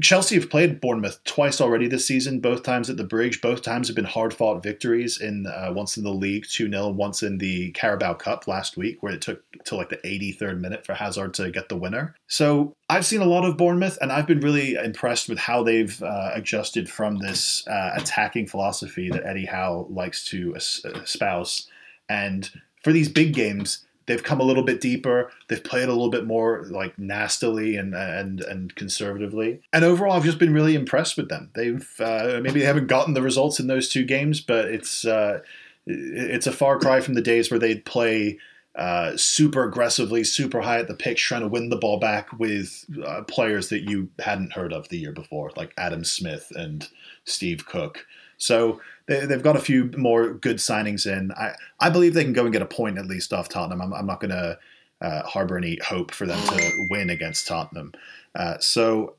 Chelsea 0.00 0.36
have 0.36 0.48
played 0.48 0.80
Bournemouth 0.80 1.22
twice 1.24 1.60
already 1.60 1.88
this 1.88 2.06
season, 2.06 2.38
both 2.38 2.62
times 2.62 2.88
at 2.88 2.96
the 2.96 3.04
Bridge. 3.04 3.40
Both 3.40 3.62
times 3.62 3.88
have 3.88 3.96
been 3.96 4.04
hard 4.04 4.32
fought 4.32 4.62
victories. 4.62 5.20
In 5.20 5.46
uh, 5.46 5.72
once 5.72 5.96
in 5.96 6.04
the 6.04 6.12
league, 6.12 6.46
two 6.48 6.70
0 6.70 6.90
once 6.90 7.22
in 7.22 7.38
the 7.38 7.72
Carabao 7.72 8.14
Cup 8.14 8.46
last 8.46 8.76
week, 8.76 9.02
where 9.02 9.12
it 9.12 9.20
took 9.20 9.42
till 9.64 9.78
like 9.78 9.88
the 9.88 9.96
83rd 9.98 10.60
minute 10.60 10.86
for 10.86 10.94
Hazard 10.94 11.34
to 11.34 11.50
get 11.50 11.68
the 11.68 11.76
winner. 11.76 12.14
So 12.28 12.74
I've 12.88 13.04
seen 13.04 13.22
a 13.22 13.26
lot 13.26 13.44
of 13.44 13.56
Bournemouth, 13.56 13.98
and 14.00 14.12
I've 14.12 14.26
been 14.26 14.40
really 14.40 14.74
impressed 14.74 15.28
with 15.28 15.38
how 15.38 15.64
they've 15.64 16.00
uh, 16.00 16.30
adjusted 16.32 16.88
from 16.88 17.18
this 17.18 17.66
uh, 17.66 17.92
attacking 17.96 18.46
philosophy 18.46 19.10
that 19.10 19.26
Eddie 19.26 19.46
Howe 19.46 19.86
likes 19.90 20.24
to 20.26 20.54
espouse. 20.54 21.68
And 22.08 22.48
for 22.82 22.92
these 22.92 23.08
big 23.08 23.34
games, 23.34 23.84
they've 24.06 24.22
come 24.22 24.40
a 24.40 24.44
little 24.44 24.62
bit 24.62 24.80
deeper. 24.80 25.30
They've 25.48 25.62
played 25.62 25.88
a 25.88 25.92
little 25.92 26.10
bit 26.10 26.26
more 26.26 26.64
like 26.70 26.98
nastily 26.98 27.76
and 27.76 27.94
and 27.94 28.40
and 28.40 28.74
conservatively. 28.74 29.60
And 29.72 29.84
overall, 29.84 30.12
I've 30.12 30.24
just 30.24 30.38
been 30.38 30.54
really 30.54 30.74
impressed 30.74 31.16
with 31.16 31.28
them. 31.28 31.50
They've 31.54 31.88
uh, 32.00 32.40
maybe 32.42 32.60
they 32.60 32.66
haven't 32.66 32.88
gotten 32.88 33.14
the 33.14 33.22
results 33.22 33.60
in 33.60 33.66
those 33.66 33.88
two 33.88 34.04
games, 34.04 34.40
but 34.40 34.66
it's 34.66 35.04
uh, 35.04 35.40
it's 35.86 36.46
a 36.46 36.52
far 36.52 36.78
cry 36.78 37.00
from 37.00 37.14
the 37.14 37.22
days 37.22 37.50
where 37.50 37.60
they'd 37.60 37.84
play. 37.84 38.38
Uh, 38.74 39.14
super 39.18 39.64
aggressively, 39.64 40.24
super 40.24 40.62
high 40.62 40.78
at 40.78 40.88
the 40.88 40.94
pitch, 40.94 41.22
trying 41.22 41.42
to 41.42 41.46
win 41.46 41.68
the 41.68 41.76
ball 41.76 41.98
back 41.98 42.32
with 42.38 42.86
uh, 43.04 43.20
players 43.24 43.68
that 43.68 43.82
you 43.82 44.08
hadn't 44.18 44.54
heard 44.54 44.72
of 44.72 44.88
the 44.88 44.96
year 44.96 45.12
before, 45.12 45.50
like 45.56 45.74
Adam 45.76 46.02
Smith 46.02 46.50
and 46.56 46.88
Steve 47.26 47.66
Cook. 47.66 48.06
So 48.42 48.80
they, 49.06 49.24
they've 49.24 49.42
got 49.42 49.56
a 49.56 49.60
few 49.60 49.90
more 49.96 50.34
good 50.34 50.56
signings 50.56 51.06
in. 51.06 51.32
I, 51.32 51.54
I 51.80 51.90
believe 51.90 52.14
they 52.14 52.24
can 52.24 52.32
go 52.32 52.44
and 52.44 52.52
get 52.52 52.62
a 52.62 52.66
point 52.66 52.98
at 52.98 53.06
least 53.06 53.32
off 53.32 53.48
Tottenham. 53.48 53.80
I'm, 53.80 53.94
I'm 53.94 54.06
not 54.06 54.20
going 54.20 54.30
to 54.30 54.58
uh, 55.00 55.22
harbor 55.22 55.56
any 55.56 55.78
hope 55.84 56.10
for 56.10 56.26
them 56.26 56.40
to 56.48 56.86
win 56.90 57.10
against 57.10 57.46
Tottenham. 57.46 57.92
Uh, 58.34 58.58
so 58.58 59.16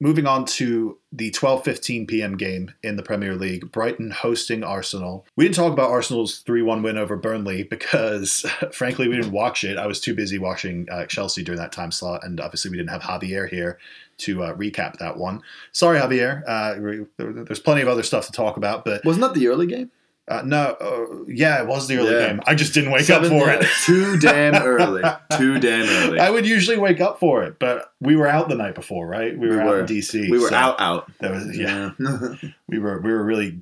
moving 0.00 0.26
on 0.26 0.44
to 0.44 0.98
the 1.12 1.30
12:15 1.30 2.06
p.m. 2.08 2.36
game 2.36 2.72
in 2.82 2.96
the 2.96 3.02
Premier 3.02 3.34
League, 3.34 3.70
Brighton 3.72 4.10
hosting 4.10 4.62
Arsenal. 4.62 5.26
We 5.36 5.44
didn't 5.44 5.56
talk 5.56 5.72
about 5.72 5.90
Arsenal's 5.90 6.42
3-1 6.44 6.82
win 6.82 6.98
over 6.98 7.16
Burnley 7.16 7.62
because, 7.62 8.44
frankly, 8.72 9.08
we 9.08 9.16
didn't 9.16 9.32
watch 9.32 9.64
it. 9.64 9.78
I 9.78 9.86
was 9.86 10.00
too 10.00 10.14
busy 10.14 10.38
watching 10.38 10.86
uh, 10.90 11.06
Chelsea 11.06 11.42
during 11.42 11.60
that 11.60 11.72
time 11.72 11.92
slot, 11.92 12.24
and 12.24 12.40
obviously 12.40 12.70
we 12.70 12.76
didn't 12.76 12.90
have 12.90 13.02
Javier 13.02 13.48
here 13.48 13.78
to 14.18 14.42
uh, 14.42 14.54
recap 14.54 14.98
that 14.98 15.16
one. 15.16 15.42
Sorry, 15.72 15.98
Javier. 15.98 16.42
Uh, 16.46 17.06
there- 17.16 17.32
there's 17.44 17.60
plenty 17.60 17.82
of 17.82 17.88
other 17.88 18.02
stuff 18.02 18.26
to 18.26 18.32
talk 18.32 18.56
about, 18.56 18.84
but 18.84 19.04
Wasn't 19.04 19.22
that 19.22 19.34
the 19.34 19.48
early 19.48 19.66
game? 19.66 19.90
uh, 20.28 20.42
no, 20.44 20.76
uh, 20.80 21.24
yeah, 21.28 21.60
it 21.62 21.68
was 21.68 21.86
the 21.86 21.98
early 21.98 22.12
Yeah. 22.12 22.28
game. 22.28 22.40
I 22.46 22.54
just 22.56 22.74
didn't 22.74 22.90
wake 22.90 23.04
Seven- 23.04 23.32
up 23.32 23.38
for 23.38 23.46
yeah, 23.46 23.60
it. 23.60 23.66
Too 23.84 24.18
damn 24.18 24.54
early. 24.62 25.02
Too 25.36 25.58
damn 25.60 25.88
early. 25.88 26.18
I 26.26 26.30
would 26.30 26.46
usually 26.46 26.78
wake 26.78 27.00
up 27.00 27.20
for 27.20 27.44
it, 27.44 27.58
but 27.58 27.92
we 28.00 28.16
were 28.16 28.26
out 28.26 28.48
the 28.48 28.56
night 28.56 28.74
before, 28.74 29.06
right? 29.06 29.38
We 29.38 29.48
were, 29.48 29.54
We 29.56 29.60
out 29.60 29.66
were. 29.68 29.80
in 29.80 29.86
DC. 29.86 30.28
we 30.30 30.38
were 30.38 30.48
so 30.48 30.56
out, 30.56 30.80
out. 30.80 31.12
That 31.20 31.30
was, 31.32 31.56
yeah, 31.56 31.90
Yeah. 32.00 32.34
we 32.68 32.78
were 32.80 33.00
we 33.00 33.12
were 33.12 33.22
really 33.22 33.60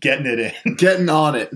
getting 0.00 0.26
it 0.26 0.54
in 0.64 0.74
Getting 0.76 1.08
on 1.08 1.34
it. 1.34 1.50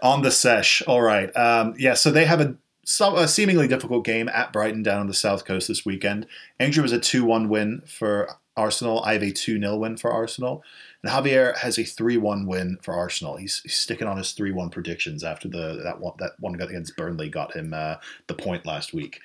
on 0.00 0.22
the 0.22 0.30
sesh. 0.30 0.82
All 0.86 1.02
right. 1.02 1.34
Um, 1.36 1.74
yeah, 1.78 1.94
so 1.94 2.10
they 2.10 2.24
have 2.24 2.40
a, 2.40 2.54
some, 2.84 3.14
a 3.14 3.28
seemingly 3.28 3.68
difficult 3.68 4.04
game 4.04 4.28
at 4.28 4.52
Brighton 4.52 4.82
down 4.82 5.00
on 5.00 5.06
the 5.06 5.14
south 5.14 5.44
coast 5.44 5.68
this 5.68 5.84
weekend. 5.84 6.26
Andrew 6.58 6.82
was 6.82 6.92
a 6.92 6.98
2 6.98 7.24
1 7.24 7.48
win 7.48 7.82
for 7.86 8.28
Arsenal. 8.56 9.02
I 9.04 9.12
have 9.12 9.22
a 9.22 9.30
2 9.30 9.60
0 9.60 9.76
win 9.76 9.96
for 9.96 10.12
Arsenal. 10.12 10.64
And 11.02 11.12
Javier 11.12 11.56
has 11.58 11.78
a 11.78 11.84
3 11.84 12.16
1 12.16 12.46
win 12.46 12.78
for 12.82 12.94
Arsenal. 12.94 13.36
He's, 13.36 13.60
he's 13.60 13.74
sticking 13.74 14.08
on 14.08 14.18
his 14.18 14.32
3 14.32 14.50
1 14.50 14.70
predictions 14.70 15.22
after 15.22 15.48
the 15.48 15.80
that 15.84 16.00
one, 16.00 16.14
that 16.18 16.32
one 16.40 16.60
against 16.60 16.96
Burnley 16.96 17.28
got 17.28 17.54
him 17.54 17.72
uh, 17.72 17.96
the 18.26 18.34
point 18.34 18.66
last 18.66 18.92
week. 18.92 19.20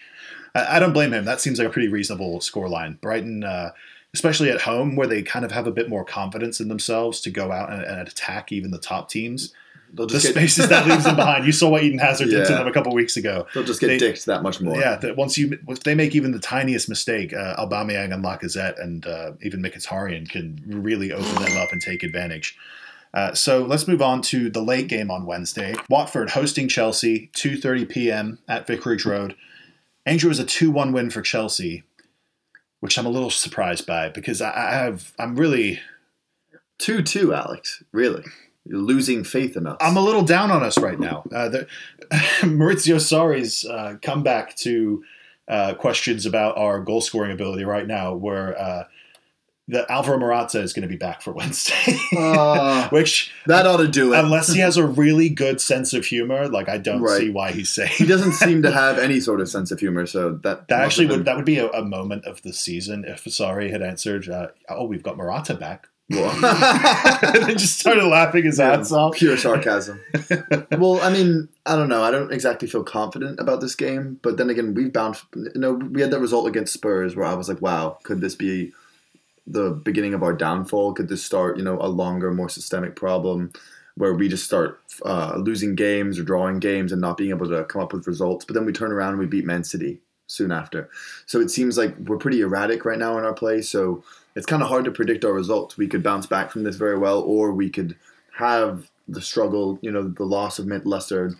I, 0.53 0.77
I, 0.77 0.79
don't 0.79 0.93
blame 0.93 1.13
him. 1.13 1.25
That 1.25 1.41
seems 1.41 1.59
like 1.59 1.67
a 1.67 1.71
pretty 1.71 1.89
reasonable 1.89 2.39
scoreline. 2.39 2.99
Brighton. 3.01 3.43
Uh, 3.43 3.71
especially 4.13 4.49
at 4.49 4.61
home 4.61 4.95
where 4.95 5.05
they 5.05 5.21
kind 5.21 5.45
of 5.45 5.51
have 5.51 5.67
a 5.67 5.71
bit 5.71 5.89
more 5.89 6.03
confidence 6.03 6.59
in 6.59 6.69
themselves 6.69 7.19
to 7.19 7.29
go 7.29 7.51
out 7.51 7.71
and, 7.71 7.83
and 7.83 8.07
attack 8.07 8.51
even 8.51 8.71
the 8.71 8.79
top 8.79 9.09
teams. 9.09 9.53
The 9.93 10.05
get, 10.05 10.21
spaces 10.21 10.69
that 10.69 10.87
leaves 10.87 11.05
them 11.05 11.15
behind. 11.15 11.45
You 11.45 11.51
saw 11.51 11.69
what 11.69 11.83
Eden 11.83 11.99
Hazard 11.99 12.29
did 12.29 12.45
to 12.47 12.53
them 12.53 12.67
a 12.67 12.71
couple 12.71 12.93
weeks 12.93 13.17
ago. 13.17 13.47
they'll 13.53 13.63
just 13.63 13.79
get 13.79 13.87
they- 13.87 13.97
dicked 13.97 14.25
that 14.25 14.43
much 14.43 14.61
more. 14.61 14.77
Yeah, 14.77 14.97
that 14.97 15.15
once 15.15 15.37
you 15.37 15.57
if 15.67 15.83
they 15.83 15.95
make 15.95 16.15
even 16.15 16.31
the 16.31 16.39
tiniest 16.39 16.89
mistake, 16.89 17.33
uh, 17.33 17.55
Aubameyang 17.57 18.13
and 18.13 18.23
Lacazette 18.23 18.81
and 18.81 19.05
uh, 19.05 19.33
even 19.41 19.61
Mkhitaryan 19.61 20.29
can 20.29 20.61
really 20.65 21.11
open 21.11 21.43
them 21.43 21.57
up 21.57 21.71
and 21.71 21.81
take 21.81 22.03
advantage. 22.03 22.57
Uh, 23.13 23.33
so 23.33 23.63
let's 23.63 23.87
move 23.87 24.01
on 24.01 24.21
to 24.21 24.49
the 24.49 24.61
late 24.61 24.87
game 24.87 25.09
on 25.09 25.25
Wednesday. 25.25 25.73
Watford 25.89 26.31
hosting 26.31 26.67
Chelsea, 26.67 27.31
2:30 27.33 27.89
p.m. 27.89 28.39
at 28.47 28.67
Vicarage 28.67 29.05
Road. 29.05 29.35
Andrew 30.05 30.29
was 30.29 30.39
a 30.39 30.45
2-1 30.45 30.93
win 30.93 31.09
for 31.09 31.21
Chelsea, 31.21 31.83
which 32.79 32.97
I'm 32.97 33.05
a 33.05 33.09
little 33.09 33.29
surprised 33.29 33.85
by 33.85 34.07
because 34.09 34.41
I, 34.41 34.51
I 34.51 34.71
have 34.73 35.13
I'm 35.17 35.35
really 35.35 35.79
Two 36.77 37.01
two, 37.01 37.33
Alex. 37.33 37.83
Really, 37.91 38.23
you're 38.67 38.79
losing 38.79 39.23
faith 39.23 39.55
in 39.57 39.65
us. 39.67 39.77
I'm 39.79 39.97
a 39.97 40.01
little 40.01 40.23
down 40.23 40.51
on 40.51 40.63
us 40.63 40.77
right 40.77 40.99
now. 40.99 41.23
Uh, 41.33 41.49
the, 41.49 41.67
Maurizio 42.41 42.97
Sarri's 42.97 43.65
uh, 43.65 43.95
comeback 44.01 44.55
to 44.57 45.03
uh, 45.47 45.73
questions 45.75 46.25
about 46.25 46.57
our 46.57 46.79
goal 46.79 47.01
scoring 47.01 47.31
ability 47.31 47.63
right 47.63 47.87
now, 47.87 48.13
where 48.13 48.59
uh, 48.59 48.83
the 49.69 49.89
Alvaro 49.91 50.17
Morata 50.17 50.61
is 50.61 50.71
going 50.73 50.83
to 50.83 50.87
be 50.89 50.95
back 50.97 51.21
for 51.21 51.31
Wednesday, 51.39 51.97
Uh, 52.17 52.87
which 52.89 53.31
that 53.47 53.65
ought 53.67 53.77
to 53.77 53.87
do 53.87 54.13
it. 54.13 54.19
unless 54.19 54.51
he 54.51 54.59
has 54.59 54.77
a 54.77 54.85
really 54.85 55.27
good 55.29 55.59
sense 55.59 55.93
of 55.93 56.05
humor, 56.05 56.47
like 56.47 56.69
I 56.69 56.77
don't 56.77 57.01
Right. 57.01 57.19
see 57.21 57.29
why 57.29 57.51
he's 57.51 57.69
saying 57.69 57.91
he 57.97 58.05
doesn't 58.05 58.33
seem 58.33 58.61
to 58.63 58.71
have 58.71 58.97
any 58.97 59.19
sort 59.19 59.41
of 59.41 59.49
sense 59.49 59.71
of 59.71 59.79
humor, 59.79 60.05
so 60.05 60.33
that 60.43 60.67
that. 60.69 60.81
Actually, 60.81 61.07
would 61.07 61.25
that 61.25 61.35
would 61.35 61.45
be 61.45 61.59
a, 61.59 61.69
a 61.71 61.83
moment 61.83 62.25
of 62.25 62.41
the 62.43 62.53
season 62.53 63.03
if 63.05 63.25
Sarri 63.25 63.69
had 63.71 63.81
answered, 63.81 64.29
uh, 64.29 64.47
"Oh, 64.69 64.85
we've 64.85 65.03
got 65.03 65.17
Morata 65.17 65.53
back," 65.55 65.87
and 66.09 66.43
then 67.47 67.57
just 67.57 67.79
started 67.79 68.05
laughing 68.05 68.45
his 68.45 68.59
ass 68.59 68.91
off. 68.91 69.15
Pure 69.15 69.37
sarcasm. 69.37 69.99
well, 70.71 71.01
I 71.01 71.11
mean, 71.11 71.49
I 71.65 71.75
don't 71.75 71.89
know. 71.89 72.03
I 72.03 72.11
don't 72.11 72.31
exactly 72.31 72.67
feel 72.67 72.83
confident 72.83 73.39
about 73.39 73.61
this 73.61 73.75
game, 73.75 74.19
but 74.21 74.37
then 74.37 74.49
again, 74.49 74.73
we've 74.73 74.93
bounced. 74.93 75.25
You 75.35 75.51
know, 75.55 75.73
we 75.73 76.01
had 76.01 76.11
that 76.11 76.19
result 76.19 76.47
against 76.47 76.73
Spurs 76.73 77.15
where 77.15 77.25
I 77.25 77.33
was 77.33 77.49
like, 77.49 77.61
"Wow, 77.61 77.97
could 78.03 78.21
this 78.21 78.35
be 78.35 78.71
the 79.45 79.71
beginning 79.71 80.13
of 80.13 80.23
our 80.23 80.33
downfall? 80.33 80.93
Could 80.93 81.09
this 81.09 81.23
start, 81.23 81.57
you 81.57 81.63
know, 81.63 81.77
a 81.79 81.87
longer, 81.87 82.31
more 82.31 82.49
systemic 82.49 82.95
problem 82.95 83.51
where 83.95 84.13
we 84.13 84.29
just 84.29 84.45
start 84.45 84.79
uh, 85.03 85.35
losing 85.37 85.75
games 85.75 86.19
or 86.19 86.23
drawing 86.23 86.59
games 86.59 86.91
and 86.91 87.01
not 87.01 87.17
being 87.17 87.31
able 87.31 87.49
to 87.49 87.65
come 87.65 87.81
up 87.81 87.91
with 87.91 88.07
results?" 88.07 88.45
But 88.45 88.53
then 88.53 88.65
we 88.65 88.71
turn 88.71 88.93
around 88.93 89.11
and 89.11 89.19
we 89.19 89.25
beat 89.25 89.45
Man 89.45 89.65
City 89.65 89.99
soon 90.27 90.51
after. 90.51 90.89
So 91.25 91.39
it 91.39 91.49
seems 91.49 91.77
like 91.77 91.97
we're 91.97 92.17
pretty 92.17 92.41
erratic 92.41 92.85
right 92.85 92.99
now 92.99 93.17
in 93.17 93.23
our 93.23 93.33
play. 93.33 93.61
So 93.61 94.03
it's 94.37 94.45
kind 94.45 94.61
of 94.63 94.69
hard 94.69 94.85
to 94.85 94.91
predict 94.91 95.25
our 95.25 95.33
results. 95.33 95.75
We 95.77 95.87
could 95.87 96.03
bounce 96.03 96.25
back 96.27 96.51
from 96.51 96.63
this 96.63 96.75
very 96.77 96.97
well, 96.97 97.19
or 97.21 97.51
we 97.51 97.69
could 97.69 97.95
have 98.37 98.89
the 99.07 99.21
struggle, 99.21 99.79
you 99.81 99.91
know, 99.91 100.07
the 100.07 100.23
loss 100.25 100.59
of 100.59 100.67
Mint 100.67 100.85
Leicester 100.85 101.33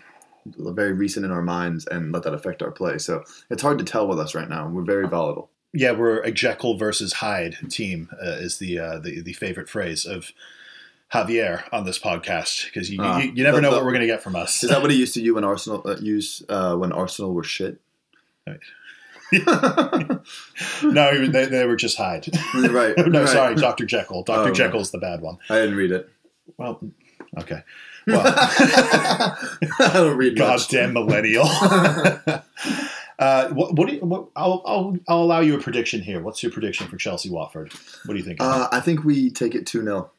very 0.58 0.94
recent 0.94 1.26
in 1.26 1.32
our 1.32 1.42
minds 1.42 1.86
and 1.88 2.12
let 2.14 2.24
that 2.24 2.34
affect 2.34 2.62
our 2.64 2.72
play. 2.72 2.98
So 2.98 3.24
it's 3.50 3.62
hard 3.62 3.78
to 3.80 3.84
tell 3.84 4.08
with 4.08 4.18
us 4.20 4.34
right 4.34 4.48
now. 4.48 4.68
We're 4.70 4.84
very 4.84 5.08
volatile. 5.08 5.50
yeah, 5.74 5.92
we're 5.92 6.22
a 6.22 6.32
Jekyll 6.32 6.78
versus 6.78 7.12
Hyde 7.14 7.58
team 7.70 8.10
uh, 8.22 8.38
is 8.40 8.58
the, 8.58 8.80
uh, 8.80 9.00
the 9.00 9.22
the 9.22 9.34
favorite 9.34 9.68
phrase 9.70 10.06
of 10.06 10.32
Javier 11.14 11.64
on 11.74 11.84
this 11.86 12.00
podcast 12.00 12.66
because 12.66 12.90
you, 12.90 13.00
Ah, 13.02 13.20
you, 13.20 13.32
you 13.36 13.44
never 13.44 13.58
the- 13.58 13.62
know 13.64 13.72
the- 13.72 13.76
what 13.78 13.86
we're 13.86 13.92
going 13.92 14.08
to 14.08 14.14
get 14.16 14.24
from 14.24 14.36
us. 14.38 14.64
Is 14.64 14.70
that 14.70 14.82
what 14.82 14.90
he 14.92 14.98
used 14.98 15.14
to 15.16 15.22
you 15.22 15.36
when 15.36 15.44
Arsenal 15.44 15.82
uh, 15.86 15.98
use 16.00 16.42
uh, 16.50 16.76
when 16.78 16.92
Arsenal 16.94 17.34
were 17.34 17.44
shit? 17.44 17.80
no, 20.84 21.28
they, 21.28 21.46
they 21.46 21.66
were 21.66 21.76
just 21.76 21.98
Hyde. 21.98 22.28
right. 22.56 22.96
no, 23.08 23.22
right. 23.22 23.30
sorry, 23.30 23.56
Doctor 23.56 23.86
Jekyll. 23.86 24.24
Doctor 24.24 24.52
Oh, 24.52 24.54
Jekyll's 24.54 24.92
the 24.92 24.98
bad 25.00 25.22
one. 25.22 25.38
I 25.50 25.56
didn't 25.60 25.76
read 25.76 25.92
it. 25.92 26.10
Well, 26.58 26.80
okay. 27.40 27.64
Well, 28.08 28.24
I 28.26 29.90
don't 29.94 30.16
read 30.16 30.38
goddamn 30.38 30.94
millennial. 30.94 31.44
uh, 33.20 33.50
what, 33.50 33.74
what 33.76 33.90
do 33.90 33.96
you? 33.96 34.00
What, 34.00 34.30
I'll, 34.34 34.64
I'll 34.66 34.98
I'll 35.10 35.24
allow 35.24 35.42
you 35.42 35.56
a 35.56 35.62
prediction 35.62 36.02
here. 36.02 36.22
What's 36.22 36.42
your 36.42 36.54
prediction 36.54 36.88
for 36.88 36.96
Chelsea 36.96 37.30
Watford? 37.30 37.74
What 38.06 38.14
do 38.14 38.18
you 38.18 38.24
think? 38.24 38.40
Uh, 38.42 38.70
I 38.72 38.80
think 38.80 39.04
we 39.04 39.30
take 39.30 39.56
it 39.56 39.66
two 39.66 39.84
0 39.84 40.10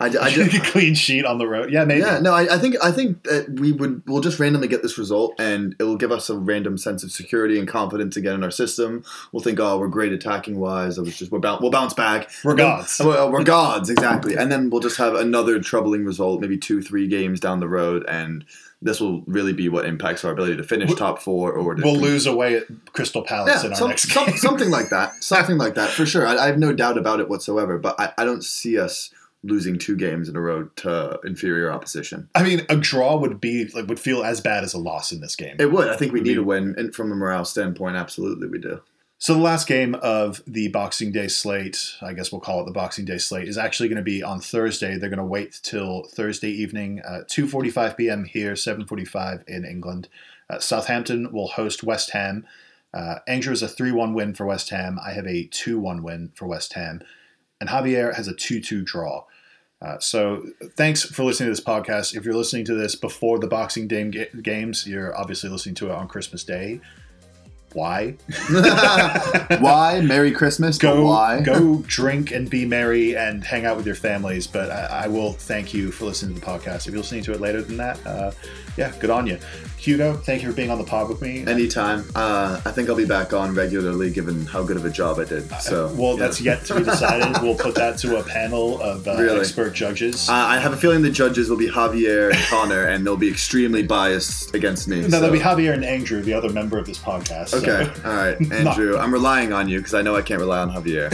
I, 0.00 0.06
I 0.06 0.30
just, 0.30 0.54
a 0.54 0.60
clean 0.60 0.94
sheet 0.94 1.24
on 1.24 1.38
the 1.38 1.46
road. 1.46 1.72
Yeah, 1.72 1.84
maybe. 1.84 2.00
yeah, 2.00 2.18
no, 2.20 2.32
I, 2.32 2.54
I 2.54 2.58
think 2.58 2.76
I 2.82 2.92
think 2.92 3.24
that 3.24 3.48
we 3.58 3.72
would 3.72 4.02
we'll 4.06 4.20
just 4.20 4.38
randomly 4.38 4.68
get 4.68 4.82
this 4.82 4.96
result, 4.98 5.34
and 5.38 5.74
it 5.78 5.84
will 5.84 5.96
give 5.96 6.12
us 6.12 6.30
a 6.30 6.38
random 6.38 6.78
sense 6.78 7.02
of 7.02 7.10
security 7.10 7.58
and 7.58 7.66
confidence 7.66 8.16
again 8.16 8.34
in 8.34 8.44
our 8.44 8.50
system. 8.50 9.04
We'll 9.32 9.42
think, 9.42 9.58
oh, 9.60 9.78
we're 9.78 9.88
great 9.88 10.12
attacking 10.12 10.58
wise. 10.58 10.98
Was 10.98 11.16
just 11.16 11.32
we're 11.32 11.40
boun 11.40 11.58
we'll 11.60 11.70
bounce 11.70 11.94
back. 11.94 12.30
We're 12.44 12.54
gods. 12.54 13.00
We're, 13.04 13.30
we're 13.30 13.44
gods, 13.44 13.90
exactly. 13.98 14.36
And 14.36 14.50
then 14.52 14.70
we'll 14.70 14.80
just 14.80 14.98
have 14.98 15.14
another 15.14 15.60
troubling 15.60 16.04
result, 16.04 16.40
maybe 16.40 16.58
two, 16.58 16.82
three 16.82 17.08
games 17.08 17.40
down 17.40 17.60
the 17.60 17.68
road, 17.68 18.04
and 18.08 18.44
this 18.80 19.00
will 19.00 19.22
really 19.26 19.52
be 19.52 19.68
what 19.68 19.84
impacts 19.84 20.24
our 20.24 20.30
ability 20.30 20.56
to 20.56 20.62
finish 20.62 20.94
top 20.94 21.20
four 21.20 21.52
or 21.52 21.74
to 21.74 21.82
We'll 21.82 21.96
lose 21.96 22.26
away 22.26 22.56
at 22.58 22.64
Crystal 22.92 23.22
Palace 23.22 23.64
in 23.64 23.70
Yeah, 23.70 23.74
our 23.74 23.76
some, 23.76 23.88
next 23.88 24.12
some- 24.12 24.36
something 24.36 24.70
like 24.70 24.90
that. 24.90 25.24
Something 25.24 25.58
like 25.58 25.74
that 25.74 25.90
for 25.90 26.06
sure. 26.06 26.24
I, 26.24 26.36
I 26.36 26.46
have 26.46 26.58
no 26.58 26.72
doubt 26.72 26.96
about 26.96 27.18
it 27.18 27.28
whatsoever. 27.28 27.78
But 27.78 27.98
I, 27.98 28.12
I 28.18 28.24
don't 28.24 28.44
see 28.44 28.78
us 28.78 29.10
losing 29.42 29.78
two 29.78 29.96
games 29.96 30.28
in 30.28 30.36
a 30.36 30.40
row 30.40 30.64
to 30.76 31.18
inferior 31.24 31.70
opposition. 31.70 32.28
I 32.34 32.42
mean, 32.42 32.66
a 32.68 32.76
draw 32.76 33.16
would 33.16 33.40
be 33.40 33.66
like 33.66 33.86
would 33.86 34.00
feel 34.00 34.24
as 34.24 34.40
bad 34.40 34.64
as 34.64 34.74
a 34.74 34.78
loss 34.78 35.12
in 35.12 35.20
this 35.20 35.36
game. 35.36 35.56
It 35.58 35.70
would. 35.72 35.88
I 35.88 35.96
think 35.96 36.12
we 36.12 36.20
need 36.20 36.38
a 36.38 36.42
win, 36.42 36.74
and 36.76 36.94
from 36.94 37.12
a 37.12 37.14
morale 37.14 37.44
standpoint, 37.44 37.96
absolutely 37.96 38.48
we 38.48 38.58
do. 38.58 38.80
So 39.20 39.34
the 39.34 39.40
last 39.40 39.66
game 39.66 39.96
of 39.96 40.40
the 40.46 40.68
Boxing 40.68 41.10
Day 41.10 41.26
slate, 41.26 41.96
I 42.00 42.12
guess 42.12 42.30
we'll 42.30 42.40
call 42.40 42.60
it 42.60 42.66
the 42.66 42.72
Boxing 42.72 43.04
Day 43.04 43.18
slate, 43.18 43.48
is 43.48 43.58
actually 43.58 43.88
going 43.88 43.96
to 43.96 44.02
be 44.02 44.22
on 44.22 44.40
Thursday. 44.40 44.96
They're 44.96 45.10
going 45.10 45.18
to 45.18 45.24
wait 45.24 45.58
till 45.64 46.04
Thursday 46.04 46.50
evening, 46.50 47.00
uh, 47.00 47.22
2:45 47.28 47.96
p.m. 47.96 48.24
here, 48.24 48.52
7:45 48.52 49.42
in 49.48 49.64
England. 49.64 50.08
Uh, 50.48 50.60
Southampton 50.60 51.32
will 51.32 51.48
host 51.48 51.82
West 51.82 52.12
Ham. 52.12 52.46
Uh, 52.94 53.16
Andrew 53.26 53.52
is 53.52 53.62
a 53.62 53.66
3-1 53.68 54.14
win 54.14 54.34
for 54.34 54.46
West 54.46 54.70
Ham. 54.70 54.98
I 55.04 55.12
have 55.12 55.26
a 55.26 55.48
2-1 55.48 56.02
win 56.02 56.30
for 56.34 56.46
West 56.46 56.72
Ham, 56.72 57.02
and 57.60 57.68
Javier 57.68 58.14
has 58.14 58.28
a 58.28 58.34
2-2 58.34 58.84
draw. 58.84 59.24
Uh, 59.80 59.98
so 60.00 60.44
thanks 60.76 61.04
for 61.04 61.22
listening 61.22 61.46
to 61.46 61.52
this 61.52 61.64
podcast. 61.64 62.16
If 62.16 62.24
you're 62.24 62.34
listening 62.34 62.64
to 62.64 62.74
this 62.74 62.96
before 62.96 63.38
the 63.38 63.46
Boxing 63.46 63.86
Day 63.86 64.10
ga- 64.10 64.30
games, 64.42 64.86
you're 64.86 65.16
obviously 65.16 65.50
listening 65.50 65.76
to 65.76 65.86
it 65.86 65.92
on 65.92 66.08
Christmas 66.08 66.42
Day. 66.42 66.80
Why? 67.74 68.16
why? 69.60 70.00
Merry 70.02 70.32
Christmas. 70.32 70.78
go 70.78 71.04
why? 71.04 71.40
go 71.42 71.82
drink 71.86 72.30
and 72.32 72.48
be 72.48 72.64
merry 72.64 73.16
and 73.16 73.44
hang 73.44 73.66
out 73.66 73.76
with 73.76 73.86
your 73.86 73.94
families. 73.94 74.46
But 74.46 74.70
I, 74.70 75.04
I 75.04 75.08
will 75.08 75.32
thank 75.32 75.74
you 75.74 75.90
for 75.92 76.04
listening 76.06 76.34
to 76.34 76.40
the 76.40 76.46
podcast. 76.46 76.86
If 76.86 76.88
you're 76.88 76.98
listening 76.98 77.24
to 77.24 77.32
it 77.32 77.40
later 77.40 77.62
than 77.62 77.76
that, 77.76 78.04
uh, 78.06 78.32
yeah, 78.76 78.92
good 79.00 79.10
on 79.10 79.26
you, 79.26 79.38
Hugo. 79.76 80.14
Thank 80.14 80.42
you 80.42 80.50
for 80.50 80.56
being 80.56 80.70
on 80.70 80.78
the 80.78 80.84
pod 80.84 81.08
with 81.08 81.20
me. 81.20 81.46
Anytime. 81.46 82.04
Uh, 82.14 82.60
I 82.64 82.70
think 82.70 82.88
I'll 82.88 82.96
be 82.96 83.04
back 83.06 83.32
on 83.32 83.54
regularly, 83.54 84.10
given 84.10 84.46
how 84.46 84.62
good 84.62 84.76
of 84.76 84.84
a 84.84 84.90
job 84.90 85.18
I 85.18 85.24
did. 85.24 85.50
So, 85.60 85.92
well, 85.94 86.14
yeah. 86.14 86.20
that's 86.20 86.40
yet 86.40 86.64
to 86.66 86.76
be 86.76 86.84
decided. 86.84 87.36
we'll 87.42 87.56
put 87.56 87.74
that 87.74 87.98
to 87.98 88.18
a 88.18 88.22
panel 88.22 88.80
of 88.80 89.06
uh, 89.06 89.16
Really? 89.16 89.40
expert 89.40 89.74
judges. 89.74 90.28
Uh, 90.28 90.32
I 90.32 90.58
have 90.58 90.72
a 90.72 90.76
feeling 90.76 91.02
the 91.02 91.10
judges 91.10 91.50
will 91.50 91.56
be 91.56 91.68
Javier 91.68 92.32
and 92.32 92.40
Connor, 92.44 92.84
and 92.84 93.04
they'll 93.04 93.16
be 93.16 93.28
extremely 93.28 93.82
biased 93.82 94.54
against 94.54 94.86
me. 94.88 95.00
no, 95.00 95.08
so- 95.08 95.20
that'll 95.20 95.32
be 95.32 95.40
Javier 95.40 95.74
and 95.74 95.84
Andrew, 95.84 96.22
the 96.22 96.32
other 96.32 96.48
member 96.50 96.78
of 96.78 96.86
this 96.86 96.98
podcast. 96.98 97.57
So- 97.60 97.70
Okay, 97.70 98.00
all 98.04 98.12
right, 98.16 98.52
Andrew. 98.52 98.96
I'm 98.96 99.12
relying 99.12 99.52
on 99.52 99.68
you 99.68 99.78
because 99.78 99.94
I 99.94 100.02
know 100.02 100.16
I 100.16 100.22
can't 100.22 100.40
rely 100.40 100.58
on 100.60 100.70
Javier. 100.70 101.08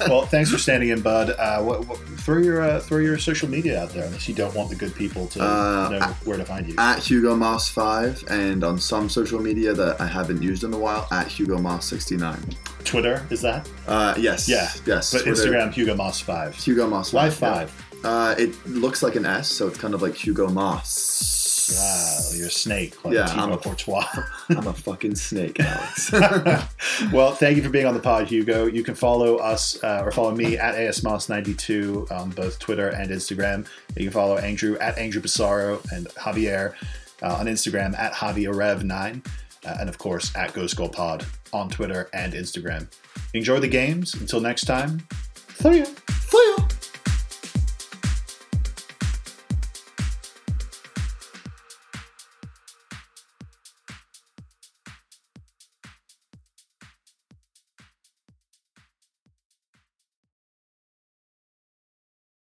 well, 0.08 0.26
thanks 0.26 0.50
for 0.50 0.58
standing 0.58 0.90
in, 0.90 1.00
Bud. 1.00 1.30
Uh, 1.38 1.62
what, 1.62 1.86
what, 1.88 1.98
throw 1.98 2.38
your 2.38 2.62
uh, 2.62 2.80
throw 2.80 2.98
your 2.98 3.18
social 3.18 3.48
media 3.48 3.82
out 3.82 3.90
there, 3.90 4.04
unless 4.04 4.28
you 4.28 4.34
don't 4.34 4.54
want 4.54 4.70
the 4.70 4.76
good 4.76 4.94
people 4.94 5.26
to 5.28 5.40
Uh, 5.42 5.88
know 5.90 6.00
where 6.24 6.36
to 6.36 6.44
find 6.44 6.66
you. 6.68 6.74
at 6.78 6.98
Hugo 7.00 7.36
Moss 7.36 7.68
five, 7.68 8.22
and 8.28 8.62
on 8.64 8.78
some 8.78 9.08
social 9.08 9.40
media 9.40 9.72
that 9.72 10.00
I 10.00 10.06
haven't 10.06 10.42
used 10.42 10.64
in 10.64 10.72
a 10.74 10.78
while, 10.78 11.06
at 11.10 11.26
Hugo 11.28 11.58
Moss 11.58 11.86
sixty 11.86 12.16
nine. 12.16 12.42
Twitter 12.84 13.24
is 13.30 13.40
that? 13.42 13.68
Uh, 13.86 14.14
yes, 14.18 14.48
Yeah, 14.48 14.68
yes. 14.86 15.12
But 15.12 15.22
Twitter, 15.22 15.42
Instagram, 15.50 15.72
Hugo 15.72 15.94
Moss 15.94 16.20
five. 16.20 16.54
Hugo 16.56 16.86
Moss 16.88 17.12
Why 17.12 17.26
yeah. 17.26 17.30
five? 17.30 17.86
Uh, 18.04 18.34
it 18.36 18.66
looks 18.66 19.02
like 19.02 19.14
an 19.14 19.24
S, 19.24 19.48
so 19.48 19.68
it's 19.68 19.78
kind 19.78 19.94
of 19.94 20.02
like 20.02 20.14
Hugo 20.16 20.48
Moss. 20.48 21.41
Ah, 21.78 22.20
you're 22.34 22.46
a 22.48 22.50
snake, 22.50 23.04
like 23.04 23.14
Yeah, 23.14 23.26
I'm 23.26 23.52
a- 23.52 23.58
Courtois. 23.58 24.06
I'm 24.50 24.66
a 24.66 24.72
fucking 24.72 25.14
snake, 25.16 25.58
Alex. 25.60 26.12
well, 27.12 27.32
thank 27.32 27.56
you 27.56 27.62
for 27.62 27.70
being 27.70 27.86
on 27.86 27.94
the 27.94 28.00
pod, 28.00 28.28
Hugo. 28.28 28.66
You 28.66 28.82
can 28.82 28.94
follow 28.94 29.36
us 29.36 29.82
uh, 29.82 30.02
or 30.04 30.12
follow 30.12 30.34
me 30.34 30.56
at 30.58 30.74
ASMoss92 30.74 32.10
on 32.10 32.30
both 32.30 32.58
Twitter 32.58 32.88
and 32.88 33.10
Instagram. 33.10 33.66
You 33.96 34.04
can 34.04 34.12
follow 34.12 34.36
Andrew 34.38 34.76
at 34.78 34.98
Andrew 34.98 35.20
Pissarro 35.22 35.80
and 35.92 36.06
Javier 36.10 36.74
uh, 37.22 37.34
on 37.34 37.46
Instagram 37.46 37.96
at 37.98 38.12
JavieRev9. 38.12 39.26
Uh, 39.64 39.76
and 39.80 39.88
of 39.88 39.96
course, 39.98 40.34
at 40.34 40.52
Ghost 40.52 40.76
Goal 40.76 40.88
Pod 40.88 41.24
on 41.52 41.68
Twitter 41.68 42.10
and 42.12 42.32
Instagram. 42.32 42.88
Enjoy 43.34 43.60
the 43.60 43.68
games. 43.68 44.14
Until 44.14 44.40
next 44.40 44.64
time, 44.64 45.06
see 45.54 45.78
ya. 45.78 45.84